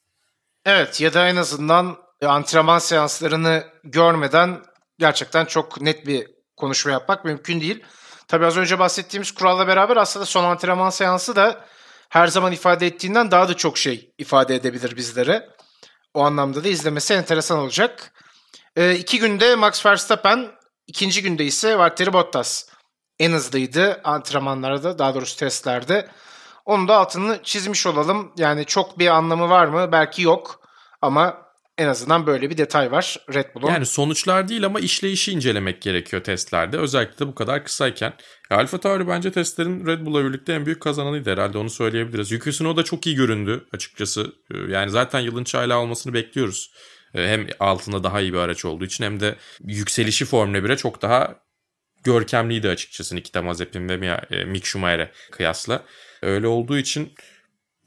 Evet 0.65 1.01
ya 1.01 1.15
da 1.15 1.29
en 1.29 1.37
azından 1.37 1.97
antrenman 2.23 2.79
seanslarını 2.79 3.65
görmeden 3.85 4.61
gerçekten 4.99 5.45
çok 5.45 5.81
net 5.81 6.07
bir 6.07 6.27
konuşma 6.57 6.93
yapmak 6.93 7.25
mümkün 7.25 7.61
değil. 7.61 7.85
Tabii 8.31 8.47
az 8.47 8.57
önce 8.57 8.79
bahsettiğimiz 8.79 9.33
kuralla 9.33 9.67
beraber 9.67 9.97
aslında 9.97 10.27
son 10.27 10.45
antrenman 10.45 10.91
seansı 10.91 11.37
da 11.37 11.65
her 12.09 12.27
zaman 12.27 12.53
ifade 12.53 12.87
ettiğinden 12.87 13.31
daha 13.31 13.49
da 13.49 13.57
çok 13.57 13.79
şey 13.79 14.13
ifade 14.19 14.55
edebilir 14.55 14.97
bizlere. 14.97 15.49
O 16.15 16.25
anlamda 16.25 16.65
da 16.65 16.69
izlemesi 16.69 17.15
enteresan 17.15 17.59
olacak. 17.59 18.13
E, 18.77 18.95
iki 18.95 19.19
günde 19.19 19.55
Max 19.55 19.87
Verstappen, 19.87 20.51
ikinci 20.87 21.23
günde 21.23 21.45
ise 21.45 21.79
Valtteri 21.79 22.13
Bottas 22.13 22.69
en 23.19 23.33
hızlıydı 23.33 24.01
antrenmanlarda, 24.05 24.99
daha 24.99 25.15
doğrusu 25.15 25.37
testlerde. 25.37 26.09
Onu 26.65 26.89
da 26.89 26.97
altını 26.97 27.41
çizmiş 27.43 27.87
olalım. 27.87 28.33
Yani 28.37 28.65
çok 28.65 28.99
bir 28.99 29.09
anlamı 29.09 29.51
var 29.51 29.67
mı? 29.67 29.93
Belki 29.93 30.23
yok. 30.23 30.61
Ama 31.03 31.50
en 31.81 31.87
azından 31.87 32.27
böyle 32.27 32.51
bir 32.51 32.59
detay 32.59 32.93
var 32.93 33.17
Red 33.35 33.55
Bull'un. 33.55 33.69
Yani 33.69 33.87
sonuçlar 33.87 34.49
değil 34.49 34.65
ama 34.65 34.81
işleyişi 34.81 35.33
incelemek 35.33 35.83
gerekiyor 35.83 36.25
testlerde. 36.25 36.79
Özellikle 36.79 37.19
de 37.19 37.29
bu 37.29 37.35
kadar 37.35 37.65
kısayken. 37.65 38.13
Alfa 38.51 38.81
Tauri 38.81 39.09
bence 39.09 39.33
testlerin 39.33 39.87
Red 39.87 40.07
Bull'la 40.07 40.25
birlikte 40.25 40.53
en 40.53 40.67
büyük 40.67 40.81
kazananıydı 40.81 41.31
herhalde 41.31 41.59
onu 41.59 41.71
söyleyebiliriz. 41.71 42.33
Yuki 42.33 42.67
o 42.67 42.77
da 42.77 42.83
çok 42.83 43.07
iyi 43.07 43.17
göründü 43.17 43.65
açıkçası. 43.73 44.33
Ee, 44.55 44.59
yani 44.73 44.91
zaten 44.91 45.21
yılın 45.21 45.45
çaylağı 45.45 45.79
olmasını 45.79 46.15
bekliyoruz. 46.15 46.73
Ee, 47.15 47.29
hem 47.29 47.47
altında 47.61 48.05
daha 48.05 48.21
iyi 48.21 48.33
bir 48.33 48.39
araç 48.39 48.65
olduğu 48.65 48.85
için 48.85 49.05
hem 49.05 49.21
de 49.21 49.37
yükselişi 49.65 50.25
Formula 50.25 50.59
1'e 50.59 50.77
çok 50.77 51.03
daha 51.03 51.35
görkemliydi 52.05 52.69
açıkçası 52.69 53.17
Nikita 53.17 53.43
Mazepin 53.43 53.89
ve 53.89 54.19
e, 54.31 54.45
Mick 54.45 54.67
Schumacher'e 54.67 55.11
kıyasla. 55.31 55.83
Öyle 56.23 56.47
olduğu 56.47 56.79
için 56.79 57.13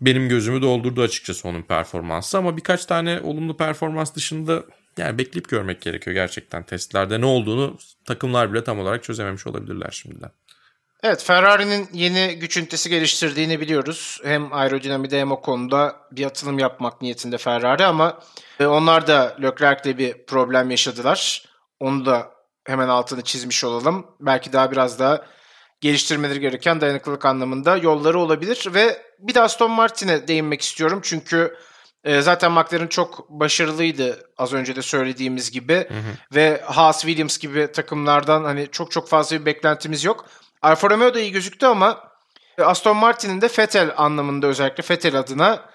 benim 0.05 0.29
gözümü 0.29 0.61
doldurdu 0.61 1.01
açıkçası 1.01 1.47
onun 1.47 1.61
performansı 1.61 2.37
ama 2.37 2.57
birkaç 2.57 2.85
tane 2.85 3.21
olumlu 3.21 3.57
performans 3.57 4.15
dışında 4.15 4.63
yani 4.97 5.17
bekleyip 5.17 5.49
görmek 5.49 5.81
gerekiyor 5.81 6.13
gerçekten 6.13 6.63
testlerde 6.63 7.21
ne 7.21 7.25
olduğunu 7.25 7.77
takımlar 8.05 8.53
bile 8.53 8.63
tam 8.63 8.79
olarak 8.79 9.03
çözememiş 9.03 9.47
olabilirler 9.47 9.89
şimdiden. 9.91 10.31
Evet 11.03 11.23
Ferrari'nin 11.23 11.89
yeni 11.93 12.35
güç 12.39 12.57
ünitesi 12.57 12.89
geliştirdiğini 12.89 13.61
biliyoruz. 13.61 14.21
Hem 14.23 14.53
aerodinamide 14.53 15.19
hem 15.19 15.31
o 15.31 15.41
konuda 15.41 15.95
bir 16.11 16.25
atılım 16.25 16.59
yapmak 16.59 17.01
niyetinde 17.01 17.37
Ferrari 17.37 17.85
ama 17.85 18.19
e, 18.59 18.65
onlar 18.65 19.07
da 19.07 19.37
Leclerc'le 19.41 19.97
bir 19.97 20.25
problem 20.25 20.71
yaşadılar. 20.71 21.45
Onu 21.79 22.05
da 22.05 22.31
hemen 22.65 22.87
altını 22.87 23.21
çizmiş 23.21 23.63
olalım. 23.63 24.07
Belki 24.19 24.53
daha 24.53 24.71
biraz 24.71 24.99
daha 24.99 25.25
geliştirmeleri 25.83 26.39
gereken 26.39 26.81
dayanıklılık 26.81 27.25
anlamında 27.25 27.77
yolları 27.77 28.19
olabilir. 28.19 28.69
Ve 28.73 29.01
bir 29.19 29.33
de 29.33 29.41
Aston 29.41 29.71
Martin'e 29.71 30.27
değinmek 30.27 30.61
istiyorum. 30.61 30.99
Çünkü 31.03 31.57
e, 32.03 32.21
zaten 32.21 32.51
McLaren 32.51 32.87
çok 32.87 33.29
başarılıydı 33.29 34.29
az 34.37 34.53
önce 34.53 34.75
de 34.75 34.81
söylediğimiz 34.81 35.51
gibi. 35.51 35.73
Hı 35.73 35.79
hı. 35.79 36.35
Ve 36.35 36.61
Haas 36.65 37.01
Williams 37.01 37.37
gibi 37.37 37.71
takımlardan 37.71 38.43
hani 38.43 38.67
çok 38.71 38.91
çok 38.91 39.09
fazla 39.09 39.39
bir 39.39 39.45
beklentimiz 39.45 40.03
yok. 40.03 40.25
Alfa 40.61 40.89
Romeo 40.89 41.13
da 41.13 41.19
iyi 41.19 41.31
gözüktü 41.31 41.65
ama 41.65 42.11
Aston 42.61 42.97
Martin'in 42.97 43.41
de 43.41 43.49
Vettel 43.59 43.93
anlamında 43.97 44.47
özellikle 44.47 44.83
Vettel 44.89 45.19
adına 45.19 45.69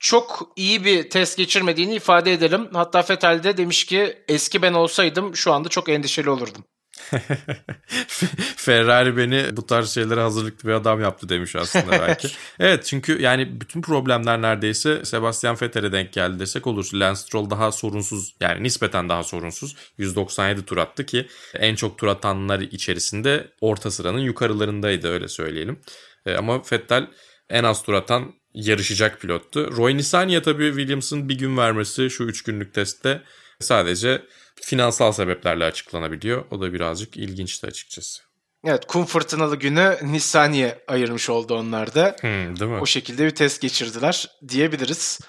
çok 0.00 0.48
iyi 0.56 0.84
bir 0.84 1.10
test 1.10 1.38
geçirmediğini 1.38 1.94
ifade 1.94 2.32
edelim. 2.32 2.68
Hatta 2.72 3.04
Vettel 3.10 3.42
de 3.42 3.56
demiş 3.56 3.84
ki 3.84 4.24
eski 4.28 4.62
ben 4.62 4.72
olsaydım 4.72 5.36
şu 5.36 5.52
anda 5.52 5.68
çok 5.68 5.88
endişeli 5.88 6.30
olurdum. 6.30 6.64
Ferrari 8.56 9.16
beni 9.16 9.56
bu 9.56 9.66
tarz 9.66 9.90
şeylere 9.90 10.20
hazırlıklı 10.20 10.68
bir 10.68 10.74
adam 10.74 11.00
yaptı 11.00 11.28
demiş 11.28 11.56
aslında 11.56 11.90
belki. 12.00 12.28
evet 12.60 12.84
çünkü 12.84 13.22
yani 13.22 13.60
bütün 13.60 13.82
problemler 13.82 14.42
neredeyse 14.42 15.04
Sebastian 15.04 15.56
Vettel'e 15.62 15.92
denk 15.92 16.12
geldi 16.12 16.38
desek 16.38 16.66
olur. 16.66 16.90
Lance 16.94 17.20
Stroll 17.20 17.50
daha 17.50 17.72
sorunsuz 17.72 18.34
yani 18.40 18.62
nispeten 18.62 19.08
daha 19.08 19.22
sorunsuz 19.22 19.76
197 19.98 20.64
tur 20.64 20.76
attı 20.76 21.06
ki 21.06 21.26
en 21.54 21.74
çok 21.74 21.98
tur 21.98 22.06
atanlar 22.06 22.60
içerisinde 22.60 23.50
orta 23.60 23.90
sıranın 23.90 24.18
yukarılarındaydı 24.18 25.08
öyle 25.08 25.28
söyleyelim. 25.28 25.80
E, 26.26 26.34
ama 26.34 26.62
Vettel 26.72 27.06
en 27.50 27.64
az 27.64 27.82
tur 27.82 27.92
atan 27.92 28.34
yarışacak 28.54 29.20
pilottu. 29.20 29.76
Roy 29.76 29.96
Nissany'e 29.96 30.42
tabii 30.42 30.68
Williams'ın 30.68 31.28
bir 31.28 31.38
gün 31.38 31.56
vermesi 31.56 32.10
şu 32.10 32.24
3 32.24 32.42
günlük 32.42 32.74
testte 32.74 33.22
sadece 33.60 34.22
finansal 34.64 35.12
sebeplerle 35.12 35.64
açıklanabiliyor. 35.64 36.44
O 36.50 36.60
da 36.60 36.72
birazcık 36.72 37.16
ilginçti 37.16 37.66
açıkçası. 37.66 38.22
Evet 38.64 38.86
kum 38.86 39.04
fırtınalı 39.04 39.56
günü 39.56 39.96
Nissani'ye 40.02 40.84
ayırmış 40.88 41.30
oldu 41.30 41.54
onlar 41.54 41.94
da. 41.94 42.16
Hmm, 42.20 42.60
değil 42.60 42.70
mi? 42.70 42.80
O 42.80 42.86
şekilde 42.86 43.26
bir 43.26 43.30
test 43.30 43.60
geçirdiler 43.62 44.28
diyebiliriz. 44.48 45.20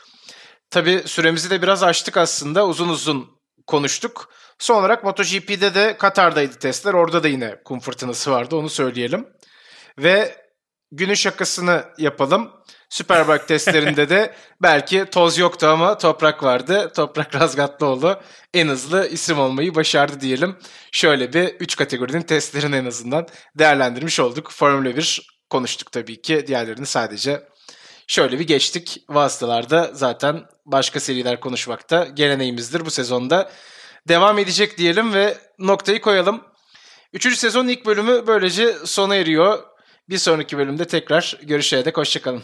Tabii 0.69 1.03
süremizi 1.05 1.49
de 1.49 1.61
biraz 1.61 1.83
açtık 1.83 2.17
aslında. 2.17 2.67
Uzun 2.67 2.89
uzun 2.89 3.27
konuştuk. 3.67 4.29
Son 4.59 4.79
olarak 4.79 5.03
MotoGP'de 5.03 5.75
de 5.75 5.97
Katar'daydı 5.97 6.59
testler. 6.59 6.93
Orada 6.93 7.23
da 7.23 7.27
yine 7.27 7.55
kum 7.65 7.79
fırtınası 7.79 8.31
vardı 8.31 8.55
onu 8.55 8.69
söyleyelim. 8.69 9.27
Ve 9.97 10.44
günün 10.95 11.13
şakasını 11.13 11.83
yapalım. 11.97 12.51
Superbike 12.89 13.45
testlerinde 13.45 14.09
de 14.09 14.33
belki 14.61 15.05
toz 15.05 15.37
yoktu 15.37 15.67
ama 15.67 15.97
toprak 15.97 16.43
vardı. 16.43 16.91
Toprak 16.95 17.35
Razgatlıoğlu 17.35 18.21
en 18.53 18.67
hızlı 18.67 19.07
isim 19.07 19.39
olmayı 19.39 19.75
başardı 19.75 20.21
diyelim. 20.21 20.57
Şöyle 20.91 21.33
bir 21.33 21.43
3 21.43 21.75
kategorinin 21.75 22.21
testlerini 22.21 22.75
en 22.75 22.85
azından 22.85 23.27
değerlendirmiş 23.55 24.19
olduk. 24.19 24.51
Formula 24.51 24.95
1 24.95 25.27
konuştuk 25.49 25.91
tabii 25.91 26.21
ki. 26.21 26.47
Diğerlerini 26.47 26.85
sadece 26.85 27.43
şöyle 28.07 28.39
bir 28.39 28.47
geçtik. 28.47 29.03
Vasıtalarda 29.09 29.91
zaten 29.93 30.45
başka 30.65 30.99
seriler 30.99 31.39
konuşmakta 31.39 32.05
geleneğimizdir 32.05 32.85
bu 32.85 32.91
sezonda. 32.91 33.51
Devam 34.07 34.39
edecek 34.39 34.77
diyelim 34.77 35.13
ve 35.13 35.37
noktayı 35.59 36.01
koyalım. 36.01 36.43
Üçüncü 37.13 37.35
sezonun 37.35 37.67
ilk 37.67 37.85
bölümü 37.85 38.27
böylece 38.27 38.73
sona 38.73 39.15
eriyor. 39.15 39.74
Bir 40.09 40.17
sonraki 40.17 40.57
bölümde 40.57 40.87
tekrar 40.87 41.39
görüşene 41.43 41.85
dek 41.85 41.97
hoşçakalın. 41.97 42.43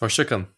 Hoşçakalın. 0.00 0.53